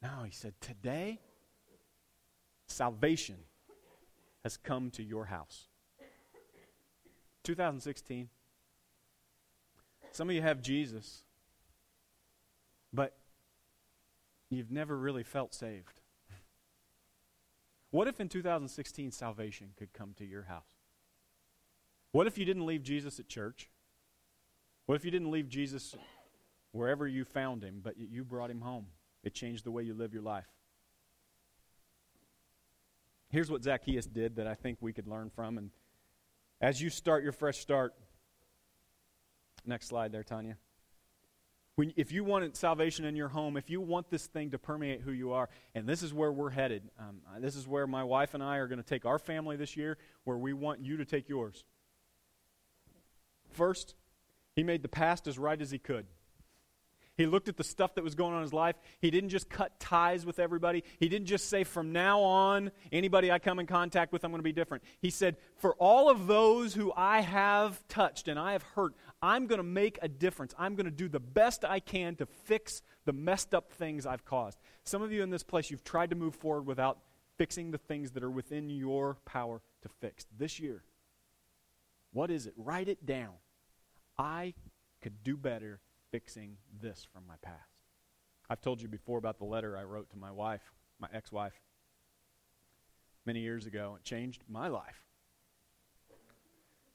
No, 0.02 0.22
he 0.24 0.30
said, 0.30 0.54
Today, 0.60 1.20
salvation 2.68 3.36
has 4.44 4.56
come 4.56 4.90
to 4.92 5.02
your 5.02 5.26
house. 5.26 5.68
2016. 7.44 8.28
Some 10.12 10.28
of 10.28 10.34
you 10.34 10.42
have 10.42 10.62
Jesus, 10.62 11.22
but 12.92 13.16
you've 14.50 14.70
never 14.70 14.96
really 14.96 15.22
felt 15.22 15.54
saved. 15.54 16.00
What 17.90 18.08
if 18.08 18.20
in 18.20 18.28
2016 18.28 19.12
salvation 19.12 19.68
could 19.76 19.92
come 19.92 20.14
to 20.18 20.24
your 20.24 20.44
house? 20.44 20.76
What 22.12 22.26
if 22.26 22.36
you 22.36 22.44
didn't 22.44 22.66
leave 22.66 22.82
Jesus 22.82 23.18
at 23.18 23.28
church? 23.28 23.70
What 24.86 24.96
if 24.96 25.04
you 25.04 25.10
didn't 25.10 25.30
leave 25.30 25.48
Jesus 25.48 25.94
wherever 26.72 27.06
you 27.06 27.24
found 27.24 27.62
him, 27.62 27.80
but 27.82 27.98
you 27.98 28.24
brought 28.24 28.50
him 28.50 28.60
home? 28.60 28.86
It 29.22 29.34
changed 29.34 29.64
the 29.64 29.70
way 29.70 29.82
you 29.82 29.94
live 29.94 30.12
your 30.12 30.22
life. 30.22 30.48
Here's 33.30 33.50
what 33.50 33.62
Zacchaeus 33.62 34.06
did 34.06 34.36
that 34.36 34.46
I 34.46 34.54
think 34.54 34.78
we 34.80 34.92
could 34.92 35.06
learn 35.06 35.30
from. 35.30 35.58
And 35.58 35.70
as 36.60 36.80
you 36.80 36.90
start 36.90 37.22
your 37.22 37.32
fresh 37.32 37.58
start, 37.58 37.94
next 39.66 39.88
slide 39.88 40.12
there, 40.12 40.22
Tanya. 40.22 40.56
When, 41.76 41.92
if 41.94 42.10
you 42.10 42.24
want 42.24 42.56
salvation 42.56 43.04
in 43.04 43.14
your 43.14 43.28
home, 43.28 43.56
if 43.56 43.70
you 43.70 43.80
want 43.80 44.10
this 44.10 44.26
thing 44.26 44.50
to 44.50 44.58
permeate 44.58 45.02
who 45.02 45.12
you 45.12 45.32
are, 45.32 45.48
and 45.74 45.86
this 45.86 46.02
is 46.02 46.12
where 46.12 46.32
we're 46.32 46.50
headed, 46.50 46.90
um, 46.98 47.20
this 47.40 47.54
is 47.54 47.68
where 47.68 47.86
my 47.86 48.02
wife 48.02 48.34
and 48.34 48.42
I 48.42 48.56
are 48.56 48.66
going 48.66 48.82
to 48.82 48.88
take 48.88 49.04
our 49.04 49.18
family 49.18 49.56
this 49.56 49.76
year, 49.76 49.96
where 50.24 50.36
we 50.36 50.52
want 50.52 50.80
you 50.80 50.96
to 50.96 51.04
take 51.04 51.28
yours. 51.28 51.62
First, 53.50 53.94
he 54.56 54.64
made 54.64 54.82
the 54.82 54.88
past 54.88 55.28
as 55.28 55.38
right 55.38 55.60
as 55.60 55.70
he 55.70 55.78
could. 55.78 56.06
He 57.18 57.26
looked 57.26 57.48
at 57.48 57.56
the 57.56 57.64
stuff 57.64 57.96
that 57.96 58.04
was 58.04 58.14
going 58.14 58.32
on 58.32 58.38
in 58.38 58.42
his 58.44 58.52
life. 58.52 58.76
He 59.00 59.10
didn't 59.10 59.30
just 59.30 59.50
cut 59.50 59.78
ties 59.80 60.24
with 60.24 60.38
everybody. 60.38 60.84
He 61.00 61.08
didn't 61.08 61.26
just 61.26 61.50
say, 61.50 61.64
from 61.64 61.92
now 61.92 62.20
on, 62.20 62.70
anybody 62.92 63.32
I 63.32 63.40
come 63.40 63.58
in 63.58 63.66
contact 63.66 64.12
with, 64.12 64.24
I'm 64.24 64.30
going 64.30 64.38
to 64.38 64.44
be 64.44 64.52
different. 64.52 64.84
He 65.00 65.10
said, 65.10 65.36
for 65.56 65.74
all 65.74 66.08
of 66.08 66.28
those 66.28 66.74
who 66.74 66.92
I 66.96 67.20
have 67.20 67.86
touched 67.88 68.28
and 68.28 68.38
I 68.38 68.52
have 68.52 68.62
hurt, 68.62 68.94
I'm 69.20 69.48
going 69.48 69.58
to 69.58 69.64
make 69.64 69.98
a 70.00 70.06
difference. 70.06 70.54
I'm 70.56 70.76
going 70.76 70.86
to 70.86 70.92
do 70.92 71.08
the 71.08 71.18
best 71.18 71.64
I 71.64 71.80
can 71.80 72.14
to 72.16 72.26
fix 72.26 72.82
the 73.04 73.12
messed 73.12 73.52
up 73.52 73.72
things 73.72 74.06
I've 74.06 74.24
caused. 74.24 74.60
Some 74.84 75.02
of 75.02 75.10
you 75.10 75.24
in 75.24 75.30
this 75.30 75.42
place, 75.42 75.72
you've 75.72 75.82
tried 75.82 76.10
to 76.10 76.16
move 76.16 76.36
forward 76.36 76.66
without 76.66 77.00
fixing 77.36 77.72
the 77.72 77.78
things 77.78 78.12
that 78.12 78.22
are 78.22 78.30
within 78.30 78.70
your 78.70 79.16
power 79.24 79.60
to 79.82 79.88
fix. 80.00 80.24
This 80.38 80.60
year, 80.60 80.84
what 82.12 82.30
is 82.30 82.46
it? 82.46 82.54
Write 82.56 82.88
it 82.88 83.04
down. 83.04 83.34
I 84.16 84.54
could 85.02 85.24
do 85.24 85.36
better 85.36 85.80
fixing 86.10 86.56
this 86.80 87.06
from 87.12 87.24
my 87.26 87.36
past. 87.42 87.82
I've 88.50 88.60
told 88.60 88.80
you 88.80 88.88
before 88.88 89.18
about 89.18 89.38
the 89.38 89.44
letter 89.44 89.76
I 89.76 89.84
wrote 89.84 90.10
to 90.10 90.16
my 90.16 90.30
wife, 90.30 90.72
my 90.98 91.08
ex 91.12 91.30
wife, 91.30 91.60
many 93.26 93.40
years 93.40 93.66
ago. 93.66 93.96
It 93.98 94.04
changed 94.04 94.42
my 94.48 94.68
life. 94.68 95.02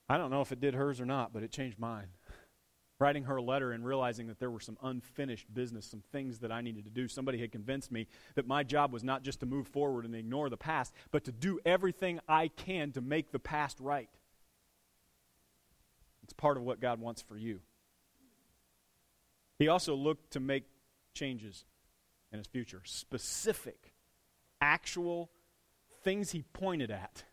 I 0.10 0.18
don't 0.18 0.32
know 0.32 0.42
if 0.42 0.52
it 0.52 0.60
did 0.60 0.74
hers 0.74 1.00
or 1.00 1.06
not, 1.06 1.32
but 1.32 1.44
it 1.44 1.52
changed 1.52 1.80
mine. 1.80 2.08
Writing 3.00 3.24
her 3.26 3.38
a 3.38 3.42
letter 3.42 3.72
and 3.72 3.86
realizing 3.86 4.28
that 4.28 4.40
there 4.40 4.52
were 4.52 4.60
some 4.60 4.78
unfinished 4.82 5.54
business, 5.54 5.86
some 5.86 6.04
things 6.12 6.40
that 6.40 6.52
I 6.52 6.62
needed 6.62 6.86
to 6.86 6.90
do. 6.90 7.08
Somebody 7.08 7.38
had 7.38 7.52
convinced 7.52 7.92
me 7.92 8.08
that 8.36 8.48
my 8.48 8.64
job 8.64 8.94
was 8.94 9.04
not 9.04 9.24
just 9.24 9.40
to 9.42 9.46
move 9.46 9.68
forward 9.68 10.06
and 10.06 10.16
ignore 10.16 10.50
the 10.50 10.58
past, 10.58 10.94
but 11.12 11.24
to 11.26 11.32
do 11.32 11.60
everything 11.66 12.20
I 12.28 12.48
can 12.48 12.92
to 12.94 13.02
make 13.02 13.32
the 13.32 13.40
past 13.40 13.80
right. 13.80 14.10
It's 16.24 16.34
part 16.34 16.58
of 16.58 16.64
what 16.64 16.80
God 16.80 17.00
wants 17.00 17.22
for 17.22 17.38
you. 17.38 17.60
He 19.60 19.68
also 19.68 19.96
looked 19.96 20.32
to 20.32 20.40
make 20.40 20.66
changes 21.14 21.66
in 22.32 22.40
his 22.40 22.48
future, 22.48 22.82
specific, 22.86 23.94
actual 24.60 25.30
things 26.04 26.32
he 26.32 26.44
pointed 26.54 26.92
at 26.92 27.24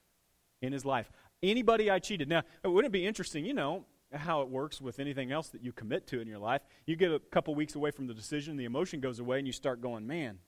in 0.60 0.72
his 0.72 0.84
life. 0.84 1.10
Anybody 1.42 1.90
I 1.90 1.98
cheated. 1.98 2.28
Now, 2.28 2.42
wouldn't 2.64 2.86
it 2.86 2.92
be 2.92 3.06
interesting, 3.06 3.46
you 3.46 3.54
know, 3.54 3.86
how 4.12 4.42
it 4.42 4.48
works 4.48 4.80
with 4.80 4.98
anything 4.98 5.32
else 5.32 5.48
that 5.48 5.64
you 5.64 5.72
commit 5.72 6.06
to 6.08 6.20
in 6.20 6.28
your 6.28 6.38
life? 6.38 6.62
You 6.86 6.96
get 6.96 7.10
a 7.10 7.18
couple 7.18 7.54
weeks 7.54 7.74
away 7.74 7.90
from 7.90 8.06
the 8.06 8.14
decision, 8.14 8.56
the 8.56 8.64
emotion 8.64 9.00
goes 9.00 9.18
away, 9.18 9.38
and 9.38 9.46
you 9.46 9.52
start 9.52 9.80
going, 9.80 10.06
man, 10.06 10.38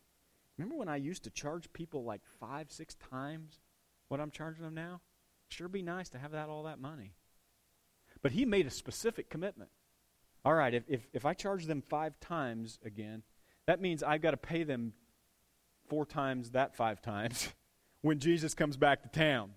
remember 0.58 0.76
when 0.76 0.88
I 0.88 0.96
used 0.96 1.24
to 1.24 1.30
charge 1.30 1.72
people 1.72 2.04
like 2.04 2.20
five, 2.38 2.70
six 2.70 2.94
times 3.10 3.60
what 4.08 4.20
I'm 4.20 4.30
charging 4.30 4.64
them 4.64 4.74
now? 4.74 5.00
Sure 5.48 5.68
be 5.68 5.82
nice 5.82 6.10
to 6.10 6.18
have 6.18 6.32
that 6.32 6.48
all 6.48 6.64
that 6.64 6.78
money. 6.78 7.14
But 8.20 8.32
he 8.32 8.44
made 8.44 8.66
a 8.66 8.70
specific 8.70 9.30
commitment 9.30 9.70
all 10.44 10.54
right, 10.54 10.74
if, 10.74 10.84
if, 10.88 11.06
if 11.12 11.26
I 11.26 11.34
charge 11.34 11.66
them 11.66 11.82
five 11.82 12.18
times 12.20 12.78
again, 12.84 13.22
that 13.66 13.80
means 13.80 14.02
I've 14.02 14.22
got 14.22 14.32
to 14.32 14.36
pay 14.36 14.64
them 14.64 14.92
four 15.88 16.04
times 16.04 16.50
that 16.50 16.74
five 16.74 17.00
times 17.00 17.48
when 18.02 18.18
Jesus 18.18 18.54
comes 18.54 18.76
back 18.76 19.02
to 19.02 19.08
town, 19.08 19.50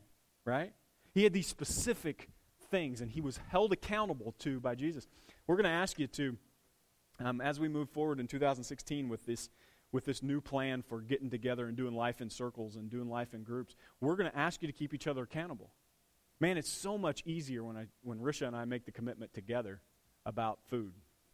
right? 0.45 0.73
He 1.13 1.23
had 1.23 1.33
these 1.33 1.47
specific 1.47 2.29
things, 2.69 3.01
and 3.01 3.09
he 3.09 3.21
was 3.21 3.39
held 3.49 3.71
accountable 3.73 4.35
to 4.39 4.59
by 4.59 4.75
Jesus. 4.75 5.07
We're 5.47 5.55
going 5.55 5.65
to 5.65 5.69
ask 5.69 5.97
you 5.97 6.07
to, 6.07 6.37
um, 7.19 7.41
as 7.41 7.59
we 7.59 7.67
move 7.67 7.89
forward 7.89 8.19
in 8.19 8.27
2016 8.27 9.09
with 9.09 9.25
this, 9.25 9.49
with 9.91 10.05
this 10.05 10.21
new 10.21 10.39
plan 10.41 10.83
for 10.83 11.01
getting 11.01 11.29
together 11.29 11.67
and 11.67 11.75
doing 11.75 11.95
life 11.95 12.21
in 12.21 12.29
circles 12.29 12.75
and 12.75 12.91
doing 12.91 13.09
life 13.09 13.33
in 13.33 13.43
groups, 13.43 13.75
we're 14.01 14.15
going 14.15 14.29
to 14.29 14.37
ask 14.37 14.61
you 14.61 14.67
to 14.67 14.73
keep 14.73 14.93
each 14.93 15.07
other 15.07 15.23
accountable. 15.23 15.71
Man, 16.39 16.57
it's 16.57 16.71
so 16.71 16.97
much 16.97 17.23
easier 17.25 17.63
when, 17.63 17.77
I, 17.77 17.85
when 18.03 18.19
Risha 18.19 18.45
and 18.45 18.55
I 18.55 18.65
make 18.65 18.85
the 18.85 18.91
commitment 18.91 19.33
together 19.33 19.79
about 20.25 20.59
food, 20.69 20.93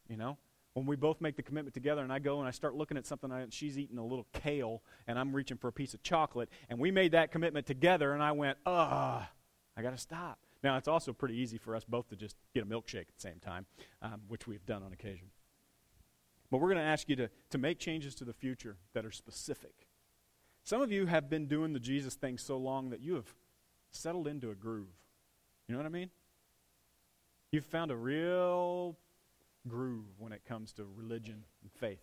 you 0.09 0.17
know? 0.17 0.37
When 0.73 0.85
we 0.85 0.95
both 0.95 1.19
make 1.19 1.35
the 1.35 1.43
commitment 1.43 1.73
together 1.73 2.01
and 2.01 2.13
I 2.13 2.19
go 2.19 2.39
and 2.39 2.47
I 2.47 2.51
start 2.51 2.75
looking 2.75 2.95
at 2.97 3.05
something, 3.05 3.31
and 3.31 3.53
she's 3.53 3.77
eating 3.77 3.97
a 3.97 4.05
little 4.05 4.25
kale 4.31 4.81
and 5.05 5.19
I'm 5.19 5.33
reaching 5.33 5.57
for 5.57 5.67
a 5.67 5.73
piece 5.73 5.93
of 5.93 6.01
chocolate, 6.01 6.49
and 6.69 6.79
we 6.79 6.91
made 6.91 7.11
that 7.11 7.31
commitment 7.31 7.65
together 7.65 8.13
and 8.13 8.23
I 8.23 8.31
went, 8.31 8.57
ugh, 8.65 9.23
I 9.75 9.81
got 9.81 9.91
to 9.91 9.97
stop. 9.97 10.39
Now, 10.63 10.77
it's 10.77 10.87
also 10.87 11.11
pretty 11.11 11.35
easy 11.35 11.57
for 11.57 11.75
us 11.75 11.83
both 11.83 12.07
to 12.09 12.15
just 12.15 12.35
get 12.53 12.63
a 12.63 12.65
milkshake 12.65 13.07
at 13.09 13.15
the 13.15 13.21
same 13.21 13.39
time, 13.43 13.65
um, 14.01 14.21
which 14.27 14.47
we've 14.47 14.65
done 14.65 14.83
on 14.83 14.93
occasion. 14.93 15.27
But 16.51 16.59
we're 16.59 16.67
going 16.67 16.83
to 16.83 16.89
ask 16.89 17.09
you 17.09 17.15
to, 17.15 17.29
to 17.49 17.57
make 17.57 17.79
changes 17.79 18.13
to 18.15 18.25
the 18.25 18.33
future 18.33 18.77
that 18.93 19.05
are 19.05 19.11
specific. 19.11 19.87
Some 20.63 20.81
of 20.81 20.91
you 20.91 21.07
have 21.07 21.29
been 21.29 21.47
doing 21.47 21.73
the 21.73 21.79
Jesus 21.79 22.15
thing 22.15 22.37
so 22.37 22.57
long 22.57 22.91
that 22.91 23.01
you 23.01 23.15
have 23.15 23.33
settled 23.89 24.27
into 24.27 24.51
a 24.51 24.55
groove. 24.55 24.93
You 25.67 25.73
know 25.73 25.79
what 25.79 25.87
I 25.87 25.89
mean? 25.89 26.11
You've 27.51 27.65
found 27.65 27.91
a 27.91 27.95
real 27.95 28.97
groove 29.67 30.05
when 30.17 30.31
it 30.31 30.45
comes 30.47 30.71
to 30.73 30.85
religion 30.95 31.43
and 31.61 31.71
faith. 31.71 32.01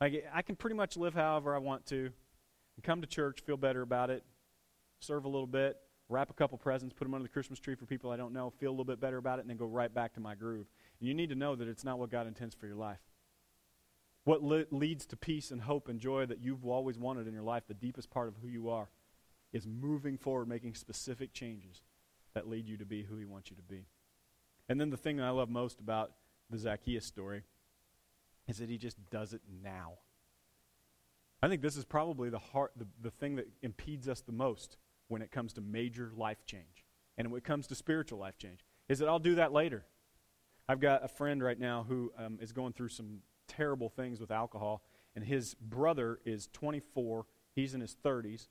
Like, 0.00 0.24
I 0.32 0.42
can 0.42 0.56
pretty 0.56 0.76
much 0.76 0.96
live 0.96 1.14
however 1.14 1.54
I 1.54 1.58
want 1.58 1.86
to, 1.86 2.10
come 2.82 3.00
to 3.00 3.06
church, 3.06 3.40
feel 3.40 3.56
better 3.56 3.82
about 3.82 4.10
it, 4.10 4.24
serve 5.00 5.24
a 5.24 5.28
little 5.28 5.46
bit, 5.46 5.76
wrap 6.08 6.30
a 6.30 6.34
couple 6.34 6.56
presents, 6.58 6.94
put 6.94 7.04
them 7.04 7.14
under 7.14 7.24
the 7.24 7.32
Christmas 7.32 7.58
tree 7.58 7.74
for 7.74 7.86
people 7.86 8.10
I 8.10 8.16
don't 8.16 8.32
know, 8.32 8.50
feel 8.50 8.70
a 8.70 8.72
little 8.72 8.84
bit 8.84 9.00
better 9.00 9.16
about 9.18 9.38
it, 9.38 9.42
and 9.42 9.50
then 9.50 9.56
go 9.56 9.66
right 9.66 9.92
back 9.92 10.14
to 10.14 10.20
my 10.20 10.34
groove. 10.34 10.66
And 11.00 11.08
you 11.08 11.14
need 11.14 11.30
to 11.30 11.34
know 11.34 11.54
that 11.54 11.68
it's 11.68 11.84
not 11.84 11.98
what 11.98 12.10
God 12.10 12.26
intends 12.26 12.54
for 12.54 12.66
your 12.66 12.76
life. 12.76 13.00
What 14.24 14.42
le- 14.42 14.64
leads 14.70 15.06
to 15.06 15.16
peace 15.16 15.50
and 15.50 15.60
hope 15.60 15.88
and 15.88 16.00
joy 16.00 16.26
that 16.26 16.40
you've 16.40 16.64
always 16.64 16.98
wanted 16.98 17.26
in 17.26 17.34
your 17.34 17.42
life, 17.42 17.64
the 17.68 17.74
deepest 17.74 18.10
part 18.10 18.28
of 18.28 18.36
who 18.42 18.48
you 18.48 18.70
are, 18.70 18.88
is 19.52 19.66
moving 19.66 20.16
forward, 20.18 20.48
making 20.48 20.74
specific 20.74 21.32
changes 21.32 21.82
that 22.34 22.48
lead 22.48 22.66
you 22.66 22.76
to 22.78 22.86
be 22.86 23.02
who 23.02 23.18
He 23.18 23.24
wants 23.24 23.50
you 23.50 23.56
to 23.56 23.62
be. 23.62 23.86
And 24.68 24.80
then 24.80 24.90
the 24.90 24.96
thing 24.96 25.16
that 25.16 25.24
I 25.24 25.30
love 25.30 25.48
most 25.48 25.80
about 25.80 26.12
the 26.50 26.58
Zacchaeus 26.58 27.04
story 27.04 27.42
is 28.48 28.58
that 28.58 28.68
he 28.68 28.78
just 28.78 28.96
does 29.10 29.32
it 29.32 29.42
now. 29.62 29.94
I 31.42 31.48
think 31.48 31.62
this 31.62 31.76
is 31.76 31.84
probably 31.84 32.30
the, 32.30 32.38
heart, 32.38 32.72
the, 32.76 32.86
the 33.02 33.10
thing 33.10 33.36
that 33.36 33.48
impedes 33.62 34.08
us 34.08 34.20
the 34.20 34.32
most 34.32 34.78
when 35.08 35.22
it 35.22 35.30
comes 35.30 35.52
to 35.54 35.60
major 35.60 36.10
life 36.16 36.44
change 36.46 36.84
and 37.18 37.30
when 37.30 37.38
it 37.38 37.44
comes 37.44 37.66
to 37.68 37.74
spiritual 37.74 38.18
life 38.18 38.38
change 38.38 38.60
is 38.88 38.98
that 38.98 39.08
I'll 39.08 39.18
do 39.18 39.36
that 39.36 39.52
later. 39.52 39.84
I've 40.68 40.80
got 40.80 41.04
a 41.04 41.08
friend 41.08 41.42
right 41.42 41.58
now 41.58 41.84
who 41.88 42.12
um, 42.18 42.38
is 42.40 42.52
going 42.52 42.72
through 42.72 42.88
some 42.88 43.20
terrible 43.48 43.88
things 43.88 44.20
with 44.20 44.30
alcohol, 44.30 44.82
and 45.14 45.24
his 45.24 45.54
brother 45.54 46.18
is 46.24 46.48
24. 46.52 47.26
He's 47.54 47.74
in 47.74 47.80
his 47.80 47.96
30s, 48.04 48.48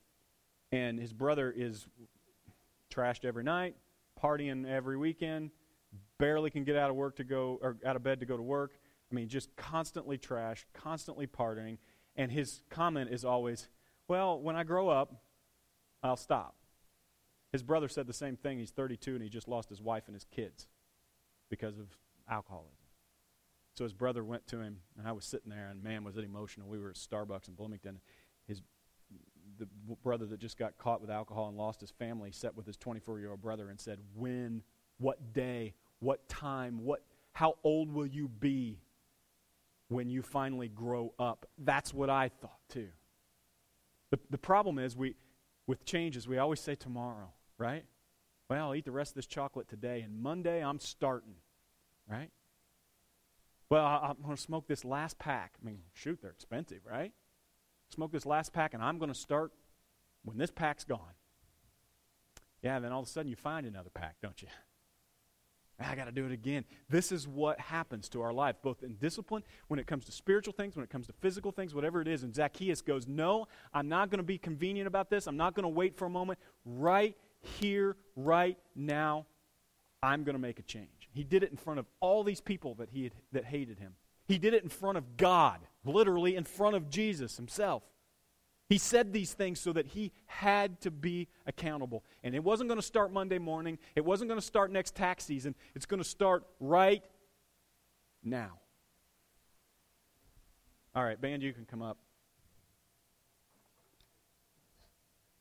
and 0.72 0.98
his 0.98 1.12
brother 1.12 1.52
is 1.54 1.86
trashed 2.92 3.24
every 3.24 3.44
night, 3.44 3.76
partying 4.22 4.66
every 4.66 4.96
weekend, 4.96 5.50
barely 6.18 6.50
can 6.50 6.64
get 6.64 6.76
out 6.76 6.90
of 6.90 6.96
work 6.96 7.16
to 7.16 7.24
go 7.24 7.58
or 7.62 7.76
out 7.84 7.96
of 7.96 8.02
bed 8.02 8.20
to 8.20 8.26
go 8.26 8.36
to 8.36 8.42
work. 8.42 8.78
I 9.10 9.14
mean, 9.14 9.28
just 9.28 9.54
constantly 9.56 10.18
trashed, 10.18 10.64
constantly 10.72 11.26
partying. 11.26 11.78
And 12.16 12.32
his 12.32 12.62
comment 12.70 13.10
is 13.10 13.24
always, 13.24 13.68
"Well, 14.08 14.40
when 14.40 14.56
I 14.56 14.64
grow 14.64 14.88
up, 14.88 15.22
I'll 16.02 16.16
stop." 16.16 16.56
His 17.52 17.62
brother 17.62 17.88
said 17.88 18.06
the 18.06 18.12
same 18.12 18.36
thing. 18.36 18.58
He's 18.58 18.70
32 18.70 19.14
and 19.14 19.22
he 19.22 19.28
just 19.28 19.48
lost 19.48 19.68
his 19.68 19.80
wife 19.80 20.04
and 20.06 20.14
his 20.14 20.24
kids 20.24 20.66
because 21.48 21.78
of 21.78 21.96
alcoholism. 22.28 22.86
So 23.74 23.84
his 23.84 23.92
brother 23.92 24.24
went 24.24 24.46
to 24.48 24.60
him, 24.60 24.80
and 24.96 25.06
I 25.06 25.12
was 25.12 25.26
sitting 25.26 25.50
there, 25.50 25.68
and 25.68 25.82
man, 25.82 26.02
was 26.02 26.16
it 26.16 26.24
emotional. 26.24 26.68
We 26.68 26.78
were 26.78 26.90
at 26.90 26.96
Starbucks 26.96 27.48
in 27.48 27.54
Bloomington. 27.54 28.00
His 28.46 28.62
the 29.58 29.68
brother 30.02 30.26
that 30.26 30.38
just 30.38 30.58
got 30.58 30.76
caught 30.76 31.00
with 31.00 31.10
alcohol 31.10 31.48
and 31.48 31.56
lost 31.56 31.80
his 31.80 31.90
family 31.90 32.30
sat 32.30 32.54
with 32.54 32.66
his 32.66 32.76
24 32.76 33.20
year 33.20 33.30
old 33.30 33.40
brother 33.40 33.68
and 33.70 33.78
said, 33.78 34.00
"When, 34.14 34.62
what 34.98 35.32
day 35.32 35.74
what 36.00 36.28
time, 36.28 36.84
what, 36.84 37.02
how 37.32 37.56
old 37.64 37.92
will 37.92 38.06
you 38.06 38.28
be 38.28 38.78
when 39.88 40.08
you 40.10 40.22
finally 40.22 40.68
grow 40.68 41.12
up? 41.18 41.46
That's 41.58 41.94
what 41.94 42.10
I 42.10 42.28
thought 42.28 42.60
too. 42.68 42.88
The, 44.10 44.18
the 44.30 44.38
problem 44.38 44.78
is 44.78 44.96
we, 44.96 45.14
with 45.66 45.84
changes, 45.84 46.28
we 46.28 46.38
always 46.38 46.60
say 46.60 46.74
tomorrow, 46.74 47.32
right? 47.58 47.84
Well, 48.48 48.68
I'll 48.68 48.74
eat 48.74 48.84
the 48.84 48.92
rest 48.92 49.12
of 49.12 49.14
this 49.16 49.26
chocolate 49.26 49.68
today, 49.68 50.02
and 50.02 50.22
Monday 50.22 50.62
I'm 50.62 50.78
starting, 50.78 51.34
right? 52.08 52.30
Well, 53.68 53.84
I, 53.84 54.08
I'm 54.10 54.22
going 54.22 54.36
to 54.36 54.40
smoke 54.42 54.68
this 54.68 54.84
last 54.84 55.18
pack. 55.18 55.54
I 55.60 55.66
mean, 55.66 55.80
shoot, 55.92 56.20
they're 56.22 56.30
expensive, 56.30 56.80
right? 56.88 57.12
smoke 57.90 58.12
this 58.12 58.26
last 58.26 58.52
pack, 58.52 58.74
and 58.74 58.82
I'm 58.82 58.98
going 58.98 59.12
to 59.12 59.18
start 59.18 59.52
when 60.24 60.38
this 60.38 60.50
pack's 60.50 60.84
gone. 60.84 61.14
Yeah, 62.62 62.78
then 62.80 62.92
all 62.92 63.00
of 63.00 63.06
a 63.06 63.10
sudden 63.10 63.30
you 63.30 63.36
find 63.36 63.66
another 63.66 63.90
pack, 63.90 64.16
don't 64.22 64.40
you? 64.42 64.48
I 65.78 65.94
got 65.94 66.06
to 66.06 66.12
do 66.12 66.24
it 66.24 66.32
again. 66.32 66.64
This 66.88 67.12
is 67.12 67.28
what 67.28 67.60
happens 67.60 68.08
to 68.10 68.22
our 68.22 68.32
life, 68.32 68.56
both 68.62 68.82
in 68.82 68.94
discipline, 68.94 69.42
when 69.68 69.78
it 69.78 69.86
comes 69.86 70.06
to 70.06 70.12
spiritual 70.12 70.54
things, 70.54 70.74
when 70.74 70.82
it 70.82 70.90
comes 70.90 71.06
to 71.08 71.12
physical 71.20 71.52
things, 71.52 71.74
whatever 71.74 72.00
it 72.00 72.08
is. 72.08 72.22
And 72.22 72.34
Zacchaeus 72.34 72.80
goes, 72.80 73.06
No, 73.06 73.46
I'm 73.74 73.88
not 73.88 74.10
going 74.10 74.18
to 74.18 74.24
be 74.24 74.38
convenient 74.38 74.86
about 74.86 75.10
this. 75.10 75.26
I'm 75.26 75.36
not 75.36 75.54
going 75.54 75.64
to 75.64 75.68
wait 75.68 75.96
for 75.96 76.06
a 76.06 76.10
moment. 76.10 76.38
Right 76.64 77.16
here, 77.40 77.96
right 78.14 78.56
now, 78.74 79.26
I'm 80.02 80.24
going 80.24 80.34
to 80.34 80.40
make 80.40 80.58
a 80.58 80.62
change. 80.62 81.10
He 81.12 81.24
did 81.24 81.42
it 81.42 81.50
in 81.50 81.56
front 81.56 81.78
of 81.78 81.86
all 82.00 82.24
these 82.24 82.40
people 82.40 82.74
that, 82.76 82.90
he 82.90 83.04
had, 83.04 83.12
that 83.32 83.44
hated 83.44 83.78
him. 83.78 83.94
He 84.26 84.38
did 84.38 84.54
it 84.54 84.62
in 84.62 84.68
front 84.68 84.98
of 84.98 85.16
God, 85.16 85.60
literally 85.84 86.36
in 86.36 86.44
front 86.44 86.74
of 86.74 86.88
Jesus 86.90 87.36
himself. 87.36 87.82
He 88.68 88.78
said 88.78 89.12
these 89.12 89.32
things 89.32 89.60
so 89.60 89.72
that 89.72 89.86
he 89.86 90.12
had 90.26 90.80
to 90.80 90.90
be 90.90 91.28
accountable. 91.46 92.02
And 92.24 92.34
it 92.34 92.42
wasn't 92.42 92.68
going 92.68 92.80
to 92.80 92.86
start 92.86 93.12
Monday 93.12 93.38
morning. 93.38 93.78
It 93.94 94.04
wasn't 94.04 94.28
going 94.28 94.40
to 94.40 94.46
start 94.46 94.72
next 94.72 94.96
tax 94.96 95.24
season. 95.24 95.54
It's 95.76 95.86
going 95.86 96.02
to 96.02 96.08
start 96.08 96.44
right 96.58 97.04
now. 98.24 98.58
All 100.96 101.04
right, 101.04 101.20
band, 101.20 101.42
you 101.42 101.52
can 101.52 101.64
come 101.64 101.80
up. 101.82 101.98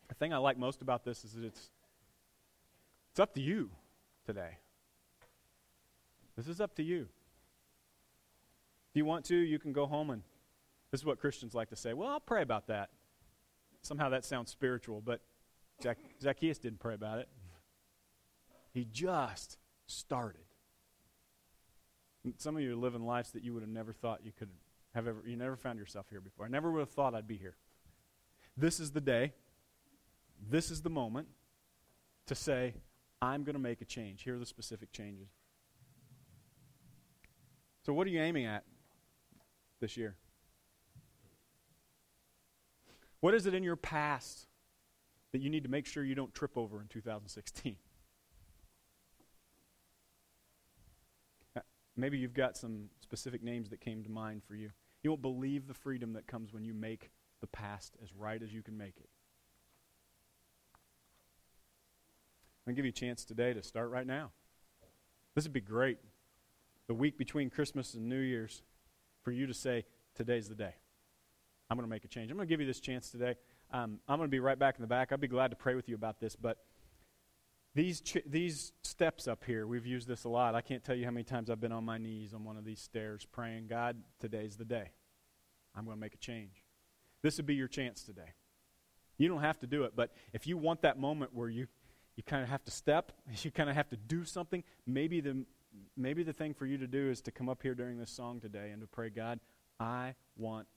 The 0.09 0.15
thing 0.15 0.31
I 0.31 0.37
like 0.37 0.59
most 0.59 0.81
about 0.81 1.03
this 1.03 1.25
is 1.25 1.33
that 1.33 1.45
it's, 1.45 1.69
it's 3.11 3.19
up 3.19 3.33
to 3.33 3.41
you 3.41 3.71
today. 4.25 4.57
This 6.37 6.47
is 6.47 6.61
up 6.61 6.75
to 6.75 6.83
you. 6.83 7.07
If 8.91 8.95
you 8.95 9.05
want 9.05 9.25
to, 9.25 9.35
you 9.35 9.57
can 9.57 9.73
go 9.73 9.87
home 9.87 10.11
and 10.11 10.21
this 10.91 11.01
is 11.01 11.05
what 11.05 11.19
Christians 11.19 11.55
like 11.55 11.69
to 11.69 11.75
say. 11.75 11.93
Well, 11.93 12.07
I'll 12.07 12.19
pray 12.19 12.43
about 12.43 12.67
that. 12.67 12.89
Somehow 13.85 14.09
that 14.09 14.25
sounds 14.25 14.49
spiritual, 14.49 14.99
but 14.99 15.21
Zac- 15.83 15.99
Zacchaeus 16.19 16.57
didn't 16.57 16.79
pray 16.79 16.95
about 16.95 17.19
it. 17.19 17.29
He 18.73 18.83
just 18.83 19.59
started. 19.85 20.41
some 22.37 22.55
of 22.55 22.63
you 22.63 22.73
are 22.73 22.75
living 22.75 23.05
lives 23.05 23.29
that 23.33 23.43
you 23.43 23.53
would 23.53 23.61
have 23.61 23.69
never 23.69 23.93
thought 23.93 24.21
you 24.23 24.31
could 24.31 24.49
have 24.95 25.07
ever, 25.07 25.21
you 25.27 25.35
never 25.35 25.55
found 25.55 25.77
yourself 25.77 26.07
here 26.09 26.19
before. 26.19 26.47
I 26.47 26.49
never 26.49 26.71
would 26.71 26.79
have 26.79 26.89
thought 26.89 27.13
I'd 27.13 27.27
be 27.27 27.37
here. 27.37 27.57
This 28.57 28.79
is 28.79 28.89
the 28.89 29.01
day, 29.01 29.33
this 30.49 30.71
is 30.71 30.81
the 30.81 30.89
moment 30.89 31.27
to 32.25 32.33
say, 32.33 32.73
I'm 33.21 33.43
going 33.43 33.53
to 33.53 33.61
make 33.61 33.81
a 33.81 33.85
change. 33.85 34.23
Here 34.23 34.33
are 34.33 34.39
the 34.39 34.47
specific 34.47 34.91
changes. 34.93 35.27
So, 37.85 37.93
what 37.93 38.07
are 38.07 38.09
you 38.09 38.19
aiming 38.19 38.47
at 38.47 38.63
this 39.79 39.95
year? 39.95 40.15
What 43.25 43.33
is 43.33 43.47
it 43.47 43.55
in 43.55 43.63
your 43.63 43.75
past 43.75 44.45
that 45.31 45.41
you 45.41 45.49
need 45.49 45.63
to 45.63 45.69
make 45.69 45.87
sure 45.87 46.03
you 46.03 46.13
don't 46.13 46.31
trip 46.31 46.55
over 46.55 46.79
in 46.79 46.87
2016? 46.89 47.75
Uh, 51.55 51.61
maybe 51.97 52.19
you've 52.19 52.35
got 52.35 52.55
some 52.55 52.91
specific 53.01 53.41
names 53.41 53.71
that 53.71 53.81
came 53.81 54.03
to 54.03 54.11
mind 54.11 54.43
for 54.47 54.53
you. 54.53 54.69
You 55.01 55.09
won't 55.09 55.23
believe 55.23 55.65
the 55.65 55.73
freedom 55.73 56.13
that 56.13 56.27
comes 56.27 56.53
when 56.53 56.65
you 56.65 56.75
make 56.75 57.09
the 57.41 57.47
past 57.47 57.97
as 58.03 58.13
right 58.13 58.43
as 58.43 58.53
you 58.53 58.61
can 58.61 58.77
make 58.77 58.97
it. 58.97 59.09
I'm 62.61 62.73
going 62.73 62.75
to 62.75 62.79
give 62.79 62.85
you 62.85 62.89
a 62.89 63.09
chance 63.09 63.25
today 63.25 63.55
to 63.55 63.63
start 63.63 63.89
right 63.89 64.05
now. 64.05 64.33
This 65.33 65.45
would 65.45 65.53
be 65.53 65.61
great. 65.61 65.97
The 66.85 66.93
week 66.93 67.17
between 67.17 67.49
Christmas 67.49 67.95
and 67.95 68.07
New 68.07 68.19
Year's, 68.19 68.61
for 69.23 69.31
you 69.31 69.47
to 69.47 69.53
say, 69.55 69.85
today's 70.13 70.47
the 70.47 70.53
day. 70.53 70.75
I'm 71.69 71.77
going 71.77 71.87
to 71.87 71.89
make 71.89 72.05
a 72.05 72.07
change. 72.07 72.31
I'm 72.31 72.37
going 72.37 72.47
to 72.47 72.51
give 72.51 72.61
you 72.61 72.67
this 72.67 72.79
chance 72.79 73.09
today. 73.09 73.35
Um, 73.71 73.99
I'm 74.07 74.17
going 74.17 74.27
to 74.27 74.31
be 74.31 74.39
right 74.39 74.57
back 74.57 74.75
in 74.77 74.81
the 74.81 74.87
back. 74.87 75.11
I'd 75.11 75.19
be 75.19 75.27
glad 75.27 75.49
to 75.49 75.57
pray 75.57 75.75
with 75.75 75.89
you 75.89 75.95
about 75.95 76.19
this, 76.19 76.35
but 76.35 76.59
these 77.73 78.01
ch- 78.01 78.23
these 78.25 78.71
steps 78.83 79.27
up 79.27 79.43
here, 79.43 79.67
we've 79.67 79.85
used 79.85 80.07
this 80.07 80.23
a 80.23 80.29
lot. 80.29 80.55
I 80.55 80.61
can't 80.61 80.83
tell 80.83 80.95
you 80.95 81.05
how 81.05 81.11
many 81.11 81.23
times 81.23 81.49
I've 81.49 81.59
been 81.59 81.71
on 81.71 81.83
my 81.83 81.97
knees 81.97 82.33
on 82.33 82.43
one 82.43 82.55
of 82.57 82.63
these 82.65 82.79
stairs 82.79 83.27
praying, 83.31 83.67
God, 83.67 83.97
today's 84.19 84.55
the 84.55 84.65
day. 84.65 84.91
I'm 85.75 85.85
going 85.85 85.97
to 85.97 86.01
make 86.01 86.13
a 86.13 86.19
change. 86.19 86.63
This 87.21 87.37
would 87.37 87.45
be 87.45 87.55
your 87.55 87.67
chance 87.67 88.03
today. 88.03 88.33
You 89.17 89.27
don't 89.27 89.41
have 89.41 89.59
to 89.59 89.67
do 89.67 89.83
it, 89.83 89.93
but 89.95 90.13
if 90.33 90.45
you 90.47 90.57
want 90.57 90.81
that 90.83 90.99
moment 90.99 91.33
where 91.33 91.49
you 91.49 91.67
you 92.15 92.23
kind 92.23 92.43
of 92.43 92.49
have 92.49 92.63
to 92.63 92.71
step, 92.71 93.11
you 93.41 93.51
kind 93.51 93.69
of 93.69 93.75
have 93.75 93.89
to 93.89 93.97
do 93.97 94.23
something, 94.23 94.63
maybe 94.85 95.19
the 95.19 95.45
maybe 95.97 96.23
the 96.23 96.33
thing 96.33 96.53
for 96.53 96.65
you 96.65 96.77
to 96.77 96.87
do 96.87 97.09
is 97.09 97.21
to 97.21 97.31
come 97.31 97.49
up 97.49 97.61
here 97.61 97.75
during 97.75 97.97
this 97.97 98.11
song 98.11 98.39
today 98.39 98.69
and 98.71 98.81
to 98.81 98.87
pray, 98.87 99.09
God, 99.09 99.39
I 99.79 100.15
want 100.37 100.67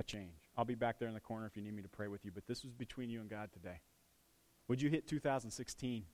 a 0.00 0.02
change. 0.02 0.50
I'll 0.56 0.64
be 0.64 0.74
back 0.74 0.98
there 0.98 1.08
in 1.08 1.14
the 1.14 1.20
corner 1.20 1.46
if 1.46 1.56
you 1.56 1.62
need 1.62 1.76
me 1.76 1.82
to 1.82 1.88
pray 1.88 2.08
with 2.08 2.24
you, 2.24 2.32
but 2.34 2.46
this 2.46 2.64
was 2.64 2.72
between 2.72 3.10
you 3.10 3.20
and 3.20 3.28
God 3.28 3.50
today. 3.52 3.80
Would 4.66 4.82
you 4.82 4.88
hit 4.88 5.06
2016 5.06 6.04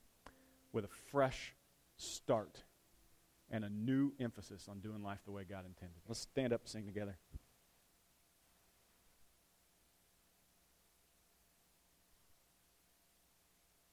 with 0.72 0.84
a 0.84 0.88
fresh 1.10 1.54
start 1.96 2.64
and 3.48 3.64
a 3.64 3.70
new 3.70 4.12
emphasis 4.18 4.66
on 4.68 4.80
doing 4.80 5.02
life 5.02 5.20
the 5.24 5.30
way 5.30 5.44
God 5.44 5.64
intended? 5.64 6.00
Let's 6.08 6.20
stand 6.20 6.52
up 6.52 6.62
and 6.62 6.68
sing 6.68 6.84
together. 6.84 7.16